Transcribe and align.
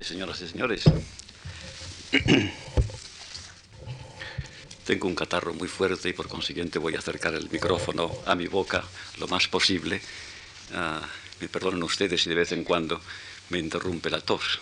Señoras 0.00 0.40
y 0.40 0.48
señores, 0.48 0.84
tengo 4.86 5.06
un 5.06 5.14
catarro 5.14 5.52
muy 5.52 5.68
fuerte 5.68 6.08
y 6.08 6.12
por 6.14 6.28
consiguiente 6.28 6.78
voy 6.78 6.96
a 6.96 6.98
acercar 6.98 7.34
el 7.34 7.50
micrófono 7.50 8.10
a 8.24 8.34
mi 8.34 8.46
boca 8.46 8.84
lo 9.18 9.28
más 9.28 9.48
posible. 9.48 10.00
Ah, 10.74 11.06
me 11.40 11.48
perdonen 11.48 11.82
ustedes 11.82 12.22
si 12.22 12.30
de 12.30 12.36
vez 12.36 12.52
en 12.52 12.64
cuando 12.64 13.02
me 13.50 13.58
interrumpe 13.58 14.08
la 14.08 14.20
tos. 14.20 14.60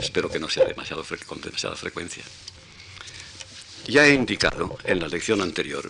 Espero 0.00 0.28
que 0.28 0.40
no 0.40 0.48
sea 0.48 0.66
demasiado 0.66 1.04
con 1.24 1.40
demasiada 1.40 1.76
frecuencia. 1.76 2.24
Ya 3.86 4.04
he 4.04 4.14
indicado 4.14 4.78
en 4.82 4.98
la 4.98 5.06
lección 5.06 5.40
anterior 5.40 5.88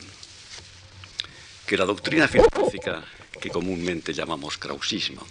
que 1.67 1.79
la 1.79 1.87
doctrina 1.87 2.29
filosófica 2.29 3.05
que 3.41 3.49
comúnmente 3.51 4.13
llamamos 4.13 4.59
krausismo 4.59 5.27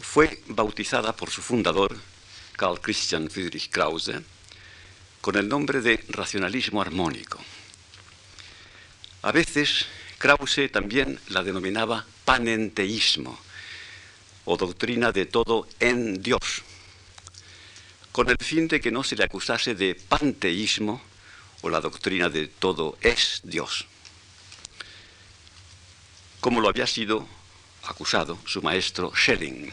fue 0.00 0.42
bautizada 0.48 1.14
por 1.14 1.30
su 1.30 1.42
fundador, 1.42 1.96
Carl 2.56 2.80
Christian 2.80 3.30
Friedrich 3.30 3.70
Krause, 3.70 4.22
con 5.20 5.36
el 5.36 5.48
nombre 5.48 5.80
de 5.80 6.04
racionalismo 6.08 6.80
armónico. 6.80 7.38
A 9.22 9.32
veces 9.32 9.86
Krause 10.18 10.70
también 10.70 11.18
la 11.28 11.42
denominaba 11.42 12.06
panenteísmo 12.24 13.38
o 14.44 14.56
doctrina 14.56 15.12
de 15.12 15.26
todo 15.26 15.66
en 15.80 16.22
Dios, 16.22 16.62
con 18.12 18.30
el 18.30 18.36
fin 18.38 18.68
de 18.68 18.80
que 18.80 18.90
no 18.90 19.02
se 19.02 19.16
le 19.16 19.24
acusase 19.24 19.74
de 19.74 19.94
panteísmo 19.94 21.02
o 21.62 21.68
la 21.68 21.80
doctrina 21.80 22.28
de 22.28 22.46
todo 22.46 22.96
es 23.00 23.40
Dios, 23.42 23.86
como 26.40 26.60
lo 26.60 26.68
había 26.68 26.86
sido 26.86 27.26
acusado 27.82 28.38
su 28.46 28.62
maestro 28.62 29.12
Schelling. 29.14 29.72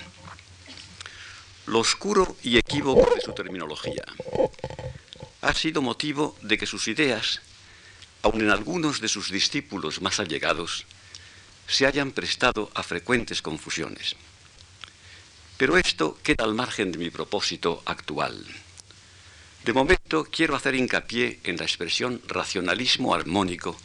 Lo 1.65 1.79
oscuro 1.79 2.35
y 2.43 2.57
equívoco 2.57 3.15
de 3.15 3.21
su 3.21 3.33
terminología 3.33 4.03
ha 5.41 5.53
sido 5.53 5.81
motivo 5.81 6.35
de 6.41 6.57
que 6.57 6.65
sus 6.65 6.87
ideas, 6.87 7.41
aun 8.21 8.41
en 8.41 8.49
algunos 8.49 8.99
de 8.99 9.07
sus 9.07 9.31
discípulos 9.31 10.01
más 10.01 10.19
allegados, 10.19 10.85
se 11.67 11.85
hayan 11.85 12.11
prestado 12.11 12.69
a 12.73 12.83
frecuentes 12.83 13.41
confusiones. 13.41 14.15
Pero 15.57 15.77
esto 15.77 16.17
queda 16.21 16.43
al 16.43 16.53
margen 16.53 16.91
de 16.91 16.97
mi 16.97 17.09
propósito 17.09 17.81
actual. 17.85 18.45
De 19.63 19.71
momento 19.71 20.27
quiero 20.29 20.55
hacer 20.55 20.75
hincapié 20.75 21.39
en 21.45 21.55
la 21.55 21.63
expresión 21.63 22.21
racionalismo 22.27 23.15
armónico, 23.15 23.77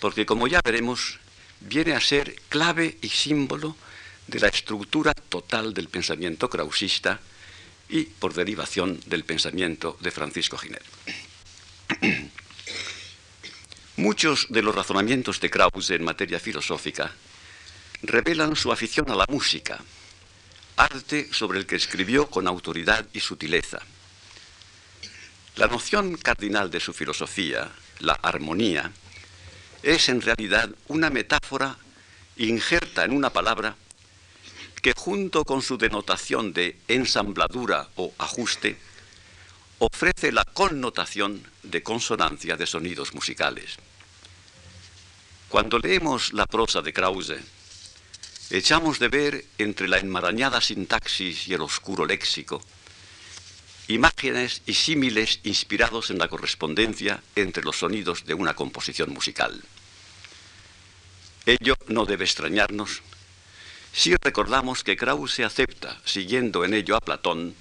porque 0.00 0.26
como 0.26 0.46
ya 0.46 0.60
veremos, 0.64 1.18
viene 1.60 1.94
a 1.94 2.00
ser 2.00 2.36
clave 2.48 2.98
y 3.02 3.08
símbolo 3.08 3.74
de 4.28 4.40
la 4.40 4.48
estructura 4.48 5.12
total 5.14 5.74
del 5.74 5.88
pensamiento 5.88 6.48
krausista 6.48 7.18
y, 7.88 8.04
por 8.04 8.34
derivación, 8.34 9.00
del 9.06 9.24
pensamiento 9.24 9.96
de 10.00 10.10
Francisco 10.10 10.58
Giner. 10.58 10.82
Muchos 13.96 14.46
de 14.50 14.62
los 14.62 14.74
razonamientos 14.74 15.40
de 15.40 15.50
Krause 15.50 15.90
en 15.90 16.04
materia 16.04 16.38
filosófica 16.38 17.10
revelan 18.02 18.54
su 18.54 18.70
afición 18.70 19.10
a 19.10 19.16
la 19.16 19.24
música, 19.28 19.80
arte 20.76 21.32
sobre 21.32 21.58
el 21.58 21.66
que 21.66 21.76
escribió 21.76 22.28
con 22.28 22.46
autoridad 22.46 23.06
y 23.12 23.20
sutileza. 23.20 23.80
La 25.56 25.66
noción 25.66 26.16
cardinal 26.18 26.70
de 26.70 26.78
su 26.78 26.92
filosofía, 26.92 27.72
la 27.98 28.12
armonía, 28.12 28.92
es 29.82 30.08
en 30.08 30.20
realidad 30.20 30.70
una 30.86 31.10
metáfora 31.10 31.76
injerta 32.36 33.04
en 33.04 33.12
una 33.12 33.30
palabra 33.30 33.74
que 34.80 34.94
junto 34.96 35.44
con 35.44 35.62
su 35.62 35.78
denotación 35.78 36.52
de 36.52 36.76
ensambladura 36.88 37.88
o 37.96 38.12
ajuste, 38.18 38.76
ofrece 39.78 40.32
la 40.32 40.44
connotación 40.44 41.42
de 41.62 41.82
consonancia 41.82 42.56
de 42.56 42.66
sonidos 42.66 43.14
musicales. 43.14 43.76
Cuando 45.48 45.78
leemos 45.78 46.32
la 46.32 46.46
prosa 46.46 46.82
de 46.82 46.92
Krause, 46.92 47.38
echamos 48.50 48.98
de 48.98 49.08
ver 49.08 49.44
entre 49.58 49.88
la 49.88 49.98
enmarañada 49.98 50.60
sintaxis 50.60 51.48
y 51.48 51.54
el 51.54 51.62
oscuro 51.62 52.04
léxico 52.06 52.60
imágenes 53.88 54.60
y 54.66 54.74
símiles 54.74 55.40
inspirados 55.44 56.10
en 56.10 56.18
la 56.18 56.28
correspondencia 56.28 57.22
entre 57.34 57.64
los 57.64 57.78
sonidos 57.78 58.26
de 58.26 58.34
una 58.34 58.54
composición 58.54 59.10
musical. 59.10 59.62
Ello 61.46 61.74
no 61.88 62.04
debe 62.04 62.24
extrañarnos 62.24 63.02
si 63.98 64.14
recordamos 64.14 64.84
que 64.84 64.96
Krause 64.96 65.40
acepta, 65.40 65.98
siguiendo 66.04 66.64
en 66.64 66.72
ello 66.72 66.94
a 66.94 67.00
Platón, 67.00 67.56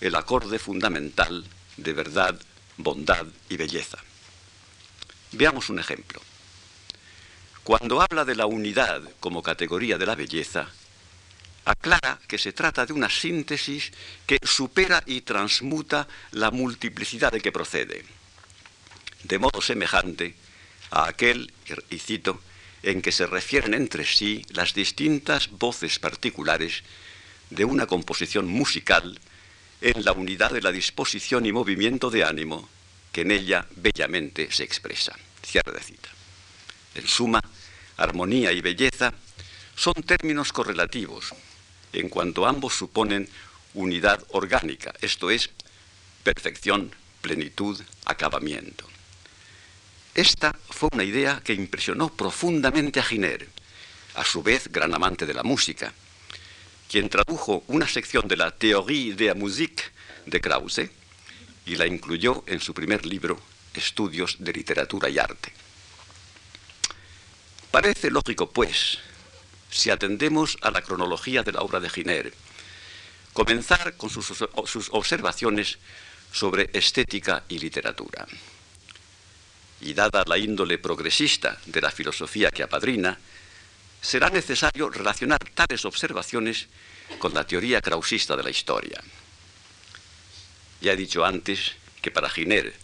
el 0.00 0.14
acorde 0.14 0.58
fundamental 0.58 1.44
de 1.76 1.92
verdad, 1.92 2.40
bondad 2.78 3.26
y 3.50 3.58
belleza. 3.58 3.98
Veamos 5.32 5.68
un 5.68 5.78
ejemplo. 5.78 6.22
Cuando 7.64 8.00
habla 8.00 8.24
de 8.24 8.34
la 8.34 8.46
unidad 8.46 9.02
como 9.20 9.42
categoría 9.42 9.98
de 9.98 10.06
la 10.06 10.14
belleza, 10.14 10.70
aclara 11.66 12.18
que 12.26 12.38
se 12.38 12.54
trata 12.54 12.86
de 12.86 12.94
una 12.94 13.10
síntesis 13.10 13.92
que 14.26 14.38
supera 14.42 15.02
y 15.04 15.20
transmuta 15.20 16.08
la 16.30 16.50
multiplicidad 16.50 17.30
de 17.30 17.42
que 17.42 17.52
procede, 17.52 18.06
de 19.24 19.38
modo 19.38 19.60
semejante 19.60 20.34
a 20.90 21.08
aquel, 21.08 21.52
y 21.90 21.98
cito, 21.98 22.40
en 22.82 23.02
que 23.02 23.12
se 23.12 23.26
refieren 23.26 23.74
entre 23.74 24.04
sí 24.04 24.44
las 24.50 24.74
distintas 24.74 25.50
voces 25.50 25.98
particulares 25.98 26.82
de 27.50 27.64
una 27.64 27.86
composición 27.86 28.48
musical 28.48 29.20
en 29.80 30.04
la 30.04 30.12
unidad 30.12 30.50
de 30.50 30.62
la 30.62 30.72
disposición 30.72 31.46
y 31.46 31.52
movimiento 31.52 32.10
de 32.10 32.24
ánimo 32.24 32.68
que 33.12 33.22
en 33.22 33.30
ella 33.30 33.66
bellamente 33.76 34.50
se 34.50 34.64
expresa. 34.64 35.16
Cierre 35.44 35.72
de 35.72 35.80
cita. 35.80 36.08
En 36.94 37.06
suma, 37.06 37.40
armonía 37.96 38.52
y 38.52 38.60
belleza 38.60 39.12
son 39.76 39.94
términos 39.94 40.52
correlativos, 40.52 41.34
en 41.92 42.08
cuanto 42.08 42.46
ambos 42.46 42.74
suponen 42.74 43.28
unidad 43.74 44.24
orgánica, 44.30 44.92
esto 45.00 45.30
es, 45.30 45.50
perfección, 46.22 46.94
plenitud, 47.20 47.80
acabamiento. 48.04 48.91
Esta 50.14 50.54
fue 50.68 50.90
una 50.92 51.04
idea 51.04 51.40
que 51.42 51.54
impresionó 51.54 52.10
profundamente 52.10 53.00
a 53.00 53.02
Giner, 53.02 53.48
a 54.14 54.24
su 54.24 54.42
vez 54.42 54.68
gran 54.70 54.94
amante 54.94 55.24
de 55.24 55.32
la 55.32 55.42
música, 55.42 55.94
quien 56.90 57.08
tradujo 57.08 57.64
una 57.68 57.88
sección 57.88 58.28
de 58.28 58.36
la 58.36 58.50
Théorie 58.50 59.14
de 59.14 59.28
la 59.28 59.34
musique 59.34 59.84
de 60.26 60.38
Krause 60.38 60.90
y 61.64 61.76
la 61.76 61.86
incluyó 61.86 62.44
en 62.46 62.60
su 62.60 62.74
primer 62.74 63.06
libro, 63.06 63.40
Estudios 63.72 64.36
de 64.38 64.52
Literatura 64.52 65.08
y 65.08 65.18
Arte. 65.18 65.50
Parece 67.70 68.10
lógico, 68.10 68.50
pues, 68.50 68.98
si 69.70 69.88
atendemos 69.88 70.58
a 70.60 70.70
la 70.70 70.82
cronología 70.82 71.42
de 71.42 71.52
la 71.52 71.62
obra 71.62 71.80
de 71.80 71.88
Giner, 71.88 72.34
comenzar 73.32 73.96
con 73.96 74.10
sus, 74.10 74.26
sus 74.26 74.90
observaciones 74.90 75.78
sobre 76.32 76.68
estética 76.74 77.44
y 77.48 77.58
literatura 77.58 78.26
y 79.82 79.94
dada 79.94 80.24
la 80.26 80.38
índole 80.38 80.78
progresista 80.78 81.58
de 81.66 81.80
la 81.80 81.90
filosofía 81.90 82.50
que 82.50 82.62
apadrina, 82.62 83.18
será 84.00 84.30
necesario 84.30 84.88
relacionar 84.88 85.38
tales 85.54 85.84
observaciones 85.84 86.68
con 87.18 87.34
la 87.34 87.46
teoría 87.46 87.80
krausista 87.80 88.36
de 88.36 88.42
la 88.42 88.50
historia. 88.50 89.02
Ya 90.80 90.92
he 90.92 90.96
dicho 90.96 91.24
antes 91.24 91.72
que 92.00 92.10
para 92.10 92.30
Giner, 92.30 92.74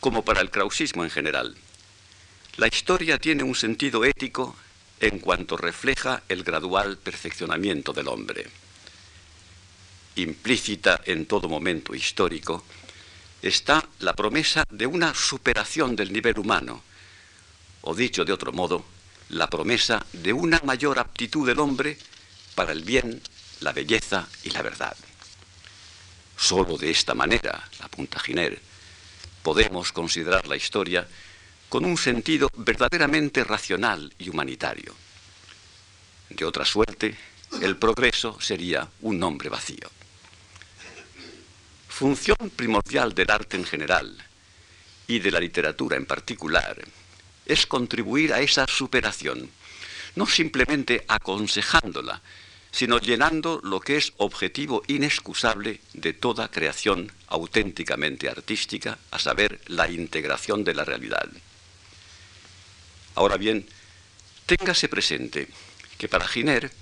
como 0.00 0.24
para 0.24 0.40
el 0.40 0.50
krausismo 0.50 1.04
en 1.04 1.10
general, 1.10 1.56
la 2.56 2.68
historia 2.68 3.18
tiene 3.18 3.42
un 3.42 3.54
sentido 3.54 4.04
ético 4.04 4.56
en 5.00 5.18
cuanto 5.18 5.56
refleja 5.56 6.22
el 6.28 6.44
gradual 6.44 6.98
perfeccionamiento 6.98 7.92
del 7.92 8.08
hombre. 8.08 8.46
Implícita 10.16 11.00
en 11.04 11.26
todo 11.26 11.48
momento 11.48 11.94
histórico, 11.94 12.64
está 13.48 13.86
la 13.98 14.14
promesa 14.14 14.64
de 14.70 14.86
una 14.86 15.12
superación 15.12 15.94
del 15.94 16.12
nivel 16.12 16.38
humano, 16.38 16.82
o 17.82 17.94
dicho 17.94 18.24
de 18.24 18.32
otro 18.32 18.52
modo, 18.52 18.86
la 19.28 19.48
promesa 19.48 20.04
de 20.14 20.32
una 20.32 20.60
mayor 20.64 20.98
aptitud 20.98 21.46
del 21.46 21.58
hombre 21.58 21.98
para 22.54 22.72
el 22.72 22.84
bien, 22.84 23.20
la 23.60 23.72
belleza 23.72 24.26
y 24.44 24.50
la 24.50 24.62
verdad. 24.62 24.96
Solo 26.38 26.78
de 26.78 26.90
esta 26.90 27.14
manera, 27.14 27.68
apunta 27.80 28.18
Giner, 28.18 28.58
podemos 29.42 29.92
considerar 29.92 30.46
la 30.48 30.56
historia 30.56 31.06
con 31.68 31.84
un 31.84 31.98
sentido 31.98 32.48
verdaderamente 32.56 33.44
racional 33.44 34.10
y 34.18 34.30
humanitario. 34.30 34.94
De 36.30 36.44
otra 36.46 36.64
suerte, 36.64 37.14
el 37.60 37.76
progreso 37.76 38.40
sería 38.40 38.88
un 39.02 39.18
nombre 39.18 39.50
vacío. 39.50 39.93
Función 41.96 42.50
primordial 42.56 43.14
del 43.14 43.30
arte 43.30 43.56
en 43.56 43.64
general 43.64 44.18
y 45.06 45.20
de 45.20 45.30
la 45.30 45.38
literatura 45.38 45.96
en 45.96 46.06
particular 46.06 46.84
es 47.46 47.66
contribuir 47.66 48.32
a 48.34 48.40
esa 48.40 48.66
superación, 48.66 49.48
no 50.16 50.26
simplemente 50.26 51.04
aconsejándola, 51.06 52.20
sino 52.72 52.98
llenando 52.98 53.60
lo 53.62 53.78
que 53.78 53.96
es 53.96 54.12
objetivo 54.16 54.82
inexcusable 54.88 55.80
de 55.92 56.12
toda 56.12 56.50
creación 56.50 57.12
auténticamente 57.28 58.28
artística, 58.28 58.98
a 59.12 59.20
saber, 59.20 59.60
la 59.68 59.88
integración 59.88 60.64
de 60.64 60.74
la 60.74 60.84
realidad. 60.84 61.28
Ahora 63.14 63.36
bien, 63.36 63.68
téngase 64.46 64.88
presente 64.88 65.46
que 65.96 66.08
para 66.08 66.26
Giner 66.26 66.72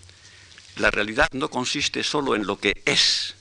la 0.77 0.91
realidad 0.91 1.29
no 1.33 1.51
consiste 1.51 2.03
sólo 2.03 2.35
en 2.35 2.47
lo 2.47 2.59
que 2.59 2.81
es, 2.87 3.35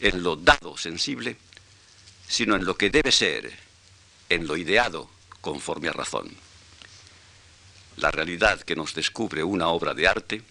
en 0.00 0.22
lo 0.22 0.36
dado 0.36 0.76
sensible, 0.76 1.36
sino 2.28 2.56
en 2.56 2.64
lo 2.64 2.76
que 2.76 2.90
debe 2.90 3.12
ser, 3.12 3.52
en 4.28 4.46
lo 4.46 4.56
ideado 4.56 5.10
conforme 5.40 5.88
a 5.88 5.92
razón. 5.92 6.34
La 7.96 8.10
realidad 8.10 8.60
que 8.62 8.76
nos 8.76 8.94
descubre 8.94 9.42
una 9.42 9.68
obra 9.68 9.94
de 9.94 10.06
arte 10.06 10.42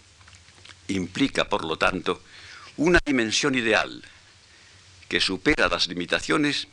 implica, 0.88 1.48
por 1.48 1.64
lo 1.64 1.78
tanto, 1.78 2.22
una 2.76 3.00
dimensión 3.04 3.54
ideal 3.54 4.04
que 5.08 5.20
supera 5.20 5.68
las 5.68 5.88
limitaciones 5.88 6.68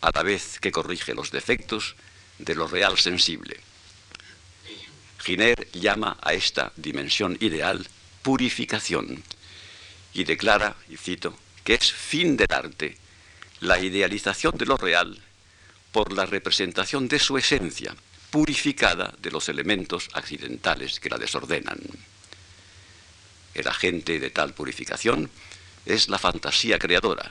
a 0.00 0.10
la 0.14 0.22
vez 0.22 0.58
que 0.60 0.72
corrige 0.72 1.14
los 1.14 1.30
defectos 1.30 1.96
de 2.38 2.54
lo 2.54 2.68
real 2.68 2.98
sensible. 2.98 3.60
Giner 5.24 5.70
llama 5.72 6.18
a 6.22 6.34
esta 6.34 6.72
dimensión 6.76 7.36
ideal 7.40 7.86
purificación 8.22 9.22
y 10.14 10.24
declara, 10.24 10.76
y 10.88 10.96
cito, 10.96 11.36
que 11.68 11.74
es 11.74 11.92
fin 11.92 12.34
del 12.34 12.50
arte 12.50 12.96
la 13.60 13.78
idealización 13.78 14.56
de 14.56 14.64
lo 14.64 14.78
real 14.78 15.20
por 15.92 16.14
la 16.14 16.24
representación 16.24 17.08
de 17.08 17.18
su 17.18 17.36
esencia, 17.36 17.94
purificada 18.30 19.12
de 19.20 19.30
los 19.30 19.50
elementos 19.50 20.08
accidentales 20.14 20.98
que 20.98 21.10
la 21.10 21.18
desordenan. 21.18 21.78
El 23.52 23.68
agente 23.68 24.18
de 24.18 24.30
tal 24.30 24.54
purificación 24.54 25.28
es 25.84 26.08
la 26.08 26.18
fantasía 26.18 26.78
creadora 26.78 27.30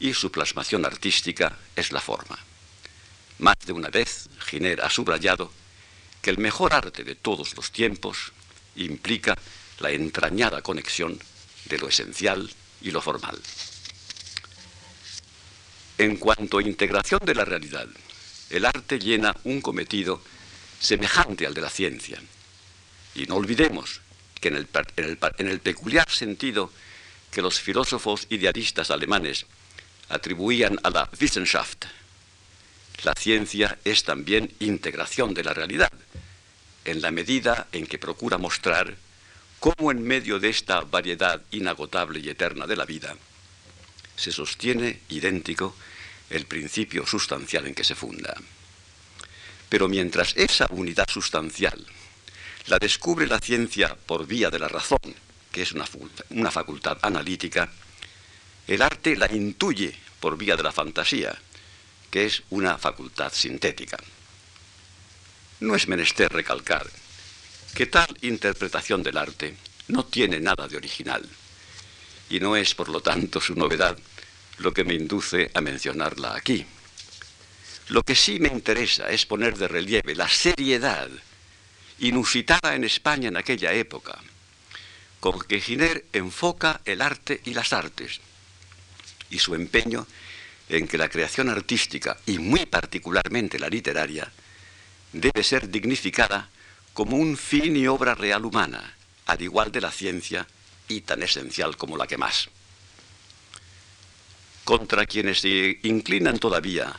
y 0.00 0.12
su 0.12 0.30
plasmación 0.30 0.84
artística 0.84 1.56
es 1.74 1.92
la 1.92 2.02
forma. 2.02 2.38
Más 3.38 3.56
de 3.64 3.72
una 3.72 3.88
vez, 3.88 4.28
Giner 4.50 4.82
ha 4.82 4.90
subrayado 4.90 5.50
que 6.20 6.28
el 6.28 6.36
mejor 6.36 6.74
arte 6.74 7.04
de 7.04 7.14
todos 7.14 7.56
los 7.56 7.72
tiempos 7.72 8.32
implica 8.74 9.34
la 9.78 9.92
entrañada 9.92 10.60
conexión 10.60 11.18
de 11.64 11.78
lo 11.78 11.88
esencial 11.88 12.50
y 12.86 12.92
lo 12.92 13.02
formal. 13.02 13.38
En 15.98 16.16
cuanto 16.16 16.58
a 16.58 16.62
integración 16.62 17.20
de 17.24 17.34
la 17.34 17.44
realidad, 17.44 17.88
el 18.50 18.64
arte 18.64 18.98
llena 18.98 19.34
un 19.44 19.60
cometido 19.60 20.22
semejante 20.78 21.46
al 21.46 21.54
de 21.54 21.62
la 21.62 21.70
ciencia. 21.70 22.22
Y 23.14 23.26
no 23.26 23.36
olvidemos 23.36 24.00
que 24.40 24.48
en 24.48 24.56
el, 24.56 25.58
peculiar 25.60 26.08
sentido 26.08 26.70
que 27.32 27.42
los 27.42 27.58
filósofos 27.58 28.26
idealistas 28.30 28.90
alemanes 28.90 29.46
atribuían 30.08 30.78
a 30.84 30.90
la 30.90 31.10
Wissenschaft, 31.20 31.86
la 33.02 33.14
ciencia 33.14 33.78
es 33.84 34.04
también 34.04 34.54
integración 34.60 35.34
de 35.34 35.42
la 35.42 35.54
realidad, 35.54 35.92
en 36.84 37.02
la 37.02 37.10
medida 37.10 37.66
en 37.72 37.86
que 37.86 37.98
procura 37.98 38.38
mostrar 38.38 38.96
cómo 39.60 39.90
en 39.90 40.02
medio 40.02 40.38
de 40.38 40.48
esta 40.48 40.80
variedad 40.80 41.42
inagotable 41.50 42.20
y 42.20 42.28
eterna 42.28 42.66
de 42.66 42.76
la 42.76 42.84
vida 42.84 43.16
se 44.16 44.32
sostiene 44.32 45.00
idéntico 45.08 45.76
el 46.30 46.46
principio 46.46 47.06
sustancial 47.06 47.66
en 47.66 47.74
que 47.74 47.84
se 47.84 47.94
funda. 47.94 48.34
Pero 49.68 49.88
mientras 49.88 50.36
esa 50.36 50.66
unidad 50.70 51.08
sustancial 51.08 51.86
la 52.66 52.78
descubre 52.78 53.26
la 53.26 53.38
ciencia 53.38 53.94
por 53.94 54.26
vía 54.26 54.50
de 54.50 54.58
la 54.58 54.68
razón, 54.68 55.14
que 55.52 55.62
es 55.62 55.72
una, 55.72 56.50
facultad 56.50 56.98
analítica, 57.02 57.70
el 58.66 58.82
arte 58.82 59.16
la 59.16 59.32
intuye 59.32 59.94
por 60.20 60.36
vía 60.36 60.56
de 60.56 60.62
la 60.62 60.72
fantasía, 60.72 61.36
que 62.10 62.26
es 62.26 62.42
una 62.50 62.76
facultad 62.76 63.32
sintética. 63.32 63.96
No 65.60 65.74
es 65.74 65.86
menester 65.86 66.32
recalcar 66.32 66.86
que 67.76 67.84
tal 67.84 68.08
interpretación 68.22 69.02
del 69.02 69.18
arte 69.18 69.54
no 69.88 70.06
tiene 70.06 70.40
nada 70.40 70.66
de 70.66 70.78
original, 70.78 71.22
y 72.30 72.40
no 72.40 72.56
es, 72.56 72.74
por 72.74 72.88
lo 72.88 73.02
tanto, 73.02 73.38
su 73.38 73.54
novedad 73.54 73.98
lo 74.58 74.72
que 74.72 74.82
me 74.82 74.94
induce 74.94 75.50
a 75.52 75.60
mencionarla 75.60 76.34
aquí. 76.34 76.64
Lo 77.88 78.02
que 78.02 78.14
sí 78.14 78.40
me 78.40 78.48
interesa 78.48 79.10
es 79.10 79.26
poner 79.26 79.58
de 79.58 79.68
relieve 79.68 80.14
la 80.14 80.26
seriedad 80.26 81.10
inusitada 81.98 82.74
en 82.74 82.84
España 82.84 83.28
en 83.28 83.36
aquella 83.36 83.74
época, 83.74 84.18
con 85.20 85.38
que 85.42 85.60
Giner 85.60 86.06
enfoca 86.14 86.80
el 86.86 87.02
arte 87.02 87.42
y 87.44 87.52
las 87.52 87.74
artes, 87.74 88.22
y 89.28 89.38
su 89.38 89.54
empeño 89.54 90.06
en 90.70 90.88
que 90.88 90.96
la 90.96 91.10
creación 91.10 91.50
artística, 91.50 92.16
y 92.24 92.38
muy 92.38 92.64
particularmente 92.64 93.58
la 93.58 93.68
literaria, 93.68 94.32
debe 95.12 95.44
ser 95.44 95.68
dignificada 95.68 96.48
como 96.96 97.18
un 97.18 97.36
fin 97.36 97.76
y 97.76 97.86
obra 97.86 98.14
real 98.14 98.46
humana, 98.46 98.96
al 99.26 99.42
igual 99.42 99.70
de 99.70 99.82
la 99.82 99.92
ciencia 99.92 100.46
y 100.88 101.02
tan 101.02 101.22
esencial 101.22 101.76
como 101.76 101.98
la 101.98 102.06
que 102.06 102.16
más. 102.16 102.48
Contra 104.64 105.04
quienes 105.04 105.40
se 105.40 105.78
inclinan 105.82 106.38
todavía 106.38 106.98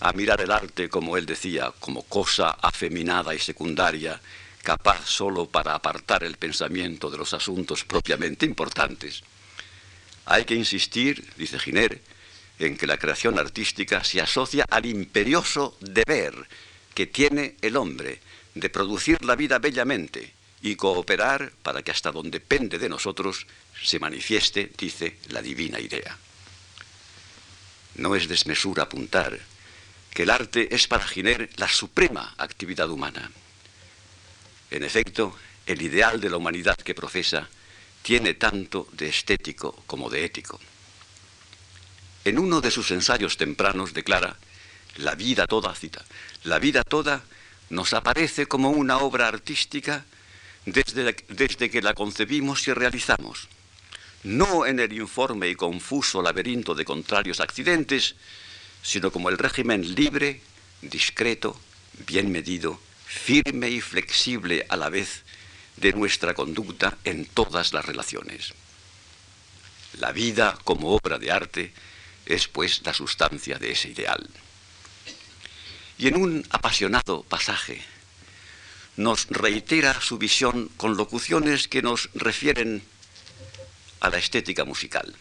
a 0.00 0.12
mirar 0.12 0.40
el 0.40 0.50
arte, 0.50 0.88
como 0.88 1.16
él 1.16 1.24
decía, 1.24 1.72
como 1.78 2.02
cosa 2.02 2.50
afeminada 2.50 3.32
y 3.32 3.38
secundaria, 3.38 4.20
capaz 4.64 5.06
solo 5.06 5.46
para 5.46 5.76
apartar 5.76 6.24
el 6.24 6.36
pensamiento 6.36 7.08
de 7.08 7.18
los 7.18 7.32
asuntos 7.32 7.84
propiamente 7.84 8.44
importantes. 8.44 9.22
Hay 10.24 10.44
que 10.44 10.56
insistir, 10.56 11.32
dice 11.36 11.60
Giner, 11.60 12.02
en 12.58 12.76
que 12.76 12.88
la 12.88 12.98
creación 12.98 13.38
artística 13.38 14.02
se 14.02 14.20
asocia 14.20 14.66
al 14.68 14.84
imperioso 14.84 15.76
deber 15.78 16.34
que 16.92 17.06
tiene 17.06 17.54
el 17.62 17.76
hombre 17.76 18.20
de 18.54 18.68
producir 18.70 19.24
la 19.24 19.36
vida 19.36 19.58
bellamente 19.58 20.32
y 20.62 20.76
cooperar 20.76 21.52
para 21.62 21.82
que 21.82 21.90
hasta 21.90 22.12
donde 22.12 22.38
depende 22.38 22.78
de 22.78 22.88
nosotros 22.88 23.46
se 23.82 23.98
manifieste, 23.98 24.70
dice, 24.78 25.18
la 25.28 25.42
divina 25.42 25.80
idea. 25.80 26.16
No 27.96 28.14
es 28.14 28.28
desmesura 28.28 28.84
apuntar 28.84 29.38
que 30.10 30.22
el 30.22 30.30
arte 30.30 30.74
es 30.74 30.86
para 30.86 31.06
Giner 31.06 31.50
la 31.56 31.68
suprema 31.68 32.34
actividad 32.38 32.88
humana. 32.90 33.30
En 34.70 34.84
efecto, 34.84 35.36
el 35.66 35.82
ideal 35.82 36.20
de 36.20 36.30
la 36.30 36.36
humanidad 36.36 36.76
que 36.76 36.94
profesa 36.94 37.48
tiene 38.02 38.34
tanto 38.34 38.88
de 38.92 39.08
estético 39.08 39.82
como 39.86 40.10
de 40.10 40.24
ético. 40.24 40.60
En 42.24 42.38
uno 42.38 42.60
de 42.60 42.70
sus 42.70 42.90
ensayos 42.90 43.36
tempranos 43.36 43.94
declara, 43.94 44.36
la 44.96 45.14
vida 45.14 45.46
toda, 45.46 45.74
cita, 45.74 46.04
la 46.44 46.58
vida 46.58 46.84
toda 46.84 47.24
nos 47.72 47.94
aparece 47.94 48.46
como 48.46 48.70
una 48.70 48.98
obra 48.98 49.28
artística 49.28 50.04
desde, 50.66 51.16
desde 51.28 51.70
que 51.70 51.80
la 51.80 51.94
concebimos 51.94 52.68
y 52.68 52.72
realizamos, 52.74 53.48
no 54.24 54.66
en 54.66 54.78
el 54.78 54.92
informe 54.92 55.48
y 55.48 55.54
confuso 55.54 56.20
laberinto 56.20 56.74
de 56.74 56.84
contrarios 56.84 57.40
accidentes, 57.40 58.14
sino 58.82 59.10
como 59.10 59.30
el 59.30 59.38
régimen 59.38 59.94
libre, 59.94 60.42
discreto, 60.82 61.58
bien 62.06 62.30
medido, 62.30 62.78
firme 63.06 63.70
y 63.70 63.80
flexible 63.80 64.66
a 64.68 64.76
la 64.76 64.90
vez 64.90 65.22
de 65.78 65.94
nuestra 65.94 66.34
conducta 66.34 66.98
en 67.04 67.24
todas 67.24 67.72
las 67.72 67.86
relaciones. 67.86 68.52
La 69.98 70.12
vida 70.12 70.58
como 70.64 70.94
obra 70.94 71.18
de 71.18 71.30
arte 71.30 71.72
es 72.26 72.48
pues 72.48 72.82
la 72.84 72.92
sustancia 72.92 73.58
de 73.58 73.72
ese 73.72 73.88
ideal. 73.88 74.28
Y 76.02 76.08
en 76.08 76.16
un 76.16 76.44
apasionado 76.50 77.22
pasaje 77.22 77.80
nos 78.96 79.28
reitera 79.28 80.00
su 80.00 80.18
visión 80.18 80.68
con 80.76 80.96
locuciones 80.96 81.68
que 81.68 81.80
nos 81.80 82.10
refieren 82.14 82.82
a 84.00 84.10
la 84.10 84.18
estética 84.18 84.64
musical. 84.64 85.14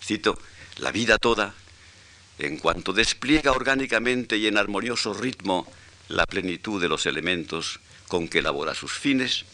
Cito, 0.00 0.38
la 0.76 0.92
vida 0.92 1.18
toda 1.18 1.56
en 2.38 2.58
cuanto 2.58 2.92
despliega 2.92 3.50
orgánicamente 3.50 4.36
y 4.36 4.46
en 4.46 4.56
armonioso 4.56 5.14
ritmo 5.14 5.66
la 6.06 6.26
plenitud 6.26 6.80
de 6.80 6.88
los 6.88 7.06
elementos 7.06 7.80
con 8.06 8.28
que 8.28 8.38
elabora 8.38 8.76
sus 8.76 8.92
fines, 8.92 9.46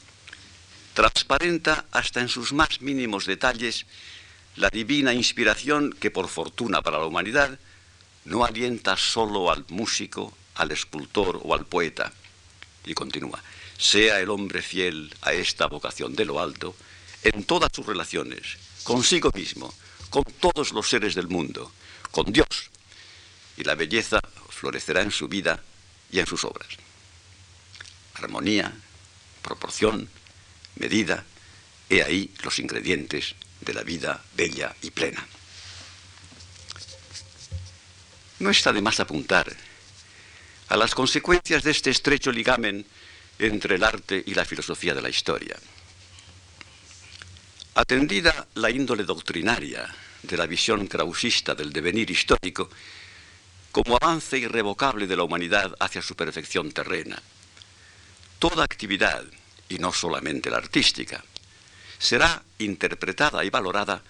transparenta 0.92 1.87
hasta 1.90 2.20
en 2.20 2.28
sus 2.28 2.52
más 2.52 2.82
mínimos 2.82 3.25
detalles 3.25 3.87
la 4.56 4.68
divina 4.68 5.14
inspiración 5.14 5.97
que 5.99 6.11
por 6.11 6.28
fortuna 6.28 6.82
para 6.82 6.99
la 6.99 7.06
humanidad 7.06 7.58
no 8.28 8.44
alienta 8.44 8.97
solo 8.97 9.50
al 9.50 9.64
músico, 9.68 10.37
al 10.54 10.70
escultor 10.70 11.40
o 11.42 11.54
al 11.54 11.64
poeta. 11.64 12.12
Y 12.85 12.94
continúa, 12.94 13.42
sea 13.78 14.20
el 14.20 14.28
hombre 14.28 14.62
fiel 14.62 15.14
a 15.23 15.32
esta 15.32 15.66
vocación 15.66 16.14
de 16.14 16.25
lo 16.25 16.40
alto 16.40 16.76
en 17.23 17.44
todas 17.44 17.70
sus 17.73 17.87
relaciones, 17.87 18.58
consigo 18.85 19.30
mismo, 19.35 19.75
con 20.11 20.25
todos 20.25 20.73
los 20.73 20.88
seres 20.88 21.14
del 21.14 21.28
mundo, 21.28 21.73
con 22.11 22.32
Dios, 22.32 22.70
y 23.56 23.64
la 23.64 23.75
belleza 23.75 24.20
florecerá 24.50 25.02
en 25.02 25.11
su 25.11 25.26
vida 25.28 25.62
y 26.12 26.20
en 26.20 26.26
sus 26.26 26.44
obras. 26.44 26.68
Armonía, 28.14 28.73
proporción, 29.42 30.08
medida, 30.76 31.25
He 31.90 32.02
ahí 32.02 32.30
los 32.42 32.58
ingredientes 32.58 33.35
de 33.62 33.73
la 33.73 33.82
vida 33.82 34.23
bella 34.37 34.76
y 34.82 34.90
plena. 34.90 35.26
No 38.38 38.50
está 38.50 38.73
de 38.73 38.83
más 38.83 39.00
apuntar 39.00 39.54
a 40.68 40.76
las 40.76 40.95
consecuencias 40.95 41.62
de 41.62 41.71
este 41.71 41.90
estrecho 41.90 42.30
ligamen 42.30 42.85
entre 43.38 43.76
el 43.76 43.85
arte 43.85 44.23
y 44.26 44.35
la 44.35 44.45
filosofía 44.45 44.95
de 44.95 45.02
la 45.02 45.09
historia. 45.09 45.57
Atendida 47.75 48.47
la 48.54 48.71
índole 48.71 49.04
doctrinaria 49.04 49.88
de 50.23 50.37
la 50.37 50.47
visión 50.47 50.87
krausista 50.87 51.54
del 51.54 51.73
devenir 51.73 52.11
histórico 52.11 52.68
como 53.73 53.97
avance 53.97 54.38
irrevocable 54.38 55.07
de 55.07 55.16
la 55.16 55.23
humanidad 55.23 55.75
hacia 55.78 56.02
su 56.02 56.14
perfección 56.14 56.73
terrena, 56.73 57.21
toda 58.38 58.64
actividad, 58.64 59.25
y 59.68 59.78
no 59.78 59.92
solamente 59.92 60.50
la 60.50 60.57
artística, 60.57 61.23
será 61.99 62.42
interpretada 62.59 63.45
y 63.45 63.50
valorada 63.50 64.02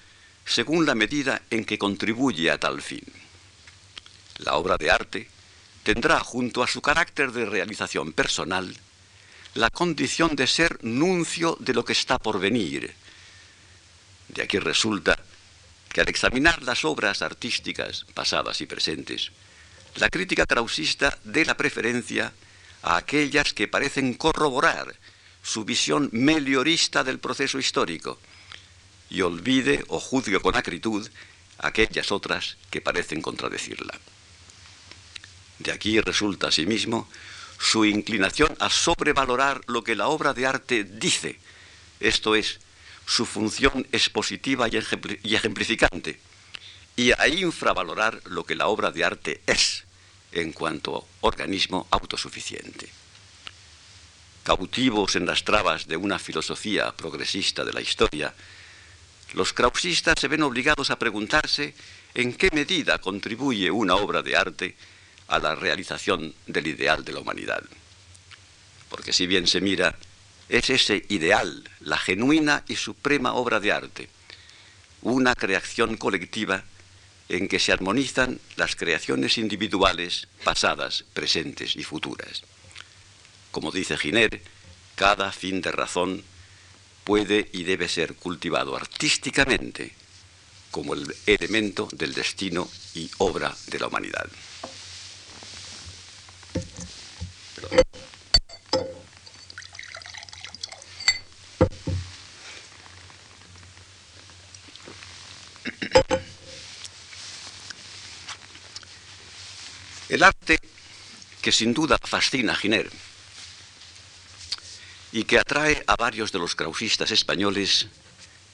según 0.44 0.87
la 0.87 0.94
medida 0.94 1.42
en 1.50 1.64
que 1.64 1.78
contribuye 1.78 2.50
a 2.50 2.58
tal 2.58 2.80
fin. 2.80 3.04
La 4.38 4.54
obra 4.54 4.76
de 4.76 4.90
arte 4.90 5.28
tendrá 5.83 6.21
junto 6.21 6.62
a 6.62 6.66
su 6.66 6.80
carácter 6.80 7.33
de 7.33 7.47
realización 7.47 8.12
personal 8.12 8.76
la 9.54 9.71
condición 9.71 10.37
de 10.37 10.47
ser 10.47 10.78
nuncio 10.85 11.57
de 11.61 11.75
lo 11.75 11.85
que 11.85 11.92
está 11.92 12.18
por 12.18 12.38
venir. 12.38 12.95
De 14.28 14.42
aquí 14.42 14.59
resulta 14.59 15.18
que 15.92 16.00
al 16.00 16.09
examinar 16.09 16.62
las 16.62 16.85
obras 16.85 17.23
artísticas 17.23 18.07
pasadas 18.14 18.61
y 18.61 18.66
presentes, 18.66 19.33
la 19.97 20.11
crítica 20.11 20.47
krausista 20.47 21.18
dé 21.25 21.45
la 21.45 21.57
preferencia 21.57 22.33
a 22.83 22.97
aquellas 22.97 23.52
que 23.52 23.66
parecen 23.66 24.14
corroborar 24.14 24.95
su 25.42 25.64
visión 25.64 26.11
meliorista 26.12 27.02
del 27.02 27.18
proceso 27.18 27.59
histórico 27.59 28.18
y 29.11 29.23
olvide 29.23 29.85
o 29.88 29.99
juzgue 29.99 30.38
con 30.40 30.57
acritud 30.57 31.09
aquellas 31.59 32.12
otras 32.12 32.57
que 32.71 32.80
parecen 32.80 33.23
contradecirla. 33.23 33.99
De 35.59 35.73
aquí 35.73 36.00
resulta 36.00 36.49
asimismo 36.49 37.09
su 37.59 37.85
inclinación 37.85 38.57
a 38.61 38.71
sobrevalorar 38.71 39.61
lo 39.67 39.83
que 39.83 39.97
la 39.97 40.09
obra 40.09 40.33
de 40.33 40.47
arte 40.47 40.85
dice, 40.85 41.38
esto 42.00 42.35
es, 42.35 42.61
su 43.07 43.27
función 43.27 43.87
expositiva 43.91 44.69
y 44.69 45.35
ejemplificante, 45.35 46.21
y 46.95 47.12
a 47.12 47.27
infravalorar 47.29 48.21
lo 48.27 48.45
que 48.45 48.55
la 48.55 48.69
obra 48.69 48.91
de 48.91 49.05
arte 49.05 49.41
es 49.47 49.85
en 50.33 50.53
cuanto 50.53 51.07
organismo 51.21 51.87
autosuficiente. 51.91 52.88
Cautivos 54.45 55.17
en 55.17 55.27
las 55.27 55.45
trabas 55.45 55.87
de 55.87 55.97
una 55.97 56.19
filosofía 56.19 56.93
progresista 56.93 57.65
de 57.65 57.73
la 57.73 57.81
historia, 57.81 58.35
los 59.35 59.53
krausistas 59.53 60.15
se 60.19 60.29
ven 60.29 60.43
obligados 60.43 60.91
a 60.91 60.99
preguntarse 60.99 61.75
en 62.15 62.35
qué 62.35 62.50
medida 62.53 62.99
contribuye 62.99 63.71
una 63.71 63.97
obra 63.97 64.23
de 64.23 64.37
arte 64.37 64.77
a 65.28 65.38
la 65.38 65.54
realización 65.54 66.35
del 66.47 66.66
ideal 66.66 67.04
de 67.04 67.12
la 67.12 67.20
humanidad. 67.20 67.62
Porque 68.88 69.12
si 69.12 69.26
bien 69.26 69.47
se 69.47 69.61
mira, 69.61 69.97
es 70.49 70.70
ese 70.70 71.04
ideal, 71.08 71.68
la 71.80 71.99
genuina 71.99 72.64
y 72.68 72.76
suprema 72.76 73.35
obra 73.35 73.61
de 73.61 73.73
arte, 73.73 74.08
una 75.02 75.35
creación 75.35 75.97
colectiva 75.97 76.64
en 77.28 77.47
que 77.47 77.58
se 77.58 77.73
armonizan 77.73 78.40
las 78.56 78.75
creaciones 78.75 79.37
individuales 79.37 80.28
pasadas, 80.44 81.04
presentes 81.12 81.76
y 81.76 81.85
futuras. 81.85 82.42
Como 83.50 83.70
dice 83.70 83.99
Giner, 83.99 84.40
cada 84.94 85.30
fin 85.32 85.61
de 85.61 85.70
razón 85.70 86.25
puede 87.04 87.49
y 87.52 87.64
debe 87.64 87.88
ser 87.88 88.14
cultivado 88.14 88.76
artísticamente 88.76 89.92
como 90.70 90.94
el 90.94 91.14
elemento 91.26 91.88
del 91.92 92.14
destino 92.14 92.68
y 92.94 93.11
obra 93.18 93.54
de 93.66 93.78
la 93.78 93.87
humanidad. 93.87 94.28
El 110.09 110.23
arte 110.23 110.59
que 111.43 111.53
sin 111.53 111.75
duda 111.75 111.99
fascina 112.03 112.55
a 112.55 112.57
Giner 112.57 112.91
y 115.12 115.25
que 115.25 115.38
atrae 115.38 115.85
a 115.87 115.97
varios 115.97 116.33
de 116.33 116.38
los 116.38 116.55
krausistas 116.55 117.11
españoles 117.11 117.87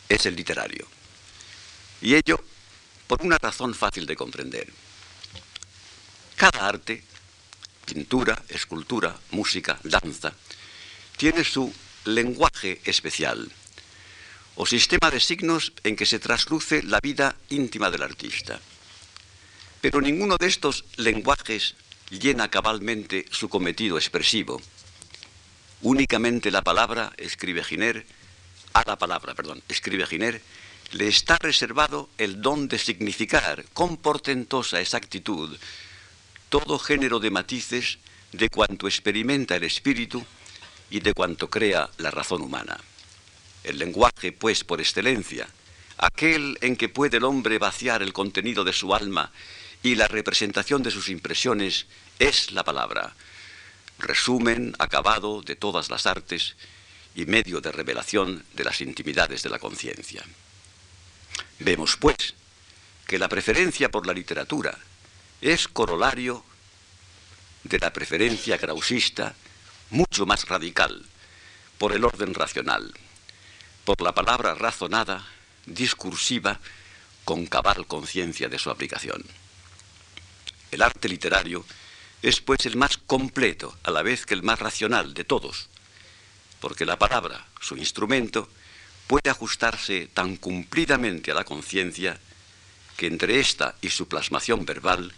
es 0.09 0.27
el 0.27 0.37
literario. 0.37 0.87
Y 2.01 2.15
ello 2.15 2.43
por 3.07 3.23
una 3.23 3.39
razón 3.39 3.75
fácil 3.75 4.07
de 4.07 4.17
comprender. 4.17 4.73
Cada 6.37 6.69
arte 6.69 7.05
pintura, 7.85 8.43
escultura, 8.49 9.17
música, 9.31 9.79
danza, 9.85 10.33
tiene 11.17 11.45
su 11.45 11.73
lenguaje 12.05 12.81
especial 12.85 13.51
o 14.57 14.67
sistema 14.67 15.11
de 15.11 15.19
signos 15.19 15.73
en 15.83 15.97
que 15.97 16.07
se 16.07 16.19
trasluce 16.19 16.83
la 16.83 17.01
vida 17.03 17.35
íntima 17.51 17.91
del 17.91 18.03
artista. 18.03 18.61
Pero 19.81 20.01
ninguno 20.01 20.37
de 20.37 20.47
estos 20.47 20.85
lenguajes 20.97 21.75
llena 22.11 22.51
cabalmente 22.51 23.27
su 23.31 23.49
cometido 23.49 23.99
expresivo. 23.99 24.63
Únicamente 25.83 26.51
la 26.51 26.63
palabra, 26.63 27.13
escribe 27.19 27.65
Giner, 27.65 28.07
a 28.73 28.83
la 28.87 28.97
palabra, 28.97 29.35
perdón, 29.35 29.63
escribe 29.69 30.07
Giner, 30.07 30.41
le 30.93 31.09
está 31.09 31.37
reservado 31.39 32.09
el 32.19 32.41
don 32.41 32.69
de 32.69 32.79
significar 32.79 33.65
con 33.73 33.97
portentosa 33.97 34.81
exactitud 34.81 35.57
todo 36.49 36.79
género 36.79 37.21
de 37.21 37.31
matices 37.31 37.99
de 38.33 38.49
cuanto 38.49 38.89
experimenta 38.89 39.57
el 39.57 39.65
espíritu 39.65 40.25
y 40.91 41.01
de 41.01 41.15
cuanto 41.15 41.49
crea 41.49 41.89
la 41.99 42.11
razón 42.11 42.43
humana. 42.43 42.79
El 43.63 43.79
lenguaje, 43.79 44.33
pues, 44.33 44.65
por 44.65 44.81
excelencia, 44.81 45.49
aquel 45.97 46.59
en 46.61 46.77
que 46.77 46.89
puede 46.89 47.17
el 47.19 47.25
hombre 47.25 47.59
vaciar 47.59 48.03
el 48.03 48.13
contenido 48.13 48.65
de 48.65 48.73
su 48.73 48.95
alma 48.95 49.33
y 49.83 49.95
la 49.95 50.09
representación 50.09 50.83
de 50.83 50.91
sus 50.91 51.09
impresiones, 51.09 51.87
es 52.19 52.53
la 52.53 52.65
palabra, 52.65 53.15
resumen 53.99 54.75
acabado 54.79 55.43
de 55.43 55.57
todas 55.57 55.91
las 55.91 56.07
artes 56.07 56.57
y 57.15 57.27
medio 57.27 57.61
de 57.61 57.73
revelación 57.73 58.45
de 58.55 58.65
las 58.65 58.81
intimidades 58.81 59.43
de 59.43 59.51
la 59.51 59.59
conciencia. 59.59 60.25
Vemos, 61.61 61.97
pues, 61.97 62.35
que 63.07 63.19
la 63.19 63.29
preferencia 63.29 63.91
por 63.91 64.07
la 64.07 64.13
literatura 64.13 64.77
es 65.41 65.69
corolario 65.69 66.45
de 67.65 67.79
la 67.79 67.93
preferencia 67.93 68.59
krausista 68.59 69.35
mucho 69.91 70.27
más 70.27 70.49
radical 70.49 71.07
por 71.79 71.93
el 71.93 72.05
orden 72.05 72.35
racional, 72.35 72.93
por 73.85 74.01
la 74.01 74.13
palabra 74.13 74.55
razonada, 74.55 75.27
discursiva, 75.67 76.61
con 77.25 77.47
cabal 77.47 77.87
conciencia 77.87 78.49
de 78.49 78.59
su 78.59 78.71
aplicación. 78.71 79.25
El 80.71 80.83
arte 80.83 81.09
literario 81.09 81.65
es 82.23 82.41
pues 82.41 82.67
el 82.67 82.77
más 82.77 82.97
completo, 82.99 83.77
a 83.83 83.91
la 83.91 84.03
vez 84.03 84.27
que 84.27 84.35
el 84.35 84.43
más 84.43 84.59
racional 84.59 85.15
de 85.15 85.25
todos, 85.25 85.69
porque 86.61 86.87
la 86.87 86.99
palabra, 86.99 87.47
su 87.61 87.77
instrumento, 87.77 88.49
puede 89.07 89.31
ajustarse 89.31 90.09
tan 90.13 90.37
cumplidamente 90.37 91.31
a 91.31 91.35
la 91.35 91.45
conciencia 91.45 92.19
que 92.97 93.07
entre 93.07 93.41
ésta 93.41 93.75
y 93.81 93.91
su 93.91 94.07
plasmación 94.09 94.65
verbal 94.65 95.13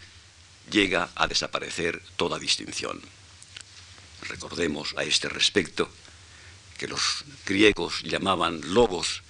llega 0.70 1.10
a 1.14 1.26
desaparecer 1.26 2.02
toda 2.16 2.38
distinción. 2.38 3.00
Recordemos 4.22 4.94
a 4.96 5.04
este 5.04 5.28
respecto 5.28 5.88
que 6.78 6.88
los 6.88 7.24
griegos 7.44 8.02
llamaban 8.02 8.60
logos 8.74 9.22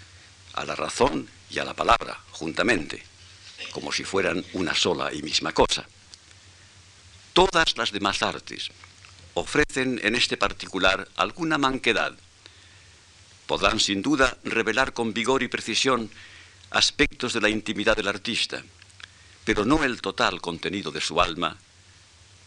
a 0.55 0.65
la 0.65 0.75
razón 0.75 1.29
y 1.50 1.59
a 1.59 1.65
la 1.65 1.75
palabra 1.75 2.19
juntamente, 2.31 3.03
como 3.73 3.93
si 3.93 4.05
fueran 4.05 4.45
una 4.53 4.75
sola 4.75 5.12
y 5.12 5.23
misma 5.23 5.53
cosa. 5.53 5.87
Todas 7.33 7.76
las 7.76 7.93
demás 7.93 8.23
artes 8.23 8.71
ofrecen 9.35 10.00
en 10.03 10.15
este 10.15 10.37
particular 10.37 11.09
alguna 11.17 11.59
manquedad. 11.59 12.17
Podrán 13.47 13.79
sin 13.79 14.03
duda 14.03 14.38
revelar 14.45 14.95
con 14.95 15.12
vigor 15.12 15.43
y 15.43 15.49
precisión 15.49 16.11
aspectos 16.70 17.32
de 17.32 17.40
la 17.40 17.49
intimidad 17.49 17.96
del 17.96 18.08
artista, 18.08 18.62
pero 19.44 19.64
no 19.64 19.85
el 19.85 20.00
total 20.00 20.40
contenido 20.40 20.90
de 20.90 21.00
su 21.00 21.20
alma, 21.20 21.56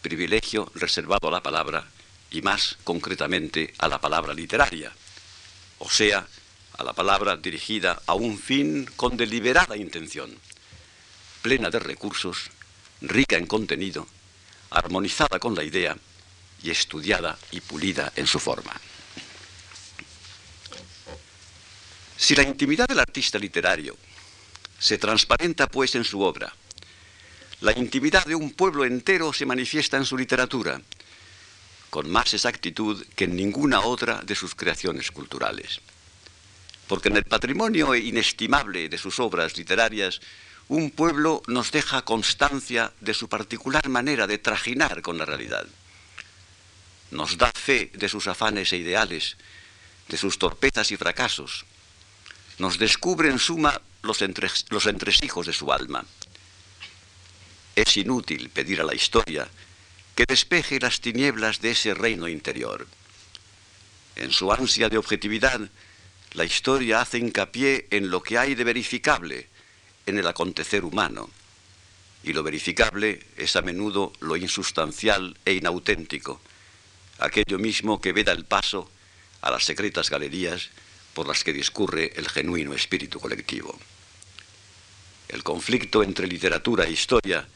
privilegio 0.02 0.72
reservado 0.76 1.28
a 1.28 1.32
la 1.32 1.44
palabra 1.44 1.88
y 2.32 2.42
más 2.42 2.78
concretamente 2.84 3.74
a 3.78 3.88
la 3.88 4.00
palabra 4.00 4.34
literaria, 4.34 4.92
o 5.80 5.90
sea, 5.90 6.28
a 6.78 6.84
la 6.84 6.94
palabra 6.94 7.38
dirigida 7.38 8.02
a 8.06 8.14
un 8.14 8.38
fin 8.38 8.86
con 8.96 9.18
deliberada 9.18 9.76
intención, 9.76 10.38
plena 11.42 11.70
de 11.70 11.80
recursos, 11.80 12.50
rica 13.02 13.38
en 13.38 13.48
contenido, 13.48 14.08
armonizada 14.70 15.40
con 15.40 15.56
la 15.56 15.64
idea 15.64 15.98
y 16.64 16.70
estudiada 16.70 17.38
y 17.52 17.62
pulida 17.62 18.12
en 18.16 18.28
su 18.28 18.40
forma. 18.40 18.74
Si 22.18 22.36
la 22.36 22.44
intimidad 22.44 22.88
del 22.88 23.00
artista 23.00 23.40
literario 23.40 23.98
se 24.80 24.98
transparenta 24.98 25.68
pues 25.68 25.96
en 25.96 26.04
su 26.04 26.22
obra, 26.22 26.54
la 27.62 27.78
intimidad 27.78 28.26
de 28.26 28.36
un 28.36 28.52
pueblo 28.52 28.86
entero 28.86 29.34
se 29.34 29.46
manifiesta 29.46 29.98
en 29.98 30.06
su 30.06 30.18
literatura, 30.18 30.82
con 31.90 32.10
más 32.10 32.34
exactitud 32.34 33.06
que 33.16 33.26
en 33.26 33.36
ninguna 33.36 33.82
otra 33.82 34.22
de 34.22 34.36
sus 34.36 34.56
creaciones 34.56 35.12
culturales. 35.12 35.82
Porque 36.88 37.10
en 37.10 37.18
el 37.18 37.26
patrimonio 37.26 37.94
inestimable 37.96 38.88
de 38.88 38.98
sus 38.98 39.20
obras 39.20 39.58
literarias, 39.58 40.22
un 40.70 40.92
pueblo 40.92 41.44
nos 41.48 41.72
deja 41.72 42.04
constancia 42.04 42.94
de 43.02 43.14
su 43.14 43.28
particular 43.28 43.90
manera 43.90 44.26
de 44.26 44.38
trajinar 44.38 45.02
con 45.02 45.18
la 45.18 45.26
realidad. 45.26 45.68
Nos 47.12 47.38
da 47.38 47.52
fe 47.54 47.92
de 47.94 48.08
sus 48.08 48.28
afanes 48.28 48.72
e 48.72 48.78
ideales, 48.78 49.36
de 50.08 50.16
sus 50.16 50.40
torpezas 50.40 50.92
y 50.92 50.98
fracasos. 50.98 51.66
Nos 52.58 52.78
descubre 52.78 53.30
en 53.30 53.40
suma 53.40 53.82
los, 54.02 54.24
los 54.70 54.86
entresijos 54.86 55.48
de 55.48 55.54
su 55.54 55.72
alma. 55.72 56.06
Es 57.76 57.98
inútil 57.98 58.50
pedir 58.50 58.82
a 58.82 58.84
la 58.84 58.96
historia 58.96 59.48
que 60.16 60.26
despeje 60.28 60.80
las 60.80 61.00
tinieblas 61.00 61.62
de 61.62 61.72
ese 61.72 61.94
reino 61.94 62.28
interior. 62.28 62.88
En 64.16 64.32
su 64.32 64.52
ansia 64.52 64.90
de 64.90 64.98
objetividad, 64.98 65.62
la 66.34 66.44
historia 66.44 67.02
hace 67.02 67.18
hincapié 67.18 67.88
en 67.92 68.10
lo 68.10 68.22
que 68.22 68.38
hay 68.38 68.54
de 68.54 68.64
verificable 68.64 69.48
en 70.06 70.18
el 70.18 70.28
acontecer 70.28 70.84
humano, 70.84 71.30
y 72.24 72.34
lo 72.34 72.44
verificable 72.44 73.26
es 73.38 73.56
a 73.56 73.62
menudo 73.62 74.12
lo 74.20 74.36
insustancial 74.36 75.38
e 75.46 75.54
inauténtico, 75.54 76.42
aquello 77.20 77.58
mismo 77.58 78.02
que 78.02 78.12
veda 78.12 78.32
el 78.32 78.46
paso 78.46 78.92
a 79.42 79.52
las 79.52 79.64
secretas 79.64 80.10
galerías 80.10 80.70
por 81.14 81.28
las 81.28 81.44
que 81.44 81.54
discurre 81.54 82.12
el 82.16 82.28
genuino 82.28 82.74
espíritu 82.74 83.20
colectivo. 83.20 83.80
El 85.30 85.44
conflicto 85.44 86.02
entre 86.02 86.28
literatura 86.28 86.86
e 86.86 86.92
historia 86.92 87.48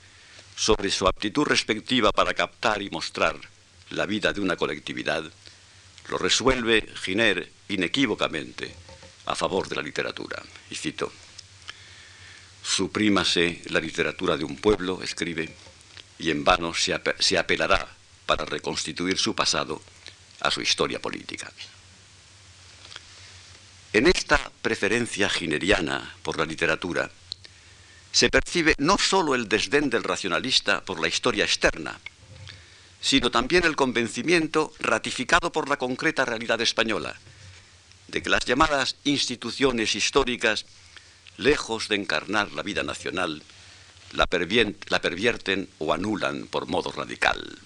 sobre 0.56 0.92
su 0.92 1.08
aptitud 1.08 1.44
respectiva 1.44 2.12
para 2.12 2.34
captar 2.34 2.82
y 2.82 2.90
mostrar 2.92 3.36
la 3.90 4.06
vida 4.06 4.32
de 4.32 4.42
una 4.42 4.56
colectividad, 4.56 5.24
lo 6.10 6.18
resuelve 6.18 6.88
Giner 7.04 7.52
inequívocamente 7.70 8.76
a 9.26 9.36
favor 9.36 9.68
de 9.68 9.76
la 9.76 9.82
literatura. 9.82 10.42
Y 10.70 10.76
cito, 10.76 11.12
Suprímase 12.64 13.62
la 13.66 13.80
literatura 13.82 14.38
de 14.38 14.46
un 14.46 14.56
pueblo, 14.56 15.02
escribe, 15.04 15.54
y 16.18 16.30
en 16.30 16.46
vano 16.46 16.74
se, 16.74 16.98
se 17.20 17.38
apelará 17.38 17.88
para 18.26 18.46
reconstituir 18.46 19.18
su 19.18 19.36
pasado 19.36 19.82
a 20.40 20.50
su 20.50 20.62
historia 20.62 21.02
política. 21.02 21.52
En 23.92 24.08
esta 24.08 24.52
preferencia 24.62 25.30
gineriana 25.30 26.16
por 26.24 26.38
la 26.38 26.46
literatura, 26.46 27.12
se 28.14 28.30
percibe 28.30 28.76
no 28.78 28.98
sólo 28.98 29.34
el 29.34 29.50
desdén 29.50 29.90
del 29.90 30.04
racionalista 30.04 30.86
por 30.86 31.02
la 31.02 31.08
historia 31.08 31.44
externa, 31.44 32.00
sino 33.02 33.32
también 33.32 33.66
el 33.66 33.76
convencimiento 33.76 34.72
ratificado 34.80 35.52
por 35.52 35.68
la 35.68 35.78
concreta 35.78 36.24
realidad 36.24 36.62
española 36.62 37.16
de 38.08 38.22
que 38.22 38.30
las 38.30 38.46
llamadas 38.46 38.98
instituciones 39.04 39.96
históricas, 39.96 40.66
lejos 41.38 41.88
de 41.88 41.96
encarnar 41.96 42.52
la 42.52 42.62
vida 42.62 42.84
nacional, 42.84 43.42
la, 44.12 44.28
pervierten 44.28 45.68
o 45.80 45.92
anulan 45.92 46.46
por 46.46 46.68
modo 46.68 46.92
radical. 46.92 47.58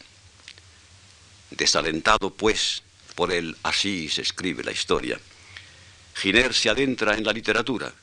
Desalentado, 1.51 2.29
pues, 2.29 2.83
por 3.15 3.33
el 3.33 3.57
así 3.63 4.07
se 4.07 4.21
escribe 4.21 4.63
la 4.63 4.71
historia, 4.71 5.19
Giner 6.15 6.53
se 6.53 6.69
adentra 6.69 7.15
en 7.15 7.25
la 7.25 7.33
literatura, 7.33 7.93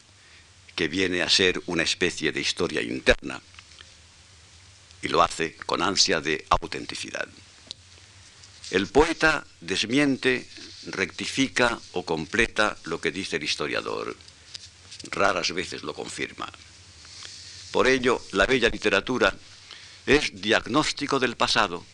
que 0.75 0.89
viene 0.89 1.23
a 1.23 1.29
ser 1.29 1.61
una 1.67 1.83
especie 1.83 2.33
de 2.33 2.41
historia 2.41 2.83
interna, 2.83 3.41
y 5.03 5.09
lo 5.09 5.23
hace 5.23 5.57
con 5.57 5.83
ansia 5.83 6.21
de 6.21 6.45
autenticidad. 6.51 7.29
El 8.71 8.89
poeta 8.89 9.47
desmiente, 9.61 10.49
rectifica 10.87 11.79
o 11.93 12.05
completa 12.05 12.77
lo 12.85 13.01
que 13.01 13.11
dice 13.11 13.37
el 13.37 13.45
historiador. 13.45 14.17
Raras 15.11 15.53
veces 15.53 15.83
lo 15.83 15.95
confirma. 15.95 16.51
Por 17.71 17.87
ello, 17.87 18.23
la 18.33 18.47
bella 18.47 18.69
literatura 18.69 19.35
es 20.07 20.41
diagnóstico 20.41 21.19
del 21.19 21.37
pasado, 21.37 21.85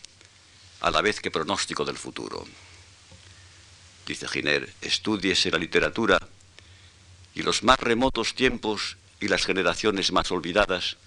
a 0.81 0.91
la 0.91 1.01
vez 1.01 1.19
que 1.19 1.31
pronóstico 1.31 1.85
del 1.85 1.97
futuro. 1.97 2.47
Dice 4.05 4.27
Giner, 4.27 4.73
estudiese 4.81 5.51
la 5.51 5.57
literatura 5.57 6.19
y 7.33 7.43
los 7.43 7.63
más 7.63 7.79
remotos 7.79 8.35
tiempos 8.35 8.97
y 9.19 9.27
las 9.27 9.45
generaciones 9.45 10.11
más 10.11 10.31
olvidadas 10.31 10.97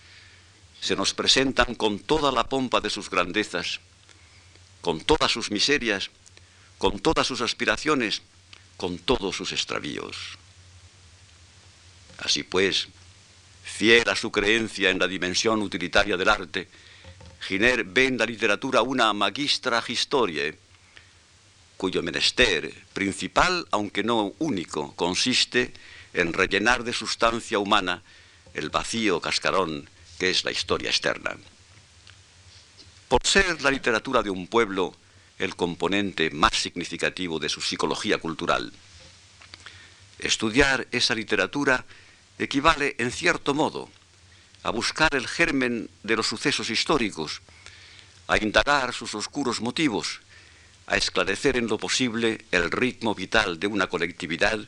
se 0.81 0.97
nos 0.97 1.15
presentan 1.15 1.75
con 1.75 1.99
toda 1.99 2.31
la 2.31 2.45
pompa 2.45 2.81
de 2.81 2.91
sus 2.91 3.09
grandezas, 3.11 3.81
con 4.81 5.01
todas 5.01 5.33
sus 5.33 5.51
miserias, 5.51 6.11
con 6.79 6.99
todas 7.01 7.27
sus 7.27 7.41
aspiraciones, 7.41 8.23
con 8.77 8.99
todos 8.99 9.37
sus 9.37 9.53
extravíos. 9.53 10.39
Así 12.19 12.43
pues, 12.43 12.89
fiel 13.63 14.09
a 14.09 14.17
su 14.17 14.31
creencia 14.31 14.91
en 14.91 14.99
la 14.99 15.09
dimensión 15.09 15.63
utilitaria 15.63 16.17
del 16.17 16.29
arte, 16.29 16.69
Giner 17.41 17.85
ve 17.85 18.07
en 18.07 18.19
la 18.19 18.25
literatura 18.25 18.83
una 18.83 19.13
magistra 19.13 19.83
historiae, 19.87 20.57
cuyo 21.77 22.03
menester 22.03 22.73
principal, 22.93 23.67
aunque 23.71 24.03
no 24.03 24.33
único, 24.39 24.95
consiste 24.95 25.63
en 25.63 25.73
rellenar 26.15 26.85
de 26.85 26.93
sustancia 26.93 27.59
humana 27.59 28.03
el 28.55 28.71
vacío 28.71 29.21
cascarón 29.21 29.91
que 30.19 30.31
es 30.31 30.45
la 30.45 30.53
historia 30.53 30.91
externa. 30.91 31.37
Por 33.09 33.27
ser 33.27 33.61
la 33.63 33.71
literatura 33.71 34.23
de 34.23 34.31
un 34.31 34.47
pueblo 34.47 34.95
el 35.39 35.57
componente 35.57 36.31
más 36.31 36.55
significativo 36.55 37.39
de 37.39 37.49
su 37.49 37.61
psicología 37.61 38.19
cultural, 38.19 38.73
estudiar 40.19 40.87
esa 40.93 41.15
literatura 41.15 41.85
equivale, 42.39 42.95
en 42.99 43.11
cierto 43.11 43.53
modo, 43.53 43.91
a 44.63 44.71
buscar 44.71 45.15
el 45.15 45.27
germen 45.27 45.91
de 46.03 46.17
los 46.17 46.27
sucesos 46.27 46.71
históricos, 46.71 47.43
a 48.29 48.39
indagar 48.39 48.95
sus 48.95 49.15
oscuros 49.15 49.61
motivos, 49.61 50.21
a 50.87 50.97
esclarecer 50.97 51.57
en 51.57 51.67
lo 51.67 51.79
posible 51.79 52.45
el 52.51 52.71
ritmo 52.71 53.15
vital 53.15 53.59
de 53.59 53.67
una 53.67 53.89
colectividad 53.89 54.59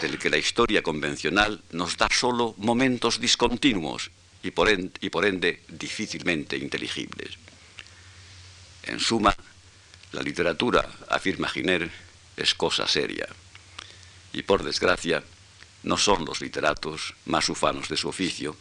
del 0.00 0.18
que 0.18 0.30
la 0.30 0.36
historia 0.36 0.82
convencional 0.82 1.62
nos 1.72 1.96
da 1.96 2.08
solo 2.10 2.54
momentos 2.58 3.20
discontinuos 3.20 4.10
y 4.42 4.50
por, 4.50 4.68
ende, 4.68 5.62
difícilmente 5.68 6.56
inteligibles. 6.56 7.36
En 8.84 9.00
suma, 9.00 9.34
la 10.12 10.22
literatura, 10.22 10.88
afirma 11.08 11.48
Giner, 11.48 11.90
es 12.36 12.54
cosa 12.54 12.86
seria. 12.88 13.28
Y 14.32 14.42
por 14.42 14.62
desgracia, 14.62 15.22
no 15.82 15.96
son 15.96 16.24
los 16.24 16.40
literatos 16.40 17.14
más 17.26 17.48
ufanos 17.48 17.88
de 17.88 17.96
su 17.96 18.08
oficio 18.08 18.56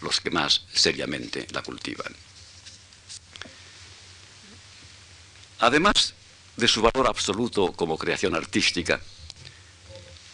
los 0.00 0.20
que 0.20 0.30
más 0.30 0.64
seriamente 0.72 1.46
la 1.52 1.62
cultivan. 1.62 2.12
Además 5.60 6.14
de 6.56 6.66
su 6.66 6.82
valor 6.82 7.06
absoluto 7.06 7.72
como 7.72 7.96
creación 7.96 8.34
artística, 8.34 9.00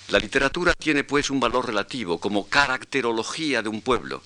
la 0.08 0.18
literatura 0.18 0.72
tiene 0.72 1.04
pues 1.04 1.28
un 1.30 1.38
valor 1.38 1.66
relativo 1.66 2.18
como 2.18 2.48
caracterología 2.48 3.62
de 3.62 3.68
un 3.68 3.82
pueblo 3.82 4.22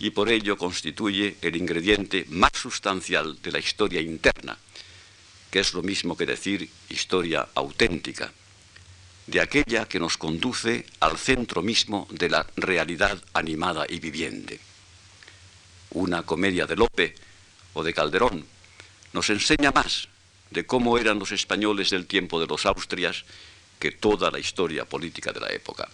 y 0.00 0.10
por 0.10 0.28
ello 0.28 0.58
constituye 0.58 1.36
el 1.40 1.54
ingrediente 1.54 2.26
más 2.30 2.50
sustancial 2.54 3.40
de 3.40 3.52
la 3.52 3.60
historia 3.60 4.00
interna, 4.00 4.58
que 5.50 5.60
es 5.60 5.72
lo 5.72 5.82
mismo 5.82 6.16
que 6.16 6.26
decir 6.26 6.68
historia 6.88 7.46
auténtica, 7.54 8.32
de 9.28 9.40
aquella 9.40 9.86
que 9.86 10.00
nos 10.00 10.18
conduce 10.18 10.84
al 10.98 11.16
centro 11.16 11.62
mismo 11.62 12.08
de 12.10 12.28
la 12.28 12.44
realidad 12.56 13.22
animada 13.34 13.86
y 13.88 14.00
viviente. 14.00 14.58
Una 15.90 16.24
comedia 16.24 16.66
de 16.66 16.74
Lope 16.74 17.14
o 17.72 17.84
de 17.84 17.94
Calderón 17.94 18.44
nos 19.12 19.30
enseña 19.30 19.70
más 19.70 20.08
de 20.50 20.66
cómo 20.66 20.98
eran 20.98 21.20
los 21.20 21.30
españoles 21.30 21.90
del 21.90 22.06
tiempo 22.06 22.40
de 22.40 22.48
los 22.48 22.66
Austrias 22.66 23.24
que 23.84 23.92
toda 23.92 24.30
la 24.30 24.38
historia 24.38 24.86
política 24.86 25.30
de 25.30 25.40
la 25.40 25.52
época. 25.52 25.86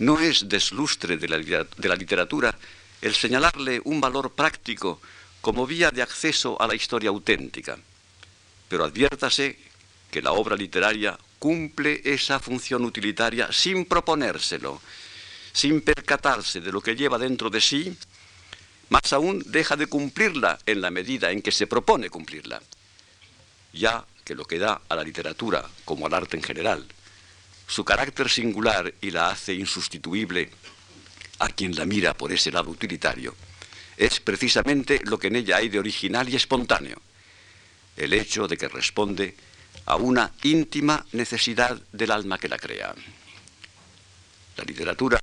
No 0.00 0.20
es 0.20 0.46
deslustre 0.46 1.16
de 1.16 1.28
la, 1.28 1.38
de 1.38 1.88
la 1.88 1.96
literatura 1.96 2.54
el 3.00 3.14
señalarle 3.14 3.80
un 3.84 4.02
valor 4.02 4.32
práctico 4.32 5.00
como 5.40 5.66
vía 5.66 5.90
de 5.90 6.02
acceso 6.02 6.60
a 6.60 6.66
la 6.66 6.74
historia 6.74 7.08
auténtica, 7.08 7.78
pero 8.68 8.84
adviértase 8.84 9.56
que 10.10 10.20
la 10.20 10.32
obra 10.32 10.56
literaria 10.56 11.16
cumple 11.38 12.02
esa 12.04 12.38
función 12.38 12.84
utilitaria 12.84 13.50
sin 13.50 13.86
proponérselo, 13.86 14.82
sin 15.54 15.80
percatarse 15.80 16.60
de 16.60 16.70
lo 16.70 16.82
que 16.82 16.96
lleva 16.96 17.16
dentro 17.16 17.48
de 17.48 17.62
sí, 17.62 17.96
más 18.90 19.10
aún 19.14 19.42
deja 19.46 19.74
de 19.74 19.86
cumplirla 19.86 20.58
en 20.66 20.82
la 20.82 20.90
medida 20.90 21.30
en 21.30 21.40
que 21.40 21.50
se 21.50 21.66
propone 21.66 22.10
cumplirla. 22.10 22.60
Ya 23.72 24.04
que 24.26 24.34
lo 24.34 24.44
que 24.44 24.58
da 24.58 24.82
a 24.88 24.96
la 24.96 25.04
literatura, 25.04 25.64
como 25.84 26.04
al 26.04 26.12
arte 26.12 26.36
en 26.36 26.42
general, 26.42 26.84
su 27.68 27.84
carácter 27.84 28.28
singular 28.28 28.92
y 29.00 29.12
la 29.12 29.30
hace 29.30 29.54
insustituible 29.54 30.50
a 31.38 31.48
quien 31.48 31.76
la 31.76 31.84
mira 31.84 32.12
por 32.12 32.32
ese 32.32 32.50
lado 32.50 32.70
utilitario, 32.70 33.36
es 33.96 34.18
precisamente 34.18 35.00
lo 35.04 35.16
que 35.16 35.28
en 35.28 35.36
ella 35.36 35.58
hay 35.58 35.68
de 35.68 35.78
original 35.78 36.28
y 36.28 36.34
espontáneo, 36.34 37.00
el 37.96 38.12
hecho 38.12 38.48
de 38.48 38.56
que 38.56 38.66
responde 38.66 39.36
a 39.86 39.94
una 39.94 40.32
íntima 40.42 41.06
necesidad 41.12 41.80
del 41.92 42.10
alma 42.10 42.36
que 42.36 42.48
la 42.48 42.58
crea. 42.58 42.96
La 44.56 44.64
literatura, 44.64 45.20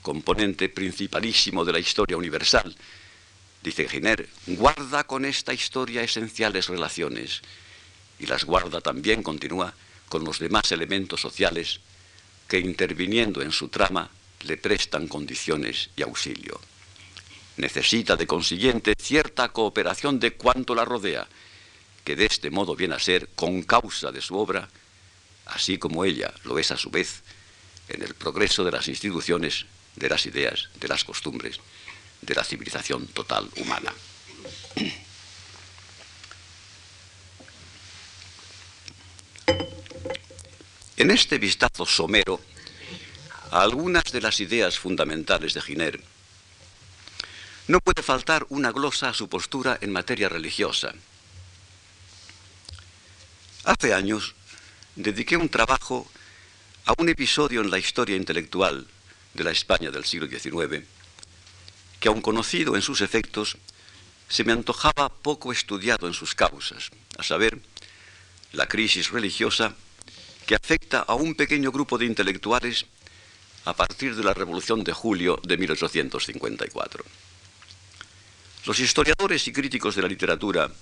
componente 0.00 0.70
principalísimo 0.70 1.66
de 1.66 1.72
la 1.72 1.80
historia 1.80 2.16
universal, 2.16 2.74
dice 3.62 3.86
Giner, 3.86 4.26
guarda 4.46 5.04
con 5.04 5.26
esta 5.26 5.52
historia 5.52 6.02
esenciales 6.02 6.68
relaciones 6.68 7.42
y 8.18 8.26
las 8.26 8.44
guarda 8.44 8.80
también, 8.80 9.22
continúa, 9.22 9.74
con 10.08 10.24
los 10.24 10.38
demás 10.38 10.72
elementos 10.72 11.20
sociales 11.20 11.80
que 12.48 12.58
interviniendo 12.58 13.42
en 13.42 13.52
su 13.52 13.68
trama 13.68 14.10
le 14.44 14.56
prestan 14.56 15.08
condiciones 15.08 15.90
y 15.96 16.02
auxilio. 16.02 16.60
Necesita 17.56 18.16
de 18.16 18.26
consiguiente 18.26 18.94
cierta 18.98 19.48
cooperación 19.50 20.18
de 20.18 20.32
cuanto 20.32 20.74
la 20.74 20.84
rodea, 20.84 21.26
que 22.04 22.16
de 22.16 22.26
este 22.26 22.50
modo 22.50 22.74
viene 22.74 22.94
a 22.94 23.00
ser 23.00 23.28
con 23.34 23.62
causa 23.62 24.10
de 24.12 24.22
su 24.22 24.38
obra, 24.38 24.68
así 25.46 25.76
como 25.76 26.04
ella 26.04 26.32
lo 26.44 26.58
es 26.58 26.70
a 26.70 26.76
su 26.76 26.90
vez, 26.90 27.22
en 27.88 28.02
el 28.02 28.14
progreso 28.14 28.64
de 28.64 28.72
las 28.72 28.88
instituciones, 28.88 29.66
de 29.96 30.08
las 30.08 30.24
ideas, 30.26 30.68
de 30.78 30.88
las 30.88 31.04
costumbres, 31.04 31.58
de 32.22 32.34
la 32.34 32.44
civilización 32.44 33.06
total 33.08 33.48
humana. 33.56 33.92
En 40.98 41.12
este 41.12 41.38
vistazo 41.38 41.86
somero 41.86 42.40
a 43.52 43.62
algunas 43.62 44.10
de 44.10 44.20
las 44.20 44.40
ideas 44.40 44.80
fundamentales 44.80 45.54
de 45.54 45.62
Giner, 45.62 46.02
no 47.68 47.78
puede 47.78 48.02
faltar 48.02 48.44
una 48.48 48.72
glosa 48.72 49.10
a 49.10 49.14
su 49.14 49.28
postura 49.28 49.78
en 49.80 49.92
materia 49.92 50.28
religiosa. 50.28 50.92
Hace 53.62 53.94
años 53.94 54.34
dediqué 54.96 55.36
un 55.36 55.48
trabajo 55.48 56.10
a 56.84 56.94
un 56.98 57.08
episodio 57.08 57.60
en 57.60 57.70
la 57.70 57.78
historia 57.78 58.16
intelectual 58.16 58.88
de 59.34 59.44
la 59.44 59.52
España 59.52 59.92
del 59.92 60.04
siglo 60.04 60.26
XIX, 60.26 60.84
que 62.00 62.08
aun 62.08 62.20
conocido 62.20 62.74
en 62.74 62.82
sus 62.82 63.02
efectos, 63.02 63.56
se 64.28 64.42
me 64.42 64.50
antojaba 64.50 65.10
poco 65.10 65.52
estudiado 65.52 66.08
en 66.08 66.12
sus 66.12 66.34
causas, 66.34 66.90
a 67.16 67.22
saber, 67.22 67.60
la 68.50 68.66
crisis 68.66 69.12
religiosa 69.12 69.76
que 70.48 70.54
afecta 70.54 71.00
a 71.00 71.12
un 71.14 71.34
pequeño 71.34 71.70
grupo 71.70 71.98
de 71.98 72.06
intelectuales 72.06 72.86
a 73.66 73.76
partir 73.76 74.16
de 74.16 74.24
la 74.24 74.32
Revolución 74.32 74.82
de 74.82 74.94
Julio 74.94 75.38
de 75.44 75.58
1854. 75.58 77.04
Los 78.64 78.80
historiadores 78.80 79.46
y 79.46 79.52
críticos 79.52 79.94
de 79.94 80.00
la 80.00 80.08
literatura 80.08 80.72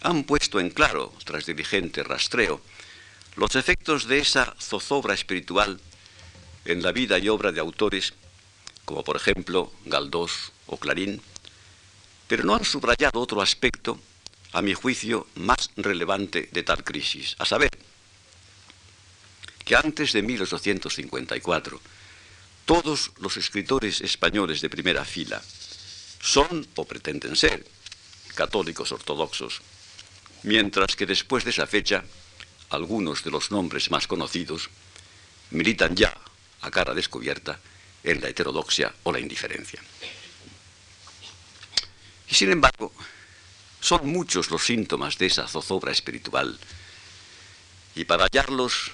han 0.00 0.24
puesto 0.24 0.58
en 0.58 0.70
claro, 0.70 1.14
tras 1.24 1.46
diligente 1.46 2.02
rastreo, 2.02 2.60
los 3.36 3.54
efectos 3.54 4.08
de 4.08 4.18
esa 4.18 4.56
zozobra 4.58 5.14
espiritual 5.14 5.78
en 6.64 6.82
la 6.82 6.90
vida 6.90 7.16
y 7.20 7.28
obra 7.28 7.52
de 7.52 7.60
autores 7.60 8.14
como 8.84 9.04
por 9.04 9.14
ejemplo 9.14 9.72
Galdós 9.84 10.50
o 10.66 10.78
Clarín, 10.78 11.22
pero 12.26 12.42
no 12.42 12.56
han 12.56 12.64
subrayado 12.64 13.20
otro 13.20 13.40
aspecto, 13.40 14.00
a 14.52 14.62
mi 14.62 14.74
juicio, 14.74 15.28
más 15.36 15.70
relevante 15.76 16.48
de 16.50 16.62
tal 16.64 16.82
crisis, 16.82 17.36
a 17.38 17.46
saber, 17.46 17.70
que 19.64 19.76
antes 19.76 20.12
de 20.12 20.22
1854 20.22 21.80
todos 22.64 23.10
los 23.18 23.36
escritores 23.36 24.00
españoles 24.00 24.60
de 24.60 24.70
primera 24.70 25.04
fila 25.04 25.42
son 26.20 26.66
o 26.76 26.84
pretenden 26.84 27.36
ser 27.36 27.66
católicos 28.34 28.92
ortodoxos, 28.92 29.60
mientras 30.44 30.96
que 30.96 31.06
después 31.06 31.44
de 31.44 31.50
esa 31.50 31.66
fecha 31.66 32.04
algunos 32.70 33.22
de 33.24 33.30
los 33.30 33.50
nombres 33.50 33.90
más 33.90 34.06
conocidos 34.06 34.70
militan 35.50 35.94
ya 35.94 36.16
a 36.62 36.70
cara 36.70 36.94
descubierta 36.94 37.58
en 38.02 38.20
la 38.20 38.28
heterodoxia 38.28 38.94
o 39.02 39.12
la 39.12 39.20
indiferencia. 39.20 39.80
Y 42.28 42.34
sin 42.34 42.50
embargo, 42.50 42.92
son 43.80 44.08
muchos 44.08 44.50
los 44.50 44.64
síntomas 44.64 45.18
de 45.18 45.26
esa 45.26 45.46
zozobra 45.46 45.92
espiritual, 45.92 46.58
y 47.94 48.04
para 48.04 48.24
hallarlos 48.24 48.92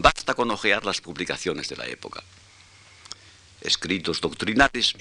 Basta 0.00 0.34
con 0.34 0.48
ojear 0.52 0.86
las 0.86 1.00
publicaciones 1.00 1.68
de 1.68 1.76
la 1.76 1.86
época. 1.88 2.22
Escritos 3.60 4.20
doctrinales, 4.20 4.94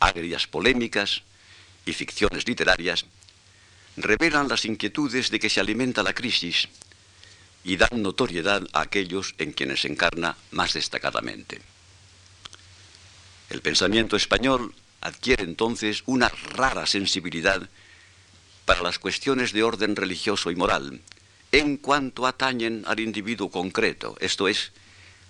agrias 0.00 0.46
polémicas 0.46 1.22
y 1.86 1.94
ficciones 1.94 2.46
literarias 2.46 3.06
revelan 3.96 4.48
las 4.48 4.66
inquietudes 4.66 5.30
de 5.30 5.40
que 5.40 5.48
se 5.48 5.60
alimenta 5.60 6.02
la 6.02 6.12
crisis 6.12 6.68
y 7.64 7.78
dan 7.78 8.02
notoriedad 8.02 8.62
a 8.74 8.82
aquellos 8.82 9.34
en 9.38 9.52
quienes 9.52 9.80
se 9.80 9.88
encarna 9.88 10.36
más 10.50 10.74
destacadamente. 10.74 11.62
El 13.48 13.62
pensamiento 13.62 14.16
español 14.16 14.74
adquiere 15.00 15.44
entonces 15.44 16.02
una 16.04 16.28
rara 16.28 16.84
sensibilidad 16.84 17.66
para 18.66 18.82
las 18.82 18.98
cuestiones 18.98 19.52
de 19.52 19.62
orden 19.62 19.96
religioso 19.96 20.50
y 20.50 20.56
moral, 20.56 21.00
en 21.52 21.76
cuanto 21.76 22.26
atañen 22.26 22.82
al 22.86 22.98
individuo 22.98 23.50
concreto, 23.50 24.16
esto 24.20 24.48
es, 24.48 24.72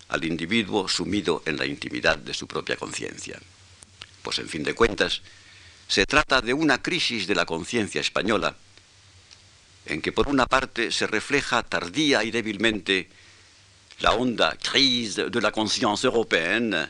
al 0.07 0.23
individuo 0.23 0.87
sumido 0.87 1.43
en 1.45 1.57
la 1.57 1.65
intimidad 1.65 2.17
de 2.17 2.33
su 2.33 2.47
propia 2.47 2.77
conciencia. 2.77 3.37
Pues 4.21 4.39
en 4.39 4.47
fin 4.47 4.63
de 4.63 4.73
cuentas, 4.73 5.21
se 5.87 6.05
trata 6.05 6.39
de 6.39 6.53
una 6.53 6.81
crisis 6.81 7.27
de 7.27 7.35
la 7.35 7.45
conciencia 7.45 7.99
española, 7.99 8.55
en 9.85 10.01
que 10.01 10.13
por 10.13 10.29
una 10.29 10.45
parte 10.45 10.91
se 10.91 11.07
refleja 11.07 11.61
tardía 11.61 12.23
y 12.23 12.31
débilmente 12.31 13.09
la 13.99 14.13
honda 14.13 14.55
crise 14.55 15.29
de 15.29 15.41
la 15.41 15.51
conciencia 15.51 16.07
européenne 16.07 16.87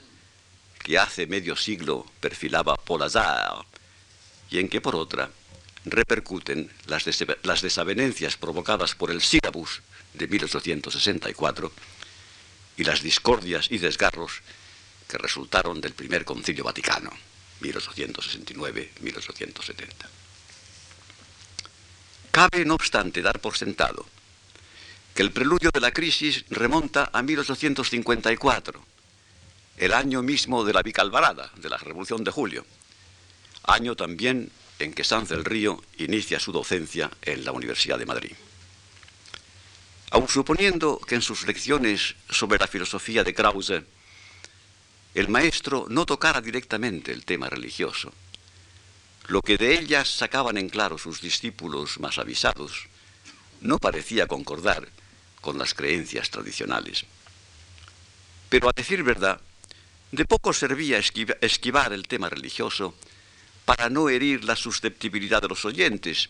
que 0.77 0.99
hace 0.99 1.25
medio 1.25 1.55
siglo 1.55 2.05
perfilaba 2.19 2.75
Paul 2.75 3.01
Hazard, 3.01 3.65
y 4.51 4.59
en 4.59 4.69
que 4.69 4.79
por 4.79 4.95
otra 4.95 5.27
repercuten 5.85 6.69
las, 6.85 7.05
desavenencias 7.61 8.37
provocadas 8.37 8.95
por 8.95 9.11
el 9.11 9.21
sílabus 9.21 9.81
de 10.13 10.27
1864 10.27 11.71
y 12.77 12.83
las 12.83 13.01
discordias 13.01 13.67
y 13.69 13.77
desgarros 13.77 14.41
que 15.07 15.17
resultaron 15.17 15.79
del 15.81 15.93
primer 15.93 16.25
concilio 16.25 16.63
vaticano, 16.63 17.11
1869-1870. 17.61 19.87
Cabe, 22.31 22.65
no 22.65 22.73
obstante, 22.75 23.21
dar 23.21 23.39
por 23.39 23.57
sentado 23.57 24.05
que 25.13 25.21
el 25.21 25.31
preludio 25.31 25.69
de 25.71 25.79
la 25.79 25.91
crisis 25.91 26.43
remonta 26.49 27.11
a 27.13 27.21
1854, 27.21 28.83
el 29.77 29.93
año 29.93 30.23
mismo 30.23 30.65
de 30.65 30.73
la 30.73 30.81
Vicalvarada, 30.81 31.51
de 31.57 31.69
la 31.69 31.77
Revolución 31.77 32.23
de 32.23 32.31
Julio, 32.31 32.65
año 33.63 33.95
también 33.95 34.51
en 34.79 34.93
que 34.93 35.03
Sanz 35.03 35.29
del 35.29 35.45
Río 35.45 35.81
inicia 35.97 36.39
su 36.39 36.51
docencia 36.51 37.11
en 37.21 37.45
la 37.45 37.51
Universidad 37.51 37.99
de 37.99 38.05
Madrid. 38.05 38.33
Aun 40.11 40.27
suponiendo 40.27 40.99
que 40.99 41.15
en 41.15 41.21
sus 41.21 41.47
lecciones 41.47 42.15
sobre 42.29 42.59
la 42.59 42.67
filosofía 42.67 43.23
de 43.23 43.33
Krause 43.33 43.83
el 45.15 45.27
maestro 45.27 45.85
no 45.89 46.05
tocara 46.05 46.41
directamente 46.41 47.11
el 47.11 47.23
tema 47.23 47.49
religioso, 47.49 48.11
lo 49.27 49.41
que 49.41 49.57
de 49.57 49.77
ellas 49.77 50.09
sacaban 50.09 50.57
en 50.57 50.69
claro 50.69 50.97
sus 50.97 51.21
discípulos 51.21 51.99
más 51.99 52.17
avisados 52.17 52.87
no 53.61 53.77
parecía 53.79 54.27
concordar 54.27 54.89
con 55.39 55.57
las 55.57 55.73
creencias 55.73 56.29
tradicionales. 56.29 57.05
Pero 58.49 58.69
a 58.69 58.73
decir 58.75 59.03
verdad, 59.03 59.39
de 60.11 60.25
poco 60.25 60.53
servía 60.53 60.99
esquivar 60.99 61.93
el 61.93 62.07
tema 62.07 62.29
religioso 62.29 62.93
para 63.65 63.89
no 63.89 64.09
herir 64.09 64.43
la 64.43 64.55
susceptibilidad 64.55 65.41
de 65.41 65.47
los 65.47 65.65
oyentes 65.65 66.29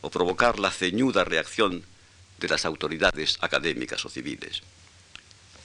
o 0.00 0.10
provocar 0.10 0.58
la 0.58 0.70
ceñuda 0.70 1.24
reacción 1.24 1.84
de 2.38 2.48
las 2.48 2.64
autoridades 2.64 3.38
académicas 3.40 4.04
o 4.04 4.08
civiles. 4.08 4.62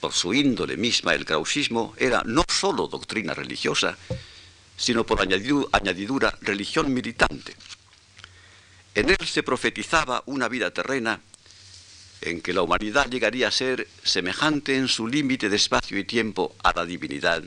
Por 0.00 0.12
su 0.12 0.32
índole 0.32 0.76
misma, 0.76 1.14
el 1.14 1.26
krausismo 1.26 1.94
era 1.98 2.22
no 2.24 2.42
sólo 2.48 2.88
doctrina 2.88 3.34
religiosa, 3.34 3.98
sino 4.76 5.04
por 5.04 5.20
añadidura 5.20 6.38
religión 6.40 6.92
militante. 6.92 7.54
En 8.94 9.10
él 9.10 9.26
se 9.26 9.42
profetizaba 9.42 10.22
una 10.26 10.48
vida 10.48 10.70
terrena 10.70 11.20
en 12.22 12.40
que 12.40 12.52
la 12.52 12.62
humanidad 12.62 13.08
llegaría 13.10 13.48
a 13.48 13.52
ser 13.52 13.86
semejante 14.02 14.76
en 14.76 14.88
su 14.88 15.06
límite 15.06 15.48
de 15.48 15.56
espacio 15.56 15.98
y 15.98 16.04
tiempo 16.04 16.54
a 16.62 16.72
la 16.74 16.84
divinidad 16.84 17.42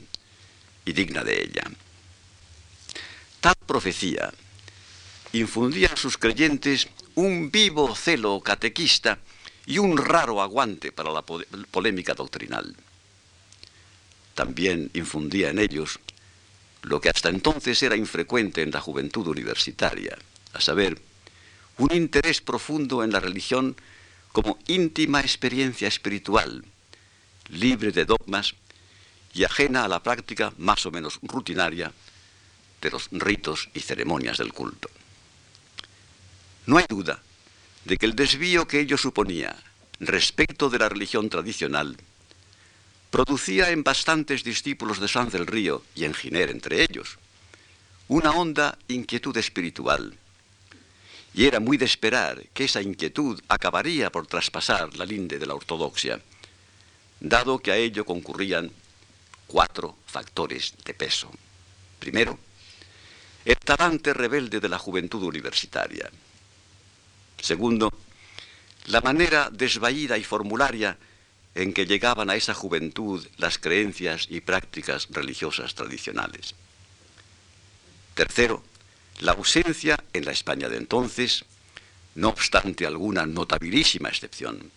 y 0.84 0.92
digna 0.92 1.24
de 1.24 1.42
ella. 1.42 1.64
Tal 3.44 3.56
profecía 3.66 4.32
infundía 5.34 5.90
a 5.92 5.98
sus 5.98 6.16
creyentes 6.16 6.88
un 7.14 7.50
vivo 7.50 7.94
celo 7.94 8.40
catequista 8.40 9.18
y 9.66 9.76
un 9.76 9.98
raro 9.98 10.40
aguante 10.40 10.92
para 10.92 11.12
la 11.12 11.20
polémica 11.20 12.14
doctrinal. 12.14 12.74
También 14.34 14.90
infundía 14.94 15.50
en 15.50 15.58
ellos 15.58 16.00
lo 16.80 17.02
que 17.02 17.10
hasta 17.10 17.28
entonces 17.28 17.82
era 17.82 17.96
infrecuente 17.96 18.62
en 18.62 18.70
la 18.70 18.80
juventud 18.80 19.26
universitaria, 19.26 20.16
a 20.54 20.62
saber, 20.62 20.98
un 21.76 21.92
interés 21.92 22.40
profundo 22.40 23.04
en 23.04 23.12
la 23.12 23.20
religión 23.20 23.76
como 24.32 24.58
íntima 24.68 25.20
experiencia 25.20 25.86
espiritual, 25.86 26.64
libre 27.50 27.92
de 27.92 28.06
dogmas 28.06 28.54
y 29.34 29.44
ajena 29.44 29.84
a 29.84 29.88
la 29.88 30.02
práctica 30.02 30.54
más 30.56 30.86
o 30.86 30.90
menos 30.90 31.18
rutinaria 31.22 31.92
de 32.84 32.90
los 32.90 33.08
ritos 33.10 33.70
y 33.72 33.80
ceremonias 33.80 34.36
del 34.36 34.52
culto. 34.52 34.90
No 36.66 36.76
hay 36.76 36.84
duda 36.86 37.20
de 37.84 37.96
que 37.96 38.06
el 38.06 38.14
desvío 38.14 38.68
que 38.68 38.80
ello 38.80 38.98
suponía 38.98 39.56
respecto 40.00 40.68
de 40.68 40.78
la 40.78 40.88
religión 40.88 41.30
tradicional 41.30 41.96
producía 43.10 43.70
en 43.70 43.82
bastantes 43.82 44.44
discípulos 44.44 45.00
de 45.00 45.08
San 45.08 45.30
del 45.30 45.46
Río 45.46 45.82
y 45.94 46.04
en 46.04 46.14
Giner 46.14 46.50
entre 46.50 46.82
ellos 46.82 47.18
una 48.06 48.32
honda 48.32 48.76
inquietud 48.88 49.36
espiritual. 49.38 50.18
Y 51.32 51.46
era 51.46 51.58
muy 51.58 51.78
de 51.78 51.86
esperar 51.86 52.44
que 52.52 52.64
esa 52.64 52.82
inquietud 52.82 53.40
acabaría 53.48 54.12
por 54.12 54.26
traspasar 54.26 54.94
la 54.96 55.06
linde 55.06 55.38
de 55.38 55.46
la 55.46 55.54
ortodoxia, 55.54 56.20
dado 57.18 57.58
que 57.60 57.72
a 57.72 57.76
ello 57.76 58.04
concurrían 58.04 58.70
cuatro 59.46 59.96
factores 60.06 60.74
de 60.84 60.92
peso. 60.92 61.30
Primero, 61.98 62.38
el 63.44 63.56
talante 63.58 64.14
rebelde 64.14 64.60
de 64.60 64.68
la 64.68 64.78
juventud 64.78 65.22
universitaria. 65.22 66.10
Segundo, 67.40 67.92
la 68.86 69.00
manera 69.00 69.50
desvaída 69.52 70.16
y 70.16 70.24
formularia 70.24 70.96
en 71.54 71.72
que 71.72 71.86
llegaban 71.86 72.30
a 72.30 72.36
esa 72.36 72.54
juventud 72.54 73.26
las 73.36 73.58
creencias 73.58 74.26
y 74.30 74.40
prácticas 74.40 75.08
religiosas 75.10 75.74
tradicionales. 75.74 76.54
Tercero, 78.14 78.62
la 79.20 79.32
ausencia 79.32 80.02
en 80.12 80.24
la 80.24 80.32
España 80.32 80.68
de 80.68 80.78
entonces, 80.78 81.44
no 82.14 82.30
obstante 82.30 82.86
alguna 82.86 83.26
notabilísima 83.26 84.08
excepción, 84.08 84.70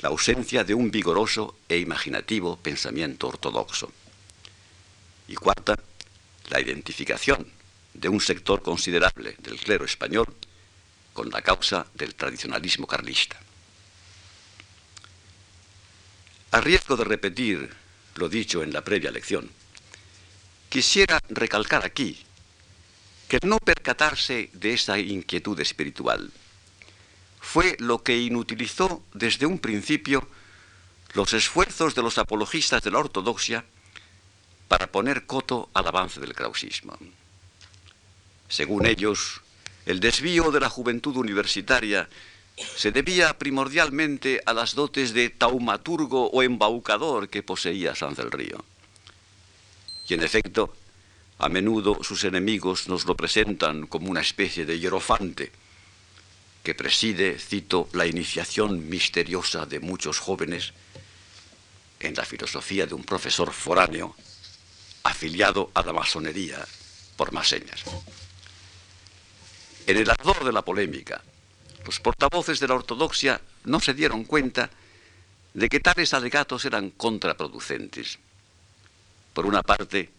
la 0.00 0.10
ausencia 0.10 0.64
de 0.64 0.74
un 0.74 0.90
vigoroso 0.90 1.56
e 1.68 1.78
imaginativo 1.78 2.56
pensamiento 2.56 3.28
ortodoxo. 3.28 3.90
Y 5.28 5.34
cuarta, 5.34 5.78
la 6.50 6.60
identificación 6.60 7.55
de 7.98 8.08
un 8.08 8.20
sector 8.20 8.62
considerable 8.62 9.36
del 9.38 9.58
clero 9.58 9.84
español 9.84 10.26
con 11.12 11.30
la 11.30 11.42
causa 11.42 11.86
del 11.94 12.14
tradicionalismo 12.14 12.86
carlista. 12.86 13.40
A 16.52 16.60
riesgo 16.60 16.96
de 16.96 17.04
repetir 17.04 17.74
lo 18.16 18.28
dicho 18.28 18.62
en 18.62 18.72
la 18.72 18.82
previa 18.82 19.10
lección, 19.10 19.50
quisiera 20.68 21.20
recalcar 21.28 21.84
aquí 21.84 22.18
que 23.28 23.38
no 23.42 23.58
percatarse 23.58 24.50
de 24.52 24.74
esa 24.74 24.98
inquietud 24.98 25.58
espiritual 25.60 26.32
fue 27.46 27.76
lo 27.78 28.02
que 28.02 28.18
inutilizó 28.18 29.02
desde 29.14 29.46
un 29.46 29.58
principio 29.58 30.28
los 31.14 31.32
esfuerzos 31.32 31.94
de 31.94 32.02
los 32.02 32.18
apologistas 32.18 32.82
de 32.82 32.90
la 32.90 32.98
ortodoxia 32.98 33.64
para 34.68 34.90
poner 34.90 35.26
coto 35.26 35.70
al 35.72 35.86
avance 35.86 36.20
del 36.20 36.34
krausismo. 36.34 36.98
Según 38.48 38.86
ellos, 38.86 39.40
el 39.86 40.00
desvío 40.00 40.50
de 40.50 40.60
la 40.60 40.68
juventud 40.68 41.16
universitaria 41.16 42.08
se 42.76 42.90
debía 42.90 43.36
primordialmente 43.38 44.40
a 44.46 44.52
las 44.52 44.74
dotes 44.74 45.12
de 45.12 45.30
taumaturgo 45.30 46.30
o 46.30 46.42
embaucador 46.42 47.28
que 47.28 47.42
poseía 47.42 47.94
San 47.94 48.14
del 48.14 48.30
Río. 48.30 48.64
Y 50.08 50.14
en 50.14 50.22
efecto, 50.22 50.74
a 51.38 51.48
menudo 51.48 51.98
sus 52.02 52.24
enemigos 52.24 52.88
nos 52.88 53.04
lo 53.04 53.14
presentan 53.14 53.86
como 53.86 54.10
una 54.10 54.22
especie 54.22 54.64
de 54.64 54.78
hierofante 54.78 55.52
que 56.62 56.74
preside, 56.74 57.38
cito, 57.38 57.88
la 57.92 58.06
iniciación 58.06 58.88
misteriosa 58.88 59.66
de 59.66 59.80
muchos 59.80 60.18
jóvenes 60.18 60.72
en 62.00 62.14
la 62.14 62.24
filosofía 62.24 62.86
de 62.86 62.94
un 62.94 63.04
profesor 63.04 63.52
foráneo 63.52 64.16
afiliado 65.04 65.70
a 65.74 65.82
la 65.82 65.92
masonería 65.92 66.66
por 67.16 67.32
más 67.32 67.48
señas. 67.48 67.84
En 69.86 69.96
el 69.96 70.10
ardor 70.10 70.44
de 70.44 70.52
la 70.52 70.62
polémica, 70.62 71.22
los 71.84 72.00
portavoces 72.00 72.58
de 72.58 72.66
la 72.66 72.74
ortodoxia 72.74 73.40
no 73.64 73.78
se 73.78 73.94
dieron 73.94 74.24
cuenta 74.24 74.68
de 75.54 75.68
que 75.68 75.78
tales 75.78 76.12
alegatos 76.12 76.64
eran 76.64 76.90
contraproducentes. 76.90 78.18
Por 79.32 79.46
una 79.46 79.62
parte, 79.62 80.10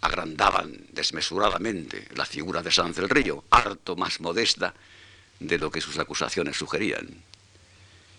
agrandaban 0.00 0.72
desmesuradamente 0.92 2.08
la 2.14 2.24
figura 2.24 2.62
de 2.62 2.72
San 2.72 2.92
del 2.92 3.10
Río, 3.10 3.44
harto 3.50 3.94
más 3.94 4.20
modesta 4.20 4.72
de 5.38 5.58
lo 5.58 5.70
que 5.70 5.82
sus 5.82 5.98
acusaciones 5.98 6.56
sugerían. 6.56 7.06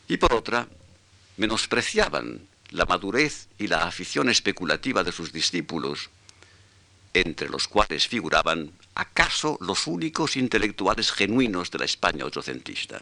Y 0.07 0.17
por 0.17 0.33
otra, 0.33 0.67
menospreciaban 1.37 2.47
la 2.69 2.85
madurez 2.85 3.47
y 3.57 3.67
la 3.67 3.85
afición 3.85 4.29
especulativa 4.29 5.03
de 5.03 5.11
sus 5.11 5.33
discípulos, 5.33 6.11
entre 7.13 7.49
los 7.49 7.67
cuales 7.67 8.07
figuraban 8.07 8.71
acaso 8.95 9.57
los 9.61 9.87
únicos 9.87 10.35
intelectuales 10.37 11.11
genuinos 11.11 11.71
de 11.71 11.79
la 11.79 11.85
España 11.85 12.25
otrocentista. 12.25 13.01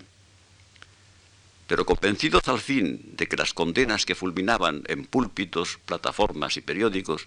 Pero 1.68 1.86
convencidos 1.86 2.48
al 2.48 2.60
fin 2.60 3.16
de 3.16 3.28
que 3.28 3.38
las 3.38 3.54
condenas 3.54 4.06
que 4.06 4.16
fulminaban 4.16 4.84
en 4.88 5.06
púlpitos, 5.06 5.78
plataformas 5.86 6.58
y 6.58 6.62
periódicos 6.62 7.26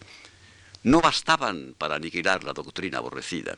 no 0.82 1.00
bastaban 1.00 1.74
para 1.78 1.96
aniquilar 1.96 2.42
la 2.42 2.52
doctrina 2.52 2.98
aborrecida, 2.98 3.56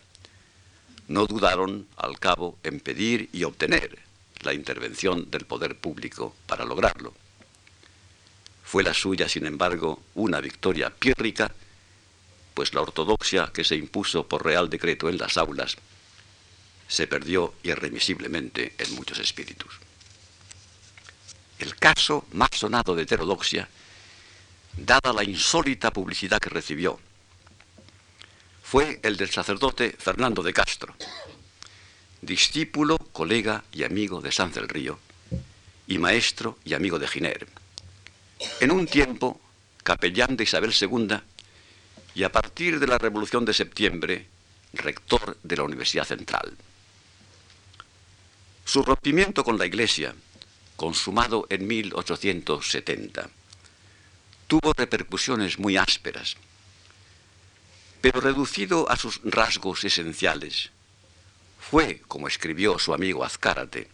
no 1.08 1.26
dudaron, 1.26 1.86
al 1.96 2.18
cabo, 2.18 2.58
en 2.62 2.80
pedir 2.80 3.28
y 3.32 3.44
obtener 3.44 3.98
la 4.42 4.54
intervención 4.54 5.30
del 5.30 5.46
poder 5.46 5.76
público 5.76 6.34
para 6.46 6.64
lograrlo. 6.64 7.14
Fue 8.62 8.82
la 8.82 8.94
suya, 8.94 9.28
sin 9.28 9.46
embargo, 9.46 10.02
una 10.14 10.40
victoria 10.40 10.90
pírrica 10.90 11.52
pues 12.54 12.72
la 12.72 12.80
ortodoxia 12.80 13.50
que 13.52 13.64
se 13.64 13.76
impuso 13.76 14.26
por 14.26 14.44
real 14.44 14.70
decreto 14.70 15.08
en 15.08 15.18
las 15.18 15.36
aulas 15.36 15.76
se 16.88 17.06
perdió 17.06 17.54
irremisiblemente 17.62 18.74
en 18.78 18.94
muchos 18.94 19.18
espíritus. 19.18 19.80
El 21.58 21.76
caso 21.76 22.26
más 22.32 22.50
sonado 22.52 22.94
de 22.94 23.02
heterodoxia, 23.02 23.68
dada 24.76 25.12
la 25.12 25.24
insólita 25.24 25.92
publicidad 25.92 26.38
que 26.38 26.50
recibió, 26.50 27.00
fue 28.62 29.00
el 29.02 29.16
del 29.16 29.30
sacerdote 29.30 29.94
Fernando 29.98 30.42
de 30.42 30.52
Castro, 30.52 30.94
discípulo, 32.20 32.96
colega 33.12 33.64
y 33.72 33.84
amigo 33.84 34.20
de 34.20 34.32
San 34.32 34.52
del 34.52 34.68
Río, 34.68 34.98
y 35.86 35.98
maestro 35.98 36.58
y 36.64 36.74
amigo 36.74 36.98
de 36.98 37.08
Giner. 37.08 37.46
En 38.60 38.70
un 38.70 38.86
tiempo, 38.86 39.40
capellán 39.82 40.36
de 40.36 40.44
Isabel 40.44 40.74
II 40.78 41.20
y 42.14 42.22
a 42.22 42.30
partir 42.30 42.78
de 42.78 42.86
la 42.86 42.98
Revolución 42.98 43.44
de 43.44 43.52
Septiembre, 43.52 44.28
rector 44.72 45.36
de 45.42 45.56
la 45.56 45.64
Universidad 45.64 46.04
Central. 46.04 46.56
Su 48.64 48.82
rompimiento 48.82 49.44
con 49.44 49.58
la 49.58 49.66
Iglesia, 49.66 50.14
consumado 50.76 51.46
en 51.50 51.66
1870, 51.66 53.28
tuvo 54.46 54.72
repercusiones 54.72 55.58
muy 55.58 55.76
ásperas, 55.76 56.36
pero 58.00 58.20
reducido 58.20 58.90
a 58.90 58.96
sus 58.96 59.20
rasgos 59.24 59.84
esenciales, 59.84 60.70
fue, 61.58 62.00
como 62.06 62.28
escribió 62.28 62.78
su 62.78 62.94
amigo 62.94 63.24
Azcárate, 63.24 63.88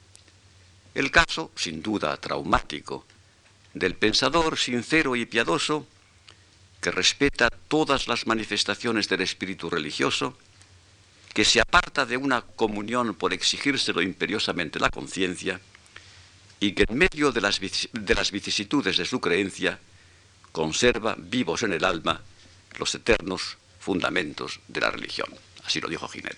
el 0.94 1.10
caso, 1.10 1.52
sin 1.54 1.82
duda 1.82 2.16
traumático, 2.16 3.06
del 3.74 3.94
pensador 3.94 4.58
sincero 4.58 5.14
y 5.14 5.24
piadoso 5.24 5.86
que 6.80 6.90
respeta 6.90 7.50
todas 7.50 8.08
las 8.08 8.26
manifestaciones 8.26 9.08
del 9.08 9.20
espíritu 9.20 9.68
religioso, 9.68 10.36
que 11.34 11.44
se 11.44 11.60
aparta 11.60 12.06
de 12.06 12.16
una 12.16 12.42
comunión 12.42 13.14
por 13.14 13.32
exigírselo 13.32 14.02
imperiosamente 14.02 14.80
la 14.80 14.90
conciencia, 14.90 15.60
y 16.58 16.72
que 16.72 16.84
en 16.88 16.98
medio 16.98 17.32
de 17.32 17.40
las, 17.40 17.60
de 17.60 18.14
las 18.14 18.30
vicisitudes 18.30 18.96
de 18.96 19.04
su 19.04 19.20
creencia 19.20 19.78
conserva 20.52 21.14
vivos 21.16 21.62
en 21.62 21.72
el 21.72 21.84
alma 21.84 22.20
los 22.78 22.94
eternos 22.94 23.56
fundamentos 23.78 24.60
de 24.68 24.80
la 24.80 24.90
religión. 24.90 25.28
Así 25.64 25.80
lo 25.80 25.88
dijo 25.88 26.08
Giner. 26.08 26.36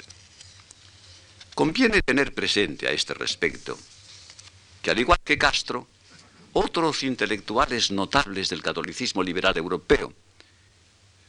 Conviene 1.54 2.02
tener 2.02 2.32
presente 2.34 2.88
a 2.88 2.92
este 2.92 3.14
respecto 3.14 3.78
que 4.80 4.90
al 4.90 4.98
igual 4.98 5.18
que 5.24 5.38
Castro, 5.38 5.86
otros 6.52 7.02
intelectuales 7.02 7.90
notables 7.90 8.48
del 8.48 8.62
catolicismo 8.62 9.22
liberal 9.22 9.56
europeo, 9.56 10.12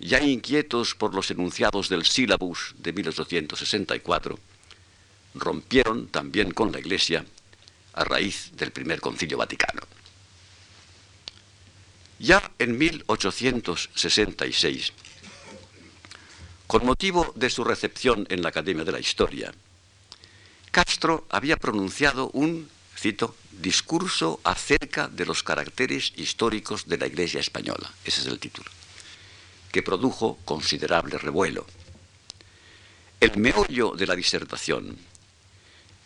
ya 0.03 0.21
inquietos 0.21 0.95
por 0.95 1.13
los 1.13 1.29
enunciados 1.31 1.89
del 1.89 2.05
sílabus 2.05 2.75
de 2.77 2.93
1864, 2.93 4.39
rompieron 5.35 6.07
también 6.07 6.51
con 6.51 6.71
la 6.71 6.79
Iglesia 6.79 7.25
a 7.93 8.03
raíz 8.03 8.51
del 8.55 8.71
primer 8.71 8.99
concilio 8.99 9.37
vaticano. 9.37 9.81
Ya 12.19 12.51
en 12.59 12.77
1866, 12.77 14.93
con 16.67 16.85
motivo 16.85 17.33
de 17.35 17.49
su 17.49 17.63
recepción 17.63 18.27
en 18.29 18.41
la 18.41 18.49
Academia 18.49 18.83
de 18.83 18.91
la 18.91 18.99
Historia, 18.99 19.53
Castro 20.71 21.25
había 21.29 21.57
pronunciado 21.57 22.29
un, 22.31 22.69
cito, 22.97 23.35
discurso 23.51 24.39
acerca 24.43 25.07
de 25.07 25.25
los 25.25 25.43
caracteres 25.43 26.13
históricos 26.15 26.87
de 26.87 26.97
la 26.97 27.07
Iglesia 27.07 27.39
española, 27.39 27.91
ese 28.03 28.21
es 28.21 28.27
el 28.27 28.39
título, 28.39 28.69
que 29.73 29.81
produjo 29.81 30.37
considerable 30.45 31.17
revuelo. 31.17 31.65
El 33.19 33.35
meollo 33.37 33.97
de 33.97 34.05
la 34.05 34.15
disertación 34.15 34.95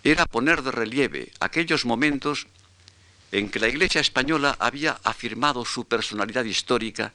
era 0.04 0.26
poner 0.26 0.64
de 0.64 0.72
relieve 0.72 1.34
aquellos 1.42 1.84
momentos 1.84 2.48
en 3.34 3.50
que 3.50 3.60
la 3.60 3.68
Iglesia 3.68 4.00
española 4.00 4.56
había 4.58 4.98
afirmado 5.04 5.66
su 5.66 5.84
personalidad 5.84 6.46
histórica 6.46 7.12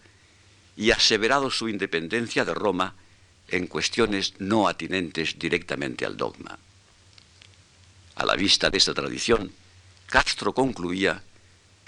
y 0.76 0.90
aseverado 0.90 1.50
su 1.50 1.70
independencia 1.70 2.44
de 2.44 2.52
Roma 2.52 2.96
en 3.48 3.66
cuestiones 3.66 4.34
no 4.38 4.68
atinentes 4.68 5.38
directamente 5.38 6.04
al 6.04 6.18
dogma. 6.18 6.58
A 8.16 8.26
la 8.26 8.36
vista 8.36 8.68
de 8.68 8.76
esta 8.76 8.92
tradición, 8.92 9.50
Castro 10.06 10.52
concluía 10.52 11.22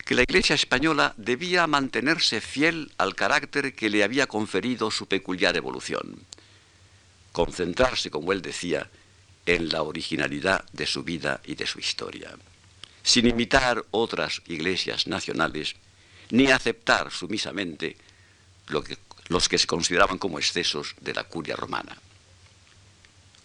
que 0.05 0.15
la 0.15 0.23
Iglesia 0.23 0.55
española 0.55 1.15
debía 1.17 1.67
mantenerse 1.67 2.41
fiel 2.41 2.93
al 2.99 3.15
carácter 3.15 3.75
que 3.75 3.89
le 3.89 4.05
había 4.05 4.27
conferido 4.27 4.91
su 4.91 5.07
peculiar 5.07 5.57
evolución, 5.57 6.25
concentrarse, 7.33 8.11
como 8.11 8.33
él 8.33 8.43
decía, 8.43 8.91
en 9.47 9.69
la 9.69 9.83
originalidad 9.83 10.65
de 10.73 10.87
su 10.87 11.05
vida 11.05 11.41
y 11.45 11.55
de 11.55 11.67
su 11.67 11.79
historia, 11.79 12.37
sin 13.03 13.27
imitar 13.27 13.85
otras 13.91 14.43
iglesias 14.47 15.07
nacionales, 15.07 15.75
ni 16.31 16.51
aceptar 16.51 17.11
sumisamente 17.11 17.97
lo 18.69 18.83
que 18.83 18.99
los 19.29 19.49
que 19.49 19.59
se 19.59 19.67
consideraban 19.67 20.19
como 20.19 20.39
excesos 20.39 20.95
de 21.01 21.15
la 21.15 21.25
curia 21.25 21.57
romana. 21.57 21.97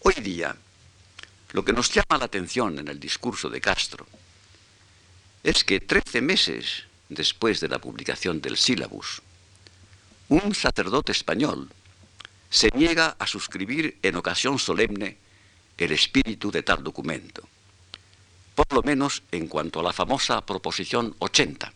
Hoy 0.00 0.14
día, 0.14 0.54
lo 1.52 1.64
que 1.64 1.72
nos 1.72 1.90
llama 1.90 2.18
la 2.18 2.26
atención 2.26 2.78
en 2.78 2.88
el 2.88 3.00
discurso 3.00 3.48
de 3.48 3.60
Castro 3.60 4.06
es 5.42 5.64
que 5.64 5.80
trece 5.80 6.20
meses 6.20 6.84
después 7.08 7.60
de 7.60 7.68
la 7.68 7.78
publicación 7.78 8.40
del 8.40 8.56
sílabus, 8.56 9.22
un 10.28 10.54
sacerdote 10.54 11.12
español 11.12 11.70
se 12.50 12.68
niega 12.74 13.16
a 13.18 13.26
suscribir 13.26 13.98
en 14.02 14.16
ocasión 14.16 14.58
solemne 14.58 15.16
el 15.78 15.92
espíritu 15.92 16.50
de 16.50 16.62
tal 16.62 16.84
documento, 16.84 17.48
por 18.54 18.72
lo 18.72 18.82
menos 18.82 19.22
en 19.32 19.48
cuanto 19.48 19.80
a 19.80 19.82
la 19.82 19.92
famosa 19.92 20.44
proposición 20.44 21.14
80, 21.18 21.72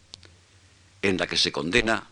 en 1.02 1.16
la 1.16 1.26
que 1.26 1.36
se 1.36 1.52
condena 1.52 2.08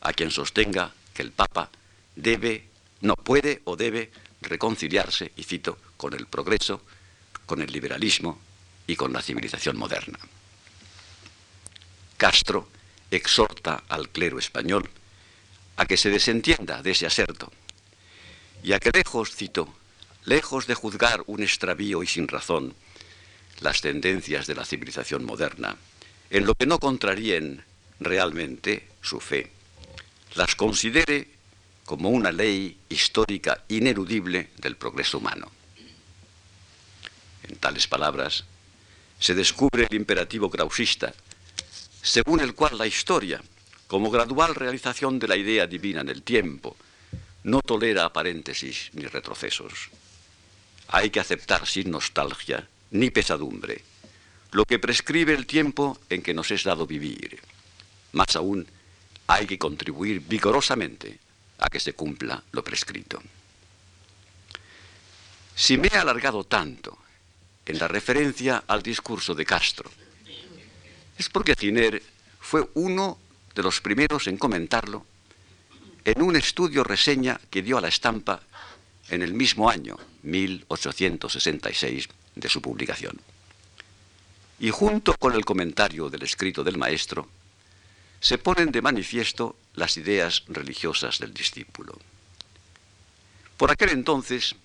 a 0.00 0.12
quien 0.12 0.30
sostenga 0.30 0.92
que 1.14 1.22
el 1.22 1.32
Papa 1.32 1.70
debe, 2.14 2.66
no 3.00 3.14
puede 3.16 3.62
o 3.64 3.76
debe 3.76 4.10
reconciliarse, 4.42 5.32
y 5.36 5.44
cito, 5.44 5.78
con 5.96 6.14
el 6.14 6.26
progreso, 6.26 6.82
con 7.46 7.62
el 7.62 7.72
liberalismo 7.72 8.38
y 8.86 8.96
con 8.96 9.12
la 9.12 9.22
civilización 9.22 9.76
moderna. 9.76 10.18
Castro 12.20 12.68
exhorta 13.10 13.82
al 13.88 14.10
clero 14.10 14.38
español 14.38 14.90
a 15.78 15.86
que 15.86 15.96
se 15.96 16.10
desentienda 16.10 16.82
de 16.82 16.90
ese 16.90 17.06
aserto 17.06 17.50
y 18.62 18.74
a 18.74 18.78
que 18.78 18.90
lejos, 18.90 19.34
cito, 19.34 19.72
lejos 20.26 20.66
de 20.66 20.74
juzgar 20.74 21.24
un 21.28 21.42
extravío 21.42 22.02
y 22.02 22.06
sin 22.06 22.28
razón 22.28 22.74
las 23.60 23.80
tendencias 23.80 24.46
de 24.46 24.54
la 24.54 24.66
civilización 24.66 25.24
moderna, 25.24 25.78
en 26.28 26.44
lo 26.44 26.54
que 26.54 26.66
no 26.66 26.78
contraríen 26.78 27.64
realmente 28.00 28.86
su 29.00 29.18
fe, 29.18 29.50
las 30.34 30.54
considere 30.56 31.26
como 31.86 32.10
una 32.10 32.32
ley 32.32 32.76
histórica 32.90 33.64
ineludible 33.68 34.50
del 34.58 34.76
progreso 34.76 35.16
humano. 35.16 35.50
En 37.44 37.56
tales 37.56 37.86
palabras, 37.86 38.44
se 39.18 39.34
descubre 39.34 39.86
el 39.88 39.96
imperativo 39.96 40.50
krausista, 40.50 41.14
según 42.02 42.40
el 42.40 42.54
cual 42.54 42.78
la 42.78 42.86
historia, 42.86 43.42
como 43.86 44.10
gradual 44.10 44.54
realización 44.54 45.18
de 45.18 45.28
la 45.28 45.36
idea 45.36 45.66
divina 45.66 46.00
en 46.00 46.08
el 46.08 46.22
tiempo, 46.22 46.76
no 47.44 47.60
tolera 47.60 48.12
paréntesis 48.12 48.90
ni 48.92 49.06
retrocesos. 49.06 49.90
Hay 50.88 51.10
que 51.10 51.20
aceptar 51.20 51.66
sin 51.66 51.90
nostalgia 51.90 52.68
ni 52.90 53.10
pesadumbre 53.10 53.84
lo 54.52 54.64
que 54.64 54.78
prescribe 54.78 55.32
el 55.34 55.46
tiempo 55.46 55.98
en 56.08 56.22
que 56.22 56.34
nos 56.34 56.50
es 56.50 56.64
dado 56.64 56.86
vivir. 56.86 57.40
Más 58.12 58.34
aún, 58.34 58.66
hay 59.26 59.46
que 59.46 59.58
contribuir 59.58 60.20
vigorosamente 60.20 61.18
a 61.58 61.68
que 61.68 61.78
se 61.78 61.92
cumpla 61.92 62.42
lo 62.52 62.64
prescrito. 62.64 63.22
Si 65.54 65.76
me 65.76 65.88
he 65.88 65.96
alargado 65.96 66.44
tanto 66.44 66.98
en 67.66 67.78
la 67.78 67.86
referencia 67.86 68.64
al 68.66 68.82
discurso 68.82 69.34
de 69.34 69.44
Castro, 69.44 69.90
es 71.20 71.28
porque 71.28 71.54
Giner 71.54 72.02
fue 72.40 72.66
uno 72.72 73.18
de 73.54 73.62
los 73.62 73.82
primeros 73.82 74.26
en 74.26 74.38
comentarlo 74.38 75.04
en 76.06 76.22
un 76.22 76.34
estudio 76.34 76.82
reseña 76.82 77.38
que 77.50 77.60
dio 77.60 77.76
a 77.76 77.82
la 77.82 77.88
estampa 77.88 78.40
en 79.10 79.20
el 79.20 79.34
mismo 79.34 79.68
año, 79.68 79.98
1866, 80.22 82.08
de 82.36 82.48
su 82.48 82.62
publicación. 82.62 83.20
Y 84.60 84.70
junto 84.70 85.14
con 85.18 85.34
el 85.34 85.44
comentario 85.44 86.08
del 86.08 86.22
escrito 86.22 86.64
del 86.64 86.78
maestro, 86.78 87.28
se 88.18 88.38
ponen 88.38 88.72
de 88.72 88.80
manifiesto 88.80 89.56
las 89.74 89.98
ideas 89.98 90.44
religiosas 90.48 91.18
del 91.18 91.34
discípulo. 91.34 91.98
Por 93.58 93.70
aquel 93.70 93.90
entonces, 93.90 94.56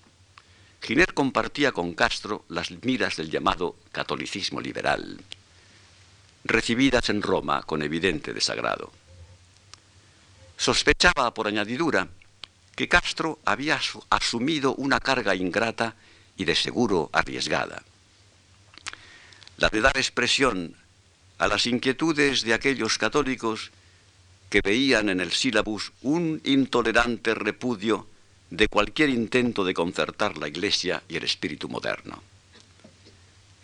Giner 0.80 1.12
compartía 1.12 1.72
con 1.72 1.92
Castro 1.92 2.46
las 2.48 2.70
miras 2.82 3.16
del 3.16 3.30
llamado 3.30 3.76
catolicismo 3.92 4.62
liberal, 4.62 5.20
recibidas 6.48 7.08
en 7.10 7.22
Roma 7.22 7.62
con 7.62 7.82
evidente 7.82 8.32
desagrado. 8.32 8.92
Sospechaba, 10.56 11.32
por 11.34 11.46
añadidura, 11.46 12.08
que 12.74 12.88
Castro 12.88 13.38
había 13.44 13.80
asumido 14.10 14.74
una 14.74 15.00
carga 15.00 15.34
ingrata 15.34 15.94
y 16.36 16.44
de 16.44 16.54
seguro 16.54 17.10
arriesgada. 17.12 17.82
La 19.56 19.68
de 19.68 19.80
dar 19.80 19.96
expresión 19.96 20.76
a 21.38 21.48
las 21.48 21.66
inquietudes 21.66 22.42
de 22.42 22.54
aquellos 22.54 22.98
católicos 22.98 23.70
que 24.50 24.60
veían 24.60 25.08
en 25.08 25.20
el 25.20 25.32
sílabus 25.32 25.92
un 26.02 26.40
intolerante 26.44 27.34
repudio 27.34 28.06
de 28.50 28.68
cualquier 28.68 29.10
intento 29.10 29.64
de 29.64 29.74
concertar 29.74 30.38
la 30.38 30.48
Iglesia 30.48 31.02
y 31.08 31.16
el 31.16 31.24
espíritu 31.24 31.68
moderno. 31.68 32.22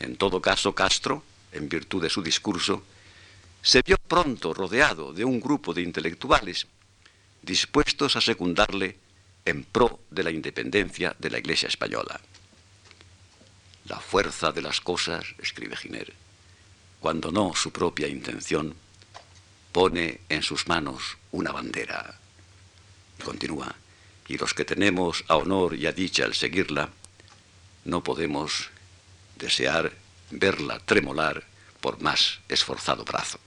En 0.01 0.17
todo 0.17 0.41
caso, 0.41 0.75
Castro, 0.75 1.23
en 1.53 1.69
virtud 1.69 2.03
de 2.03 2.11
su 2.11 2.23
discurso, 2.23 2.83
se 3.63 3.83
vio 3.83 3.97
pronto 3.97 4.53
rodeado 4.53 5.13
de 5.13 5.25
un 5.25 5.41
grupo 5.41 5.73
de 5.73 5.83
intelectuales 5.83 6.67
dispuestos 7.43 8.17
a 8.17 8.21
secundarle 8.21 8.97
en 9.45 9.65
pro 9.65 10.01
de 10.11 10.23
la 10.23 10.31
independencia 10.31 11.15
de 11.19 11.31
la 11.31 11.39
Iglesia 11.39 11.69
española. 11.69 12.21
La 13.87 13.99
fuerza 13.99 14.53
de 14.53 14.63
las 14.63 14.81
cosas, 14.81 15.25
escribe 15.39 15.77
Giner, 15.77 16.13
cuando 17.01 17.33
no 17.33 17.55
su 17.55 17.73
propia 17.73 18.07
intención, 18.07 18.75
pone 19.73 20.21
en 20.29 20.43
sus 20.43 20.69
manos 20.69 21.19
una 21.33 21.51
bandera. 21.51 22.19
continúa, 23.25 23.75
y 24.29 24.37
los 24.39 24.55
que 24.55 24.65
tenemos 24.65 25.25
a 25.29 25.37
honor 25.37 25.75
y 25.75 25.87
a 25.87 25.93
dicha 25.93 26.25
al 26.25 26.35
seguirla, 26.35 26.91
no 27.85 28.03
podemos 28.03 28.71
desear 29.37 29.93
verla 30.33 30.81
tremolar 30.81 31.45
por 31.81 32.01
más 32.01 32.41
esforzado 32.49 33.05
brazo. 33.05 33.39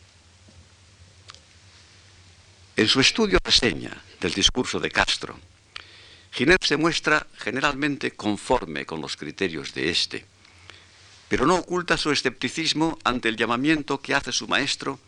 En 2.77 2.87
su 2.87 2.99
estudio 2.99 3.39
reseña 3.43 3.91
del 4.19 4.33
discurso 4.33 4.79
de 4.79 4.91
Castro, 4.91 5.39
Giner 6.31 6.57
se 6.61 6.75
muestra 6.75 7.25
generalmente 7.37 8.11
conforme 8.11 8.85
con 8.85 8.99
los 8.99 9.15
criterios 9.15 9.73
de 9.73 9.89
éste, 9.89 10.25
pero 11.29 11.45
no 11.45 11.55
oculta 11.55 11.97
su 11.97 12.11
escepticismo 12.11 12.99
ante 13.05 13.29
el 13.29 13.37
llamamiento 13.37 14.01
que 14.01 14.13
hace 14.13 14.33
su 14.33 14.47
maestro 14.47 14.99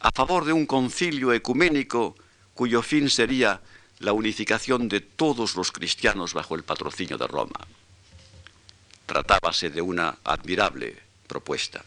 a 0.00 0.10
favor 0.10 0.46
de 0.46 0.52
un 0.52 0.66
concilio 0.66 1.32
ecuménico 1.32 2.16
cuyo 2.54 2.80
fin 2.80 3.10
sería 3.10 3.60
la 3.98 4.12
unificación 4.12 4.88
de 4.88 5.00
todos 5.00 5.56
los 5.56 5.70
cristianos 5.70 6.32
bajo 6.32 6.54
el 6.54 6.64
patrocinio 6.64 7.18
de 7.18 7.26
Roma. 7.26 7.60
Tratábase 9.06 9.68
de 9.68 9.82
una 9.82 10.16
admirable 10.24 11.03
propuesta, 11.26 11.84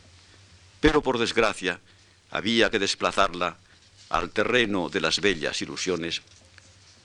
pero 0.80 1.02
por 1.02 1.18
desgracia 1.18 1.80
había 2.32 2.70
que 2.70 2.80
desplazarla 2.80 3.58
al 4.10 4.30
terreno 4.32 4.90
de 4.90 5.02
las 5.02 5.20
bellas 5.20 5.62
ilusiones, 5.62 6.22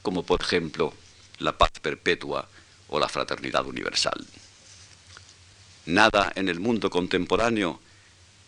como 0.03 0.25
por 0.25 0.41
ejemplo 0.41 0.93
la 1.39 1.57
paz 1.57 1.73
perpetua 1.81 2.49
o 2.89 2.99
la 2.99 3.09
fraternidad 3.09 3.67
universal. 3.67 4.27
Nada 5.87 6.33
en 6.37 6.49
el 6.49 6.61
mundo 6.61 6.91
contemporáneo 6.91 7.81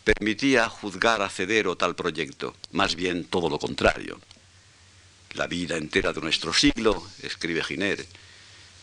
permitía 0.04 0.68
juzgar 0.68 1.22
a 1.22 1.28
Cedero 1.28 1.76
tal 1.76 1.94
proyecto, 1.94 2.54
más 2.72 2.94
bien 2.94 3.24
todo 3.24 3.48
lo 3.48 3.58
contrario. 3.58 4.20
La 5.32 5.46
vida 5.48 5.76
entera 5.76 6.12
de 6.12 6.20
nuestro 6.20 6.52
siglo, 6.52 7.02
escribe 7.22 7.64
Giner, 7.64 8.06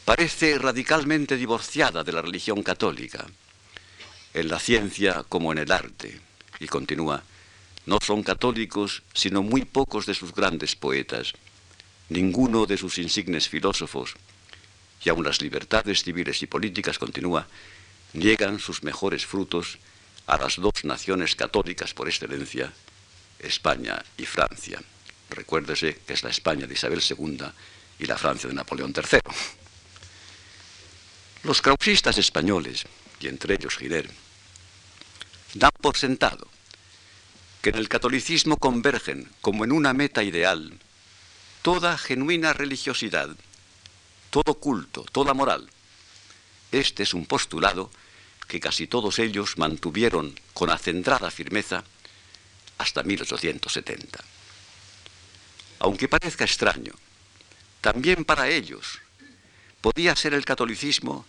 parece 0.04 0.58
radicalmente 0.58 1.38
divorciada 1.38 2.04
de 2.04 2.12
la 2.12 2.22
religión 2.22 2.64
católica, 2.64 3.26
en 4.34 4.48
la 4.48 4.60
ciencia 4.60 5.24
como 5.28 5.52
en 5.52 5.58
el 5.58 5.72
arte, 5.72 6.20
y 6.60 6.68
continúa, 6.68 7.24
no 7.86 8.00
son 8.02 8.24
católicos 8.24 9.04
sino 9.14 9.42
muy 9.42 9.66
pocos 9.66 10.06
de 10.06 10.14
sus 10.14 10.34
grandes 10.34 10.76
poetas, 10.76 11.34
ninguno 12.10 12.66
de 12.66 12.78
sus 12.78 12.98
insignes 12.98 13.50
filósofos, 13.50 14.16
y 15.04 15.10
aun 15.10 15.24
las 15.24 15.42
libertades 15.42 16.04
civiles 16.04 16.42
y 16.44 16.48
políticas, 16.48 17.00
continúa, 17.00 17.48
niegan 18.14 18.60
sus 18.60 18.84
mejores 18.84 19.26
frutos 19.26 19.80
a 20.28 20.38
las 20.38 20.58
dos 20.58 20.84
naciones 20.84 21.36
católicas 21.36 21.94
por 21.94 22.08
excelencia, 22.08 22.72
España 23.40 24.04
y 24.18 24.26
Francia. 24.26 24.80
Recuérdese 25.30 26.00
que 26.06 26.14
es 26.14 26.24
la 26.24 26.30
España 26.30 26.68
de 26.68 26.74
Isabel 26.74 27.02
II 27.02 27.46
y 28.00 28.06
la 28.06 28.18
Francia 28.18 28.50
de 28.50 28.56
Napoleón 28.56 28.94
III. 28.96 29.20
Los 31.44 31.62
krausistas 31.62 32.18
españoles, 32.18 32.86
y 33.22 33.28
entre 33.28 33.56
ellos 33.56 33.78
Giner, 33.78 34.10
dan 35.54 35.72
por 35.82 35.98
sentado 35.98 36.48
que 37.62 37.70
en 37.70 37.76
el 37.76 37.90
catolicismo 37.90 38.58
convergen 38.58 39.30
como 39.42 39.64
en 39.64 39.72
una 39.72 39.94
meta 39.94 40.24
ideal 40.24 40.80
toda 41.62 41.98
genuina 41.98 42.54
religiosidad, 42.54 43.30
todo 44.32 44.56
culto, 44.56 45.06
toda 45.12 45.34
moral. 45.34 45.70
Este 46.72 47.04
es 47.04 47.14
un 47.14 47.26
postulado 47.26 47.92
que 48.48 48.60
casi 48.60 48.88
todos 48.88 49.20
ellos 49.20 49.58
mantuvieron 49.58 50.34
con 50.54 50.72
acendrada 50.72 51.30
firmeza 51.30 51.84
hasta 52.80 53.04
1870. 53.04 54.24
Aunque 55.80 56.08
parezca 56.08 56.46
extraño, 56.46 56.94
también 57.82 58.26
para 58.26 58.50
ellos 58.50 59.00
podía 59.82 60.16
ser 60.16 60.34
el 60.34 60.46
catolicismo 60.46 61.26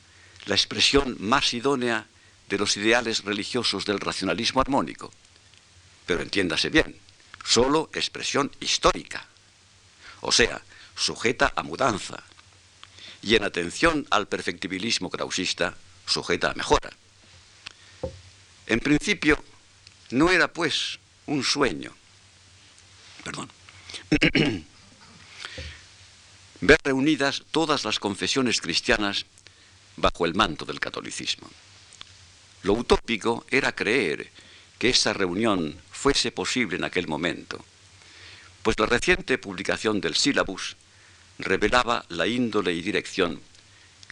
la 0.47 0.55
expresión 0.55 1.17
más 1.21 1.55
idónea 1.55 2.07
de 2.49 2.59
los 2.59 2.77
ideales 2.77 3.25
religiosos 3.25 3.85
del 3.85 4.01
racionalismo 4.01 4.61
armónico. 4.61 5.13
Pero 6.07 6.23
entiéndase 6.23 6.69
bien, 6.69 6.97
solo 7.45 7.91
expresión 7.95 8.51
histórica, 8.61 9.27
o 10.21 10.33
sea, 10.33 10.61
sujeta 10.97 11.53
a 11.57 11.63
mudanza, 11.63 12.23
y 13.23 13.37
en 13.37 13.45
atención 13.45 14.07
al 14.11 14.27
perfectibilismo 14.27 15.09
krausista, 15.09 15.77
sujeta 16.07 16.51
a 16.51 16.55
mejora. 16.55 16.91
En 18.67 18.81
principio, 18.81 19.43
no 20.11 20.31
era 20.31 20.53
pues 20.53 20.99
un 21.27 21.45
sueño, 21.45 21.95
perdón, 23.25 23.51
ver 26.61 26.79
reunidas 26.83 27.45
todas 27.51 27.85
las 27.85 27.99
confesiones 27.99 28.61
cristianas 28.61 29.27
bajo 29.97 30.27
el 30.27 30.35
manto 30.35 30.65
del 30.65 30.81
catolicismo. 30.81 31.49
Lo 32.63 32.75
utópico 32.75 33.45
era 33.51 33.75
creer 33.75 34.31
que 34.79 34.91
esa 34.91 35.13
reunión 35.13 35.81
fuese 35.91 36.33
posible 36.33 36.77
en 36.77 36.85
aquel 36.85 37.09
momento, 37.09 37.65
pues 38.63 38.79
la 38.79 38.87
reciente 38.87 39.39
publicación 39.39 40.01
del 40.01 40.15
sílabus 40.15 40.77
revelaba 41.39 42.05
la 42.09 42.27
índole 42.27 42.73
y 42.73 42.83
dirección 42.83 43.41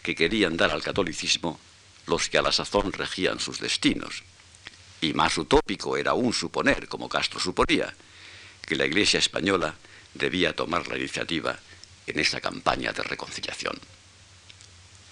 que 0.02 0.14
querían 0.14 0.56
dar 0.56 0.70
al 0.70 0.82
catolicismo 0.82 1.60
los 2.06 2.28
que 2.28 2.38
a 2.38 2.42
la 2.42 2.52
sazón 2.52 2.92
regían 2.92 3.38
sus 3.38 3.60
destinos. 3.60 4.22
Y 5.00 5.14
más 5.14 5.38
utópico 5.38 5.96
era 5.96 6.10
aún 6.10 6.32
suponer, 6.32 6.88
como 6.88 7.08
Castro 7.08 7.38
suponía, 7.38 7.94
que 8.66 8.76
la 8.76 8.86
Iglesia 8.86 9.18
española 9.18 9.74
debía 10.14 10.54
tomar 10.54 10.88
la 10.88 10.98
iniciativa 10.98 11.58
en 12.06 12.18
esa 12.18 12.40
campaña 12.40 12.92
de 12.92 13.02
reconciliación. 13.02 13.78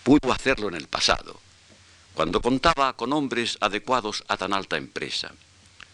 Pudo 0.09 0.32
hacerlo 0.32 0.68
en 0.68 0.74
el 0.74 0.88
pasado, 0.88 1.38
cuando 2.14 2.40
contaba 2.40 2.96
con 2.96 3.12
hombres 3.12 3.59
adecuados 3.61 4.24
a 4.26 4.38
tan 4.38 4.54
alta 4.54 4.78
empresa, 4.78 5.34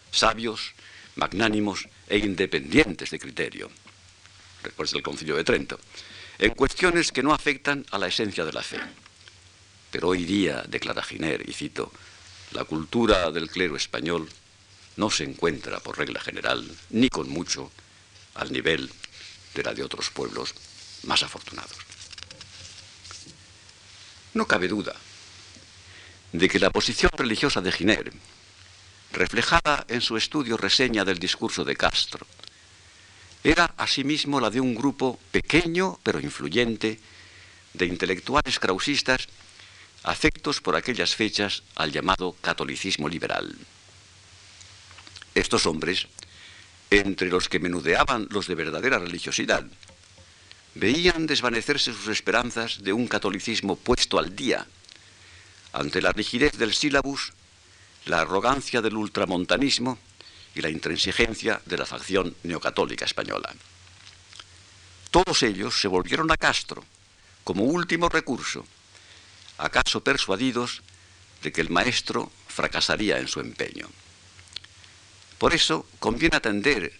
sabios, 0.09 0.71
magnánimos 1.17 1.89
e 2.07 2.19
independientes 2.19 3.11
de 3.11 3.19
criterio. 3.19 3.69
Recuerda 4.63 4.95
el 4.95 5.03
concilio 5.03 5.35
de 5.35 5.43
Trento, 5.43 5.77
en 6.39 6.51
cuestiones 6.51 7.11
que 7.11 7.23
no 7.23 7.33
afectan 7.33 7.85
a 7.91 7.97
la 7.97 8.07
esencia 8.07 8.45
de 8.45 8.53
la 8.53 8.63
fe. 8.63 8.79
Pero 9.91 10.07
hoy 10.07 10.23
día, 10.23 10.63
declara 10.65 11.03
Giner, 11.03 11.43
y 11.45 11.51
cito, 11.51 11.91
la 12.51 12.63
cultura 12.63 13.31
del 13.31 13.49
clero 13.49 13.75
español 13.75 14.29
no 14.95 15.11
se 15.11 15.25
encuentra, 15.25 15.81
por 15.81 15.97
regla 15.97 16.21
general, 16.21 16.65
ni 16.91 17.09
con 17.09 17.27
mucho, 17.27 17.69
al 18.35 18.53
nivel 18.53 18.89
de 19.53 19.63
la 19.63 19.73
de 19.73 19.83
otros 19.83 20.09
pueblos 20.09 20.55
más 21.03 21.21
afortunados. 21.21 21.94
No 24.35 24.45
cabe 24.45 24.67
duda 24.67 24.93
de 26.33 26.49
que 26.49 26.59
la 26.59 26.69
posición 26.69 27.09
religiosa 27.15 27.61
de 27.61 27.71
Giner, 27.71 28.11
reflejada 29.13 29.85
en 29.87 30.01
su 30.01 30.17
estudio 30.17 30.57
reseña 30.57 31.05
del 31.05 31.19
discurso 31.19 31.63
de 31.63 31.77
Castro, 31.77 32.27
era 33.45 33.73
asimismo 33.77 34.41
la 34.41 34.49
de 34.49 34.59
un 34.59 34.75
grupo 34.75 35.17
pequeño 35.31 35.99
pero 36.03 36.19
influyente 36.19 36.99
de 37.73 37.85
intelectuales 37.85 38.59
krausistas 38.59 39.27
afectos 40.03 40.59
por 40.59 40.75
aquellas 40.75 41.15
fechas 41.15 41.63
al 41.75 41.93
llamado 41.93 42.35
catolicismo 42.41 43.07
liberal. 43.07 43.55
Estos 45.33 45.65
hombres, 45.65 46.07
entre 46.89 47.29
los 47.29 47.47
que 47.47 47.59
menudeaban 47.59 48.27
los 48.31 48.47
de 48.47 48.55
verdadera 48.55 48.99
religiosidad, 48.99 49.65
veían 50.75 51.25
desvanecerse 51.25 51.93
sus 51.93 52.09
esperanzas 52.09 52.83
de 52.83 52.93
un 52.93 53.07
catolicismo 53.07 53.75
puesto 53.75 54.19
al 54.19 54.35
día 54.35 54.67
ante 55.73 56.01
la 56.01 56.11
rigidez 56.11 56.57
del 56.57 56.73
sílabus, 56.73 57.33
la 58.05 58.21
arrogancia 58.21 58.81
del 58.81 58.95
ultramontanismo 58.95 59.97
y 60.53 60.61
la 60.61 60.69
intransigencia 60.69 61.61
de 61.65 61.77
la 61.77 61.85
facción 61.85 62.35
neocatólica 62.43 63.05
española. 63.05 63.53
Todos 65.11 65.43
ellos 65.43 65.79
se 65.79 65.87
volvieron 65.87 66.31
a 66.31 66.37
Castro 66.37 66.83
como 67.43 67.63
último 67.63 68.09
recurso 68.09 68.65
acaso 69.57 70.03
persuadidos 70.03 70.81
de 71.41 71.51
que 71.51 71.61
el 71.61 71.69
maestro 71.69 72.31
fracasaría 72.47 73.19
en 73.19 73.27
su 73.27 73.39
empeño. 73.39 73.87
Por 75.37 75.53
eso 75.53 75.87
conviene 75.99 76.37
atender 76.37 76.91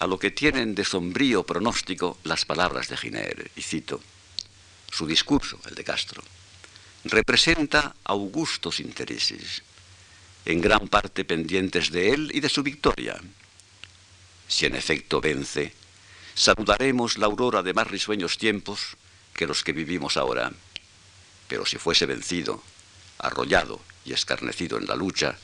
a 0.00 0.06
lo 0.06 0.18
que 0.18 0.30
tienen 0.30 0.74
de 0.74 0.84
sombrío 0.84 1.44
pronóstico 1.44 2.18
las 2.24 2.46
palabras 2.46 2.88
de 2.88 2.96
Giner, 2.96 3.50
y 3.54 3.60
cito, 3.60 4.00
su 4.90 5.06
discurso, 5.06 5.60
el 5.68 5.74
de 5.74 5.84
Castro, 5.84 6.24
representa 7.04 7.94
augustos 8.04 8.80
intereses, 8.80 9.62
en 10.46 10.62
gran 10.62 10.88
parte 10.88 11.24
pendientes 11.26 11.90
de 11.90 12.10
él 12.12 12.30
y 12.32 12.40
de 12.40 12.48
su 12.48 12.62
victoria. 12.62 13.20
Si 14.48 14.64
en 14.64 14.74
efecto 14.74 15.20
vence, 15.20 15.74
saludaremos 16.34 17.18
la 17.18 17.26
aurora 17.26 17.62
de 17.62 17.74
más 17.74 17.86
risueños 17.86 18.38
tiempos 18.38 18.96
que 19.34 19.46
los 19.46 19.62
que 19.62 19.74
vivimos 19.74 20.16
ahora. 20.16 20.50
Pero 21.46 21.66
si 21.66 21.76
fuese 21.76 22.06
vencido, 22.06 22.62
arrollado 23.18 23.80
y 24.06 24.14
escarnecido 24.14 24.78
en 24.78 24.86
la 24.86 24.96
lucha, 24.96 25.36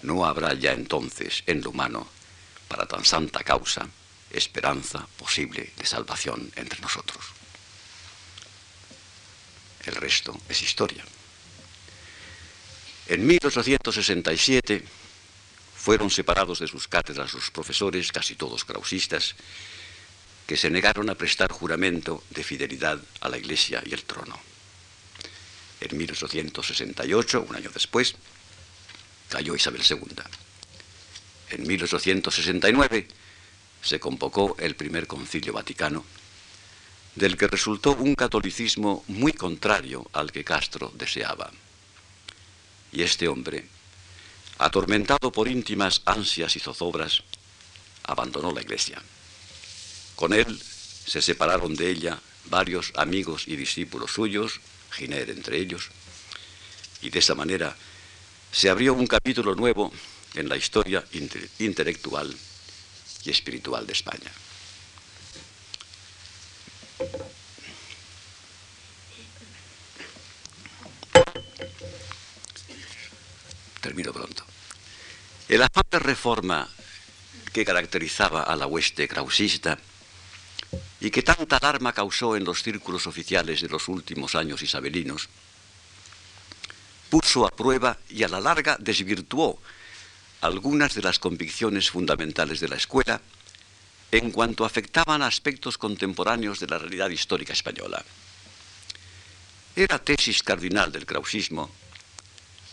no 0.00 0.24
habrá 0.24 0.54
ya 0.54 0.72
entonces 0.72 1.44
en 1.46 1.60
lo 1.60 1.70
humano, 1.70 2.08
para 2.72 2.88
tan 2.88 3.04
santa 3.04 3.44
causa, 3.44 3.84
esperanza 4.30 5.06
posible 5.18 5.76
de 5.76 5.84
salvación 5.84 6.50
entre 6.56 6.80
nosotros. 6.80 7.20
El 9.84 9.94
resto 9.96 10.40
es 10.48 10.62
historia. 10.62 11.04
En 13.08 13.26
1867 13.26 14.82
fueron 15.76 16.08
separados 16.08 16.60
de 16.60 16.66
sus 16.66 16.88
cátedras 16.88 17.34
los 17.34 17.50
profesores, 17.50 18.10
casi 18.10 18.36
todos 18.36 18.64
krausistas, 18.64 19.34
que 20.46 20.56
se 20.56 20.70
negaron 20.70 21.10
a 21.10 21.14
prestar 21.14 21.52
juramento 21.52 22.24
de 22.30 22.42
fidelidad 22.42 22.98
a 23.20 23.28
la 23.28 23.36
Iglesia 23.36 23.82
y 23.84 23.92
el 23.92 24.04
trono 24.04 24.40
en 25.78 25.98
1868, 25.98 27.46
un 27.46 27.54
año 27.54 27.70
después, 27.74 28.14
cayó 29.28 29.54
Isabel 29.54 29.82
II. 29.86 30.00
En 31.52 31.66
1869 31.66 33.06
se 33.82 34.00
convocó 34.00 34.56
el 34.58 34.74
primer 34.74 35.06
concilio 35.06 35.52
vaticano, 35.52 36.02
del 37.14 37.36
que 37.36 37.46
resultó 37.46 37.92
un 37.92 38.14
catolicismo 38.14 39.04
muy 39.08 39.34
contrario 39.34 40.08
al 40.14 40.32
que 40.32 40.44
Castro 40.44 40.90
deseaba. 40.94 41.50
Y 42.90 43.02
este 43.02 43.28
hombre, 43.28 43.66
atormentado 44.56 45.30
por 45.30 45.46
íntimas 45.46 46.00
ansias 46.06 46.56
y 46.56 46.60
zozobras, 46.60 47.22
abandonó 48.04 48.50
la 48.52 48.62
iglesia. 48.62 49.02
Con 50.16 50.32
él 50.32 50.58
se 50.58 51.20
separaron 51.20 51.74
de 51.74 51.90
ella 51.90 52.18
varios 52.46 52.92
amigos 52.96 53.46
y 53.46 53.56
discípulos 53.56 54.12
suyos, 54.12 54.62
Giner 54.92 55.28
entre 55.28 55.58
ellos, 55.58 55.90
y 57.02 57.10
de 57.10 57.18
esa 57.18 57.34
manera 57.34 57.76
se 58.50 58.70
abrió 58.70 58.94
un 58.94 59.06
capítulo 59.06 59.54
nuevo 59.54 59.92
en 60.34 60.48
la 60.48 60.56
historia 60.56 61.04
intelectual 61.58 62.34
y 63.24 63.30
espiritual 63.30 63.86
de 63.86 63.92
España. 63.92 64.30
Termino 73.80 74.12
pronto. 74.12 74.44
El 75.48 75.62
afán 75.62 75.84
de 75.90 75.98
reforma 75.98 76.68
que 77.52 77.64
caracterizaba 77.64 78.44
a 78.44 78.56
la 78.56 78.66
hueste 78.66 79.06
krausista 79.08 79.78
y 81.00 81.10
que 81.10 81.22
tanta 81.22 81.58
alarma 81.58 81.92
causó 81.92 82.36
en 82.36 82.44
los 82.44 82.62
círculos 82.62 83.06
oficiales 83.06 83.60
de 83.60 83.68
los 83.68 83.88
últimos 83.88 84.34
años 84.34 84.62
isabelinos, 84.62 85.28
puso 87.10 87.44
a 87.44 87.50
prueba 87.50 87.98
y 88.08 88.22
a 88.22 88.28
la 88.28 88.40
larga 88.40 88.76
desvirtuó 88.78 89.60
algunas 90.42 90.94
de 90.94 91.02
las 91.02 91.20
convicciones 91.20 91.90
fundamentales 91.90 92.58
de 92.58 92.68
la 92.68 92.76
escuela 92.76 93.20
en 94.10 94.32
cuanto 94.32 94.64
afectaban 94.64 95.22
a 95.22 95.28
aspectos 95.28 95.78
contemporáneos 95.78 96.58
de 96.58 96.66
la 96.66 96.78
realidad 96.78 97.10
histórica 97.10 97.52
española. 97.52 98.04
Era 99.74 100.00
tesis 100.00 100.42
cardinal 100.42 100.90
del 100.90 101.06
krausismo, 101.06 101.70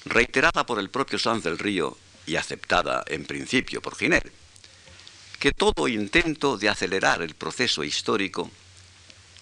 reiterada 0.05 0.65
por 0.65 0.79
el 0.79 0.89
propio 0.89 1.19
Sanz 1.19 1.43
del 1.43 1.59
Río 1.59 1.97
y 2.25 2.35
aceptada 2.35 3.03
en 3.07 3.25
principio 3.25 3.81
por 3.81 3.95
Giner, 3.95 4.31
que 5.37 5.51
todo 5.51 5.87
intento 5.87 6.57
de 6.57 6.69
acelerar 6.69 7.21
el 7.21 7.35
proceso 7.35 7.83
histórico 7.83 8.49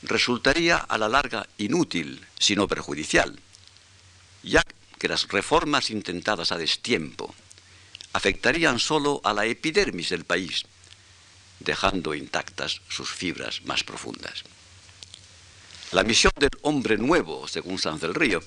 resultaría 0.03 0.77
a 0.77 0.97
la 0.97 1.07
larga 1.07 1.47
inútil, 1.57 2.27
sino 2.37 2.67
perjudicial, 2.67 3.39
ya 4.43 4.63
que 4.99 5.07
las 5.07 5.27
reformas 5.29 5.89
intentadas 5.89 6.51
a 6.51 6.57
destiempo 6.57 7.33
afectarían 8.17 8.79
solo 8.79 9.21
a 9.23 9.31
la 9.31 9.45
epidermis 9.45 10.09
del 10.09 10.25
país, 10.25 10.65
dejando 11.59 12.15
intactas 12.15 12.81
sus 12.89 13.11
fibras 13.11 13.61
más 13.65 13.83
profundas. 13.83 14.43
La 15.91 16.01
misión 16.01 16.33
del 16.39 16.49
hombre 16.63 16.97
nuevo, 16.97 17.47
según 17.47 17.77
Sanz 17.77 18.01
del 18.01 18.15
Río, 18.15 18.41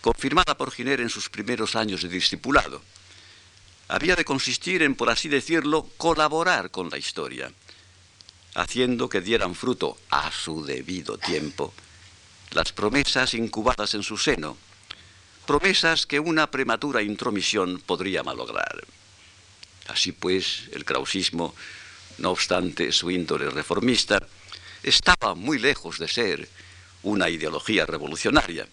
confirmada 0.00 0.56
por 0.56 0.70
Giner 0.70 1.00
en 1.00 1.10
sus 1.10 1.28
primeros 1.28 1.74
años 1.74 2.02
de 2.02 2.08
discipulado, 2.08 2.80
había 3.88 4.14
de 4.14 4.24
consistir 4.24 4.82
en, 4.82 4.94
por 4.94 5.10
así 5.10 5.28
decirlo, 5.28 5.90
colaborar 5.96 6.70
con 6.70 6.88
la 6.88 6.96
historia, 6.96 7.50
haciendo 8.54 9.08
que 9.08 9.20
dieran 9.20 9.56
fruto 9.56 9.98
a 10.10 10.30
su 10.30 10.64
debido 10.64 11.18
tiempo 11.18 11.74
las 12.52 12.72
promesas 12.72 13.34
incubadas 13.34 13.94
en 13.94 14.04
su 14.04 14.16
seno, 14.16 14.56
promesas 15.44 16.06
que 16.06 16.20
una 16.20 16.50
prematura 16.50 17.02
intromisión 17.02 17.82
podría 17.84 18.22
malograr. 18.22 18.86
Así 19.88 20.12
pues, 20.12 20.68
el 20.72 20.84
krausismo, 20.84 21.54
no 22.18 22.30
obstante 22.30 22.92
su 22.92 23.10
índole 23.10 23.50
reformista, 23.50 24.20
estaba 24.82 25.34
muy 25.34 25.58
lejos 25.58 25.98
de 25.98 26.08
ser 26.08 26.48
una 27.02 27.28
ideología 27.28 27.86
revolucionaria, 27.86 28.68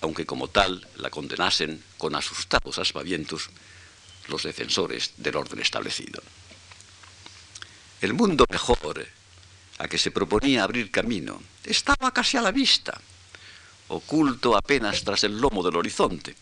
aunque 0.00 0.26
como 0.26 0.48
tal 0.48 0.86
la 0.96 1.10
condenasen 1.10 1.82
con 1.98 2.14
asustados 2.14 2.78
aspavientos 2.78 3.50
los 4.28 4.42
defensores 4.42 5.12
del 5.18 5.36
orden 5.36 5.60
establecido. 5.60 6.22
El 8.00 8.14
mundo 8.14 8.46
mejor 8.50 9.06
a 9.78 9.88
que 9.88 9.98
se 9.98 10.10
proponía 10.10 10.64
abrir 10.64 10.90
camino 10.90 11.42
estaba 11.64 12.12
casi 12.12 12.36
a 12.36 12.42
la 12.42 12.52
vista, 12.52 12.98
oculto 13.88 14.56
apenas 14.56 15.04
tras 15.04 15.24
el 15.24 15.38
lomo 15.38 15.62
del 15.62 15.76
horizonte. 15.76 16.34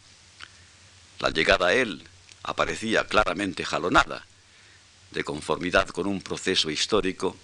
La 1.19 1.31
llegada 1.31 1.69
a 1.69 1.75
él 1.75 2.03
aparecía 2.43 3.07
claramente 3.07 3.65
jalonada, 3.65 4.27
de 5.11 5.25
conformidad 5.25 5.89
con 5.89 6.07
un 6.07 6.21
proceso 6.23 6.71
histórico 6.71 7.37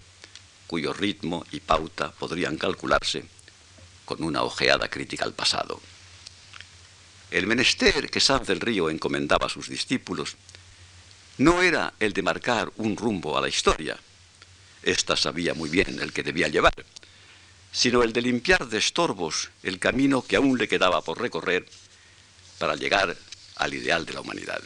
cuyo 0.66 0.92
ritmo 0.92 1.44
y 1.50 1.60
pauta 1.60 2.12
podrían 2.12 2.56
calcularse 2.56 3.24
con 4.04 4.22
una 4.22 4.42
ojeada 4.42 4.88
crítica 4.88 5.24
al 5.24 5.34
pasado. 5.34 5.80
El 7.30 7.46
menester 7.46 8.10
que 8.10 8.20
Sanz 8.20 8.46
del 8.46 8.60
Río 8.60 8.88
encomendaba 8.88 9.46
a 9.46 9.50
sus 9.50 9.68
discípulos 9.68 10.36
no 11.36 11.62
era 11.62 11.92
el 12.00 12.12
de 12.12 12.22
marcar 12.22 12.72
un 12.76 12.96
rumbo 12.96 13.36
a 13.36 13.40
la 13.40 13.48
historia, 13.48 13.98
ésta 14.82 15.16
sabía 15.16 15.54
muy 15.54 15.68
bien 15.68 16.00
el 16.00 16.12
que 16.12 16.22
debía 16.22 16.48
llevar, 16.48 16.74
sino 17.70 18.02
el 18.02 18.12
de 18.12 18.22
limpiar 18.22 18.66
de 18.66 18.78
estorbos 18.78 19.50
el 19.62 19.78
camino 19.78 20.22
que 20.22 20.36
aún 20.36 20.58
le 20.58 20.68
quedaba 20.68 21.02
por 21.02 21.20
recorrer 21.20 21.66
para 22.58 22.76
llegar 22.76 23.16
al 23.56 23.74
ideal 23.74 24.06
de 24.06 24.14
la 24.14 24.20
humanidad. 24.20 24.62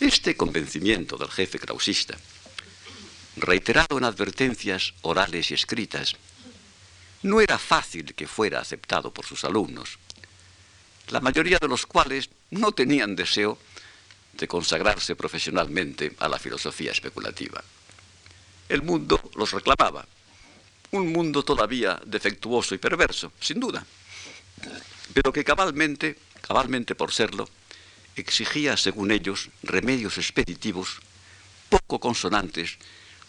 Este 0.00 0.34
convencimiento 0.34 1.18
del 1.18 1.28
jefe 1.28 1.58
krausista, 1.58 2.16
reiterado 3.36 3.98
en 3.98 4.04
advertencias 4.04 4.94
orales 5.02 5.50
y 5.50 5.54
escritas, 5.54 6.16
no 7.22 7.42
era 7.42 7.58
fácil 7.58 8.14
que 8.14 8.26
fuera 8.26 8.60
aceptado 8.60 9.12
por 9.12 9.26
sus 9.26 9.44
alumnos, 9.44 9.98
la 11.08 11.20
mayoría 11.20 11.58
de 11.60 11.68
los 11.68 11.84
cuales 11.84 12.30
no 12.50 12.72
tenían 12.72 13.14
deseo 13.14 13.58
de 14.32 14.48
consagrarse 14.48 15.16
profesionalmente 15.16 16.16
a 16.18 16.28
la 16.28 16.38
filosofía 16.38 16.92
especulativa. 16.92 17.62
El 18.70 18.80
mundo 18.80 19.20
los 19.34 19.50
reclamaba, 19.50 20.06
un 20.92 21.12
mundo 21.12 21.42
todavía 21.42 22.00
defectuoso 22.06 22.74
y 22.74 22.78
perverso, 22.78 23.32
sin 23.38 23.60
duda, 23.60 23.84
pero 25.12 25.30
que 25.30 25.44
cabalmente, 25.44 26.16
cabalmente 26.40 26.94
por 26.94 27.12
serlo, 27.12 27.50
exigía, 28.16 28.76
según 28.76 29.10
ellos, 29.10 29.50
remedios 29.62 30.18
expeditivos 30.18 31.00
poco 31.68 32.00
consonantes 32.00 32.78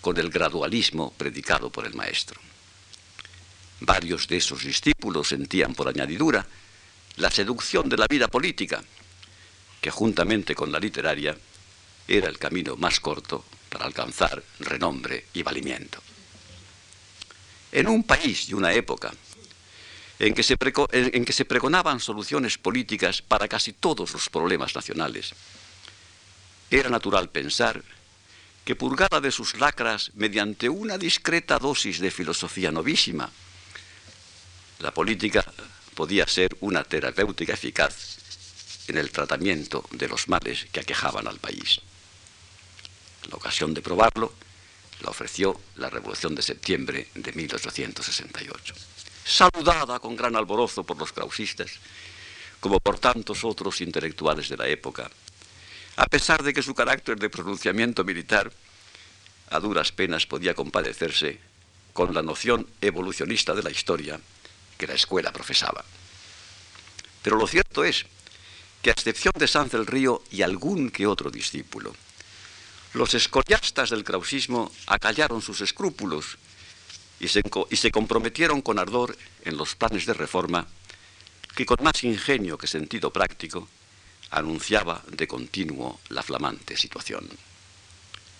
con 0.01 0.17
el 0.17 0.29
gradualismo 0.29 1.13
predicado 1.13 1.69
por 1.69 1.85
el 1.85 1.93
maestro. 1.93 2.39
Varios 3.81 4.27
de 4.27 4.37
esos 4.37 4.63
discípulos 4.63 5.29
sentían 5.29 5.73
por 5.73 5.87
añadidura 5.87 6.45
la 7.17 7.31
seducción 7.31 7.89
de 7.89 7.97
la 7.97 8.07
vida 8.09 8.27
política, 8.27 8.83
que 9.79 9.91
juntamente 9.91 10.55
con 10.55 10.71
la 10.71 10.79
literaria 10.79 11.35
era 12.07 12.29
el 12.29 12.37
camino 12.37 12.75
más 12.77 12.99
corto 12.99 13.45
para 13.69 13.85
alcanzar 13.85 14.43
renombre 14.59 15.25
y 15.33 15.43
valimiento. 15.43 16.01
En 17.71 17.87
un 17.87 18.03
país 18.03 18.49
y 18.49 18.53
una 18.53 18.73
época 18.73 19.13
en 20.21 20.35
que, 20.35 21.33
se 21.33 21.45
pregonaban 21.45 21.99
soluciones 21.99 22.59
políticas 22.59 23.23
para 23.23 23.47
casi 23.47 23.73
todos 23.73 24.13
los 24.13 24.29
problemas 24.29 24.75
nacionales, 24.75 25.33
era 26.69 26.89
natural 26.89 27.29
pensar 27.29 27.81
que 28.63 28.75
purgada 28.75 29.19
de 29.19 29.31
sus 29.31 29.59
lacras 29.59 30.11
mediante 30.13 30.69
una 30.69 30.99
discreta 30.99 31.57
dosis 31.57 31.99
de 31.99 32.11
filosofía 32.11 32.71
novísima, 32.71 33.31
la 34.79 34.93
política 34.93 35.43
podía 35.95 36.27
ser 36.27 36.55
una 36.59 36.83
terapéutica 36.83 37.53
eficaz 37.53 38.19
en 38.87 38.97
el 38.97 39.09
tratamiento 39.09 39.83
de 39.89 40.07
los 40.07 40.27
males 40.27 40.67
que 40.71 40.81
aquejaban 40.81 41.27
al 41.27 41.39
país. 41.39 41.81
La 43.27 43.37
ocasión 43.37 43.73
de 43.73 43.81
probarlo 43.81 44.33
la 45.01 45.09
ofreció 45.09 45.59
la 45.77 45.89
Revolución 45.89 46.35
de 46.35 46.43
Septiembre 46.43 47.07
de 47.15 47.31
1868, 47.31 48.75
saludada 49.25 49.99
con 49.99 50.15
gran 50.15 50.35
alborozo 50.35 50.83
por 50.83 50.97
los 50.97 51.11
krausistas, 51.11 51.71
como 52.59 52.79
por 52.79 52.99
tantos 52.99 53.43
otros 53.43 53.81
intelectuales 53.81 54.49
de 54.49 54.57
la 54.57 54.67
época, 54.67 55.09
a 55.97 56.05
pesar 56.05 56.43
de 56.43 56.53
que 56.53 56.63
su 56.63 56.73
carácter 56.73 57.17
de 57.19 57.29
pronunciamiento 57.29 58.03
militar 58.03 58.51
a 59.49 59.59
duras 59.59 59.91
penas 59.91 60.25
podía 60.25 60.53
compadecerse 60.53 61.39
con 61.93 62.13
la 62.13 62.21
noción 62.21 62.67
evolucionista 62.79 63.53
de 63.53 63.63
la 63.63 63.71
historia 63.71 64.19
que 64.77 64.87
la 64.87 64.93
escuela 64.93 65.33
profesaba. 65.33 65.83
Pero 67.21 67.35
lo 67.35 67.47
cierto 67.47 67.83
es 67.83 68.05
que 68.81 68.89
a 68.89 68.93
excepción 68.93 69.33
de 69.37 69.47
Sanz 69.47 69.71
del 69.71 69.85
Río 69.85 70.23
y 70.31 70.41
algún 70.41 70.89
que 70.89 71.05
otro 71.05 71.29
discípulo, 71.29 71.93
los 72.93 73.13
escoriastas 73.13 73.89
del 73.89 74.03
krausismo 74.03 74.71
acallaron 74.87 75.41
sus 75.41 75.61
escrúpulos 75.61 76.37
y 77.21 77.27
se, 77.27 77.91
comprometieron 77.91 78.61
con 78.61 78.79
ardor 78.79 79.15
en 79.45 79.55
los 79.55 79.75
planes 79.75 80.07
de 80.07 80.13
reforma 80.13 80.65
que 81.55 81.65
con 81.67 81.77
más 81.83 82.03
ingenio 82.03 82.57
que 82.57 82.65
sentido 82.65 83.13
práctico 83.13 83.69
anunciaba 84.31 85.03
de 85.07 85.27
continuo 85.27 85.99
la 86.09 86.23
flamante 86.23 86.75
situación. 86.75 87.29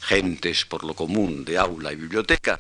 Gentes 0.01 0.65
por 0.65 0.83
lo 0.83 0.95
común 0.95 1.45
de 1.45 1.59
aula 1.59 1.93
y 1.93 1.95
biblioteca, 1.95 2.59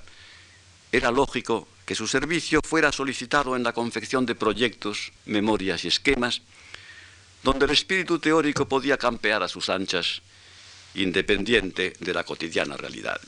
era 0.91 1.09
lógico 1.09 1.67
que 1.85 1.95
su 1.95 2.05
servicio 2.05 2.61
fuera 2.61 2.91
solicitado 2.91 3.55
en 3.55 3.63
la 3.63 3.73
confección 3.73 4.25
de 4.27 4.35
proyectos, 4.35 5.11
memorias 5.25 5.85
y 5.85 5.87
esquemas, 5.87 6.41
donde 7.41 7.65
el 7.65 7.71
espíritu 7.71 8.19
teórico 8.19 8.67
podía 8.67 8.97
campear 8.97 9.41
a 9.41 9.47
sus 9.47 9.69
anchas, 9.69 10.21
independiente 10.93 11.93
de 11.99 12.13
la 12.13 12.23
cotidiana 12.23 12.77
realidad. 12.77 13.19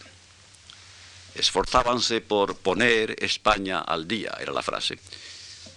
Esforzábanse 1.35 2.21
por 2.21 2.57
poner 2.57 3.15
España 3.23 3.79
al 3.79 4.07
día, 4.07 4.37
era 4.39 4.51
la 4.51 4.61
frase, 4.61 4.99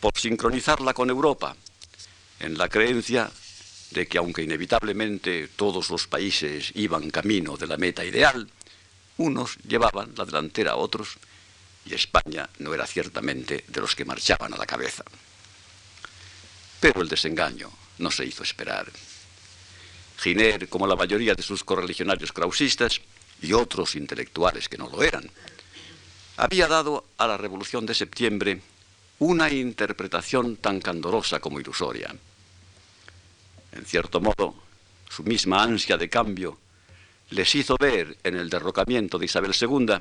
por 0.00 0.12
sincronizarla 0.18 0.92
con 0.92 1.08
Europa, 1.08 1.56
en 2.40 2.58
la 2.58 2.68
creencia 2.68 3.30
de 3.90 4.06
que 4.06 4.18
aunque 4.18 4.42
inevitablemente 4.42 5.48
todos 5.48 5.88
los 5.90 6.06
países 6.06 6.72
iban 6.74 7.10
camino 7.10 7.56
de 7.56 7.66
la 7.66 7.78
meta 7.78 8.04
ideal, 8.04 8.48
unos 9.16 9.56
llevaban 9.66 10.12
la 10.16 10.26
delantera 10.26 10.72
a 10.72 10.76
otros 10.76 11.16
y 11.86 11.94
España 11.94 12.48
no 12.58 12.74
era 12.74 12.86
ciertamente 12.86 13.64
de 13.66 13.80
los 13.80 13.94
que 13.94 14.04
marchaban 14.04 14.52
a 14.52 14.58
la 14.58 14.66
cabeza. 14.66 15.04
Pero 16.80 17.00
el 17.00 17.08
desengaño 17.08 17.70
no 17.98 18.10
se 18.10 18.26
hizo 18.26 18.42
esperar. 18.42 18.90
Giner, 20.18 20.68
como 20.68 20.86
la 20.86 20.96
mayoría 20.96 21.34
de 21.34 21.42
sus 21.42 21.64
correligionarios 21.64 22.32
krausistas 22.32 23.00
y 23.42 23.52
otros 23.52 23.96
intelectuales 23.96 24.68
que 24.68 24.78
no 24.78 24.88
lo 24.88 25.02
eran, 25.02 25.30
había 26.36 26.66
dado 26.68 27.06
a 27.18 27.26
la 27.26 27.36
Revolución 27.36 27.86
de 27.86 27.94
Septiembre 27.94 28.60
una 29.18 29.50
interpretación 29.50 30.56
tan 30.56 30.80
candorosa 30.80 31.40
como 31.40 31.60
ilusoria. 31.60 32.14
En 33.72 33.84
cierto 33.84 34.20
modo, 34.20 34.54
su 35.08 35.22
misma 35.22 35.62
ansia 35.62 35.96
de 35.96 36.10
cambio 36.10 36.58
les 37.30 37.54
hizo 37.54 37.76
ver 37.78 38.16
en 38.22 38.36
el 38.36 38.50
derrocamiento 38.50 39.18
de 39.18 39.26
Isabel 39.26 39.52
II 39.58 39.96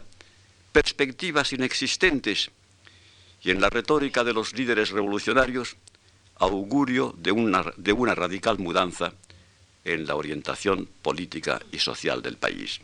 perspectivas 0.71 1.53
inexistentes 1.53 2.51
y 3.41 3.51
en 3.51 3.61
la 3.61 3.69
retórica 3.69 4.23
de 4.23 4.33
los 4.33 4.53
líderes 4.53 4.91
revolucionarios 4.91 5.77
augurio 6.38 7.15
de 7.17 7.31
una, 7.31 7.63
de 7.77 7.93
una 7.93 8.13
radical 8.13 8.59
mudanza 8.59 9.13
en 9.86 10.05
la 10.05 10.15
orientación 10.15 10.89
política 11.01 11.61
y 11.71 11.79
social 11.79 12.21
del 12.21 12.38
país. 12.38 12.81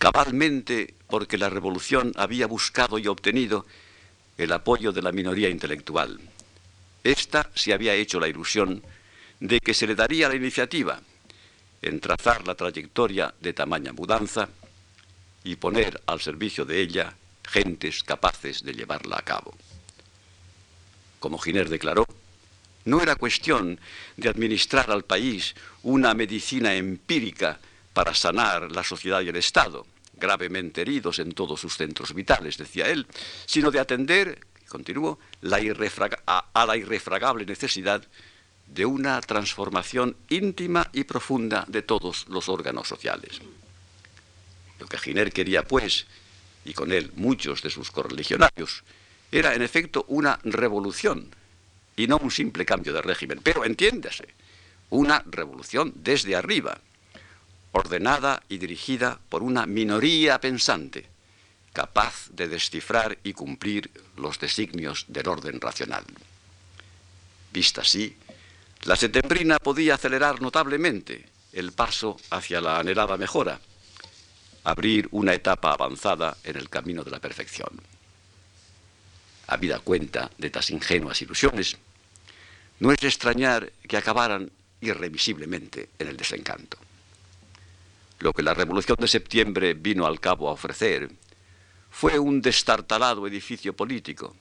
Cabalmente 0.00 0.94
porque 1.10 1.36
la 1.36 1.50
revolución 1.50 2.14
había 2.16 2.46
buscado 2.46 2.98
y 2.98 3.06
obtenido 3.06 3.66
el 4.38 4.50
apoyo 4.50 4.92
de 4.92 5.02
la 5.02 5.12
minoría 5.12 5.50
intelectual. 5.50 6.18
Esta 7.04 7.50
se 7.54 7.74
había 7.74 7.92
hecho 7.92 8.18
la 8.18 8.26
ilusión 8.26 8.82
de 9.40 9.60
que 9.60 9.74
se 9.74 9.86
le 9.86 9.94
daría 9.94 10.30
la 10.30 10.36
iniciativa 10.36 10.98
en 11.82 12.00
trazar 12.00 12.46
la 12.46 12.54
trayectoria 12.54 13.34
de 13.42 13.52
tamaña 13.52 13.92
mudanza 13.92 14.48
y 15.44 15.56
poner 15.56 16.00
al 16.06 16.22
servicio 16.22 16.64
de 16.64 16.80
ella 16.80 17.14
gentes 17.46 18.02
capaces 18.02 18.64
de 18.64 18.72
llevarla 18.72 19.18
a 19.18 19.22
cabo. 19.22 19.54
Como 21.18 21.36
Giner 21.36 21.68
declaró, 21.68 22.06
no 22.86 23.02
era 23.02 23.16
cuestión 23.16 23.78
de 24.16 24.30
administrar 24.30 24.90
al 24.90 25.04
país 25.04 25.54
una 25.82 26.14
medicina 26.14 26.72
empírica 26.74 27.60
para 27.92 28.14
sanar 28.14 28.70
la 28.72 28.84
sociedad 28.84 29.20
y 29.20 29.28
el 29.28 29.36
Estado, 29.36 29.86
gravemente 30.14 30.82
heridos 30.82 31.18
en 31.18 31.32
todos 31.32 31.60
sus 31.60 31.76
centros 31.76 32.14
vitales, 32.14 32.58
decía 32.58 32.88
él, 32.88 33.06
sino 33.46 33.70
de 33.70 33.80
atender, 33.80 34.46
continuó, 34.68 35.18
la 35.40 35.58
a 36.26 36.66
la 36.66 36.76
irrefragable 36.76 37.46
necesidad 37.46 38.06
de 38.66 38.86
una 38.86 39.20
transformación 39.20 40.16
íntima 40.28 40.88
y 40.92 41.04
profunda 41.04 41.64
de 41.66 41.82
todos 41.82 42.26
los 42.28 42.48
órganos 42.48 42.86
sociales. 42.86 43.40
Lo 44.78 44.86
que 44.86 44.98
Giner 44.98 45.32
quería, 45.32 45.64
pues, 45.64 46.06
y 46.64 46.72
con 46.72 46.92
él 46.92 47.10
muchos 47.16 47.62
de 47.62 47.70
sus 47.70 47.90
correligionarios, 47.90 48.84
era 49.32 49.54
en 49.54 49.62
efecto 49.62 50.04
una 50.08 50.38
revolución 50.42 51.34
y 51.96 52.06
no 52.06 52.18
un 52.18 52.30
simple 52.30 52.64
cambio 52.64 52.92
de 52.92 53.02
régimen. 53.02 53.40
Pero 53.42 53.64
entiéndase, 53.64 54.28
una 54.90 55.22
revolución 55.26 55.92
desde 55.96 56.36
arriba, 56.36 56.80
ordenada 57.72 58.42
y 58.48 58.58
dirigida 58.58 59.18
por 59.28 59.42
una 59.42 59.66
minoría 59.66 60.40
pensante, 60.40 61.06
capaz 61.72 62.28
de 62.30 62.48
descifrar 62.48 63.18
y 63.22 63.32
cumplir 63.32 63.90
los 64.16 64.38
designios 64.38 65.04
del 65.08 65.28
orden 65.28 65.60
racional. 65.60 66.04
Vista 67.52 67.82
así, 67.82 68.16
la 68.82 68.96
setembrina 68.96 69.58
podía 69.58 69.94
acelerar 69.94 70.40
notablemente 70.40 71.28
el 71.52 71.72
paso 71.72 72.16
hacia 72.30 72.60
la 72.60 72.78
anhelada 72.78 73.16
mejora, 73.16 73.60
abrir 74.64 75.08
una 75.12 75.34
etapa 75.34 75.72
avanzada 75.72 76.36
en 76.44 76.56
el 76.56 76.68
camino 76.68 77.04
de 77.04 77.10
la 77.10 77.20
perfección. 77.20 77.80
Habida 79.46 79.80
cuenta 79.80 80.30
de 80.38 80.46
estas 80.46 80.70
ingenuas 80.70 81.20
ilusiones, 81.22 81.76
no 82.78 82.92
es 82.92 83.02
extrañar 83.02 83.72
que 83.86 83.96
acabaran 83.96 84.50
irrevisiblemente 84.80 85.90
en 85.98 86.08
el 86.08 86.16
desencanto. 86.16 86.78
Lo 88.20 88.34
que 88.34 88.42
la 88.42 88.52
Revolución 88.52 88.98
de 89.00 89.08
Septiembre 89.08 89.72
vino 89.72 90.06
al 90.06 90.20
cabo 90.20 90.48
a 90.48 90.52
ofrecer 90.52 91.10
fue 91.90 92.18
un 92.18 92.42
destartalado 92.42 93.26
edificio 93.26 93.74
político, 93.74 94.36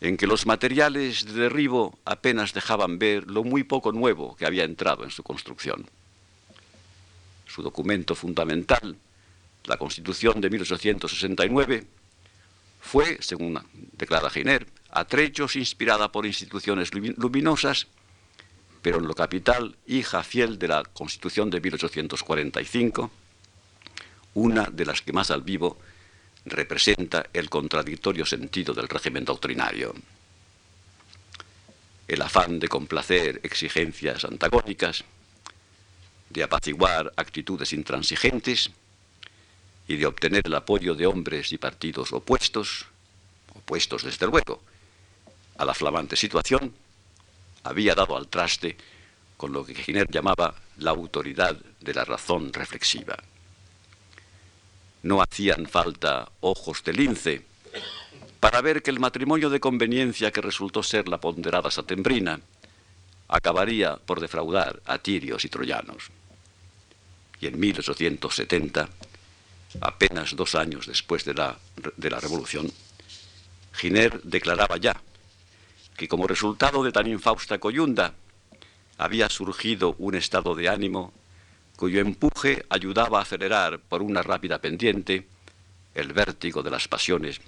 en 0.00 0.16
que 0.16 0.26
los 0.26 0.46
materiales 0.46 1.26
de 1.26 1.34
derribo 1.34 1.98
apenas 2.06 2.54
dejaban 2.54 2.98
ver 2.98 3.30
lo 3.30 3.44
muy 3.44 3.62
poco 3.62 3.92
nuevo 3.92 4.34
que 4.36 4.46
había 4.46 4.64
entrado 4.64 5.04
en 5.04 5.10
su 5.10 5.22
construcción. 5.22 5.86
Su 7.46 7.62
documento 7.62 8.14
fundamental, 8.14 8.96
la 9.64 9.76
Constitución 9.76 10.40
de 10.40 10.48
1869, 10.48 11.86
fue, 12.80 13.18
según 13.20 13.60
declara 13.92 14.30
Giner, 14.30 14.66
a 14.90 15.04
trechos 15.04 15.56
inspirada 15.56 16.10
por 16.10 16.24
instituciones 16.24 16.90
luminosas, 16.94 17.86
pero 18.88 19.00
en 19.00 19.06
lo 19.06 19.14
capital, 19.14 19.76
hija 19.86 20.24
fiel 20.24 20.58
de 20.58 20.66
la 20.66 20.82
Constitución 20.82 21.50
de 21.50 21.60
1845, 21.60 23.10
una 24.32 24.64
de 24.64 24.86
las 24.86 25.02
que 25.02 25.12
más 25.12 25.30
al 25.30 25.42
vivo 25.42 25.76
representa 26.46 27.26
el 27.34 27.50
contradictorio 27.50 28.24
sentido 28.24 28.72
del 28.72 28.88
régimen 28.88 29.26
doctrinario. 29.26 29.92
El 32.06 32.22
afán 32.22 32.58
de 32.58 32.68
complacer 32.68 33.42
exigencias 33.42 34.24
antagónicas, 34.24 35.04
de 36.30 36.42
apaciguar 36.42 37.12
actitudes 37.14 37.74
intransigentes 37.74 38.70
y 39.86 39.96
de 39.96 40.06
obtener 40.06 40.44
el 40.46 40.54
apoyo 40.54 40.94
de 40.94 41.04
hombres 41.04 41.52
y 41.52 41.58
partidos 41.58 42.14
opuestos, 42.14 42.86
opuestos 43.54 44.04
desde 44.04 44.26
luego, 44.26 44.62
a 45.58 45.66
la 45.66 45.74
flamante 45.74 46.16
situación, 46.16 46.72
había 47.68 47.94
dado 47.94 48.16
al 48.16 48.28
traste 48.28 48.76
con 49.36 49.52
lo 49.52 49.64
que 49.64 49.74
Giner 49.74 50.08
llamaba 50.10 50.54
la 50.78 50.90
autoridad 50.90 51.54
de 51.80 51.94
la 51.94 52.04
razón 52.04 52.52
reflexiva. 52.52 53.16
No 55.02 55.20
hacían 55.20 55.66
falta 55.66 56.28
ojos 56.40 56.82
de 56.82 56.92
lince 56.92 57.44
para 58.40 58.60
ver 58.62 58.82
que 58.82 58.90
el 58.90 59.00
matrimonio 59.00 59.50
de 59.50 59.60
conveniencia 59.60 60.30
que 60.32 60.40
resultó 60.40 60.82
ser 60.82 61.08
la 61.08 61.20
ponderada 61.20 61.70
satembrina 61.70 62.40
acabaría 63.28 63.96
por 63.96 64.20
defraudar 64.20 64.80
a 64.86 64.98
tirios 64.98 65.44
y 65.44 65.48
troyanos. 65.48 66.10
Y 67.40 67.46
en 67.46 67.60
1870, 67.60 68.88
apenas 69.82 70.34
dos 70.34 70.54
años 70.54 70.86
después 70.86 71.24
de 71.24 71.34
la, 71.34 71.58
de 71.96 72.10
la 72.10 72.18
Revolución, 72.18 72.72
Giner 73.74 74.22
declaraba 74.22 74.78
ya 74.78 75.00
que 75.98 76.06
como 76.06 76.28
resultado 76.28 76.84
de 76.84 76.92
tan 76.92 77.08
infausta 77.08 77.58
coyunda 77.58 78.14
había 78.98 79.28
surgido 79.28 79.96
un 79.98 80.14
estado 80.14 80.54
de 80.54 80.68
ánimo 80.68 81.12
cuyo 81.76 82.00
empuje 82.00 82.64
ayudaba 82.70 83.18
a 83.18 83.22
acelerar 83.22 83.80
por 83.80 84.02
una 84.02 84.22
rápida 84.22 84.60
pendiente 84.60 85.26
el 85.94 86.12
vértigo 86.12 86.62
de 86.62 86.70
las 86.70 86.86
pasiones 86.86 87.40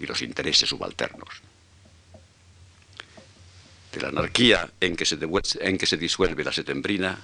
y 0.00 0.06
los 0.06 0.20
intereses 0.20 0.68
subalternos. 0.68 1.28
De 3.92 4.00
la 4.00 4.08
anarquía 4.08 4.68
en 4.80 4.96
que 4.96 5.06
se, 5.06 5.96
disuelve 5.96 6.44
la 6.44 6.52
setembrina, 6.52 7.18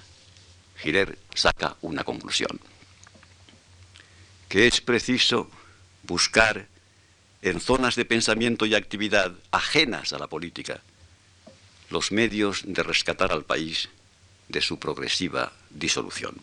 Girer 0.77 1.17
saca 1.35 1.75
una 1.81 2.05
conclusión, 2.05 2.57
que 4.47 4.67
es 4.67 4.79
preciso 4.79 5.51
buscar 6.03 6.67
en 7.43 7.59
zonas 7.59 7.97
de 7.97 8.05
pensamiento 8.05 8.65
y 8.65 8.73
actividad 8.73 9.33
ajenas 9.51 10.13
a 10.13 10.17
la 10.17 10.27
política 10.27 10.81
los 11.89 12.11
medios 12.11 12.63
de 12.65 12.81
rescatar 12.81 13.33
al 13.33 13.43
país 13.43 13.89
de 14.47 14.61
su 14.61 14.79
progresiva 14.79 15.51
disolución. 15.69 16.39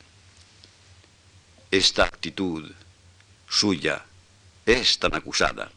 Esta 1.71 2.05
actitud 2.05 2.71
suya 3.49 4.05
es 4.67 4.99
tan 4.99 5.15
acusada 5.15 5.73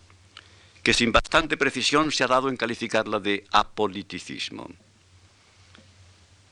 que 0.84 0.94
sin 0.94 1.14
bastante 1.14 1.56
precisión 1.56 2.12
se 2.12 2.26
ha 2.26 2.28
dado 2.28 2.50
en 2.50 2.58
calificarla 2.58 3.20
de 3.20 3.46
apoliticismo. 3.52 4.70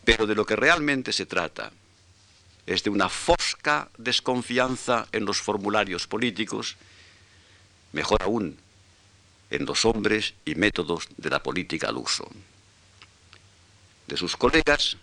Pero 0.05 0.25
de 0.25 0.33
lo 0.33 0.45
que 0.45 0.55
realmente 0.55 1.11
se 1.11 1.25
trata 1.25 1.73
es 2.65 2.83
de 2.83 2.89
una 2.89 3.09
fosca 3.09 3.89
desconfianza 3.97 5.07
en 5.11 5.25
los 5.25 5.41
formularios 5.41 6.07
políticos, 6.07 6.77
mejor 7.91 8.23
aún, 8.23 8.57
en 9.49 9.65
los 9.65 9.85
hombres 9.85 10.33
y 10.45 10.55
métodos 10.55 11.07
de 11.17 11.29
la 11.29 11.43
política 11.43 11.89
al 11.89 11.97
uso. 11.97 12.27
De 14.07 14.17
sus 14.17 14.37
colegas, 14.37 14.97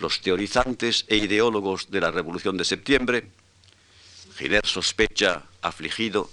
los 0.00 0.20
teorizantes 0.20 1.04
e 1.08 1.16
ideólogos 1.16 1.90
de 1.90 2.00
la 2.00 2.10
Revolución 2.10 2.56
de 2.56 2.64
Septiembre, 2.64 3.28
Giner 4.36 4.66
sospecha, 4.66 5.44
afligido, 5.62 6.28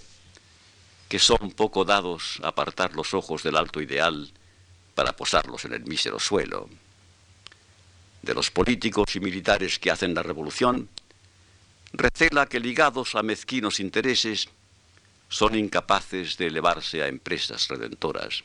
que 1.08 1.20
son 1.20 1.52
poco 1.52 1.86
dados 1.86 2.40
a 2.42 2.48
apartar 2.48 2.96
los 2.96 3.14
ojos 3.14 3.44
del 3.44 3.58
alto 3.58 3.82
ideal 3.82 4.32
para 4.96 5.16
posarlos 5.16 5.66
en 5.66 5.74
el 5.74 5.86
mísero 5.86 6.20
suelo. 6.20 6.70
de 8.22 8.36
los 8.36 8.52
políticos 8.52 9.16
y 9.16 9.20
militares 9.20 9.80
que 9.80 9.90
hacen 9.90 10.14
la 10.14 10.22
revolución, 10.22 10.90
recela 11.92 12.46
que 12.46 12.60
ligados 12.60 13.16
a 13.16 13.24
mezquinos 13.24 13.80
intereses 13.80 14.48
son 15.32 15.56
incapaces 15.56 16.36
de 16.36 16.48
elevarse 16.48 17.02
a 17.02 17.08
empresas 17.08 17.70
redentoras. 17.70 18.44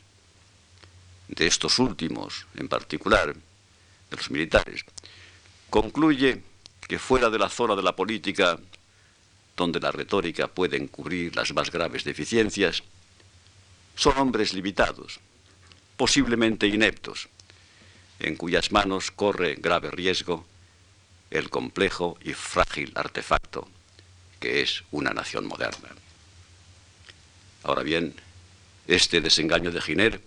De 1.27 1.47
estos 1.47 1.81
últimos, 1.81 2.47
en 2.55 2.69
particular, 2.69 3.35
de 3.35 4.17
los 4.17 4.31
militares, 4.31 4.85
concluye 5.69 6.43
que 6.87 7.01
fuera 7.01 7.29
de 7.29 7.41
la 7.41 7.49
zona 7.49 7.75
de 7.75 7.83
la 7.83 7.97
política, 7.97 8.61
donde 9.57 9.81
la 9.81 9.91
retórica 9.91 10.47
puede 10.47 10.77
encubrir 10.77 11.35
las 11.35 11.53
más 11.53 11.73
graves 11.73 12.05
deficiencias, 12.05 12.85
son 13.97 14.17
hombres 14.19 14.55
limitados, 14.55 15.19
posiblemente 15.97 16.69
ineptos, 16.69 17.29
en 18.21 18.37
cuyas 18.37 18.71
manos 18.71 19.11
corre 19.11 19.57
grave 19.57 19.91
riesgo 19.91 20.47
el 21.31 21.51
complejo 21.51 22.17
y 22.23 22.33
frágil 22.33 22.93
artefacto 22.95 23.67
que 24.39 24.63
es 24.63 24.85
una 24.93 25.11
nación 25.11 25.47
moderna. 25.47 25.89
Ahora 27.67 27.83
bien, 27.83 28.15
este 28.87 29.21
desengaño 29.21 29.73
de 29.73 29.81
Giner 29.81 30.21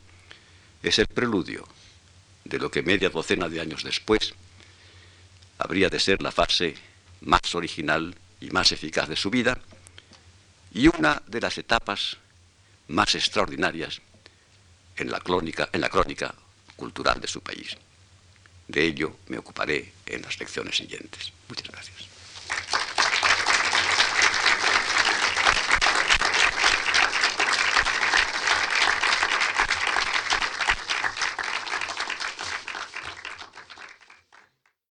es 0.83 0.99
el 0.99 1.07
preludio 1.07 1.65
de 2.43 2.59
lo 2.59 2.69
que 2.69 2.83
media 2.83 3.09
docena 3.09 3.47
de 3.47 3.61
años 3.61 3.81
después 3.81 4.33
habría 5.57 5.87
de 5.87 6.01
ser 6.01 6.21
la 6.21 6.33
fase 6.33 6.75
más 7.21 7.55
original 7.55 8.13
y 8.41 8.49
más 8.49 8.73
eficaz 8.73 9.07
de 9.07 9.15
su 9.15 9.29
vida 9.29 9.57
y 10.73 10.89
una 10.89 11.23
de 11.27 11.39
las 11.39 11.57
etapas 11.57 12.17
más 12.89 13.15
extraordinarias 13.15 14.01
en 14.97 15.09
la, 15.09 15.21
crónica, 15.21 15.69
en 15.71 15.79
la 15.79 15.87
crónica 15.87 16.35
cultural 16.75 17.21
de 17.21 17.29
su 17.29 17.39
país. 17.39 17.77
De 18.67 18.83
ello 18.83 19.15
me 19.29 19.37
ocuparé 19.37 19.93
en 20.05 20.23
las 20.23 20.37
lecciones 20.37 20.75
siguientes. 20.75 21.31
Muchas 21.47 21.71
gracias. 21.71 22.88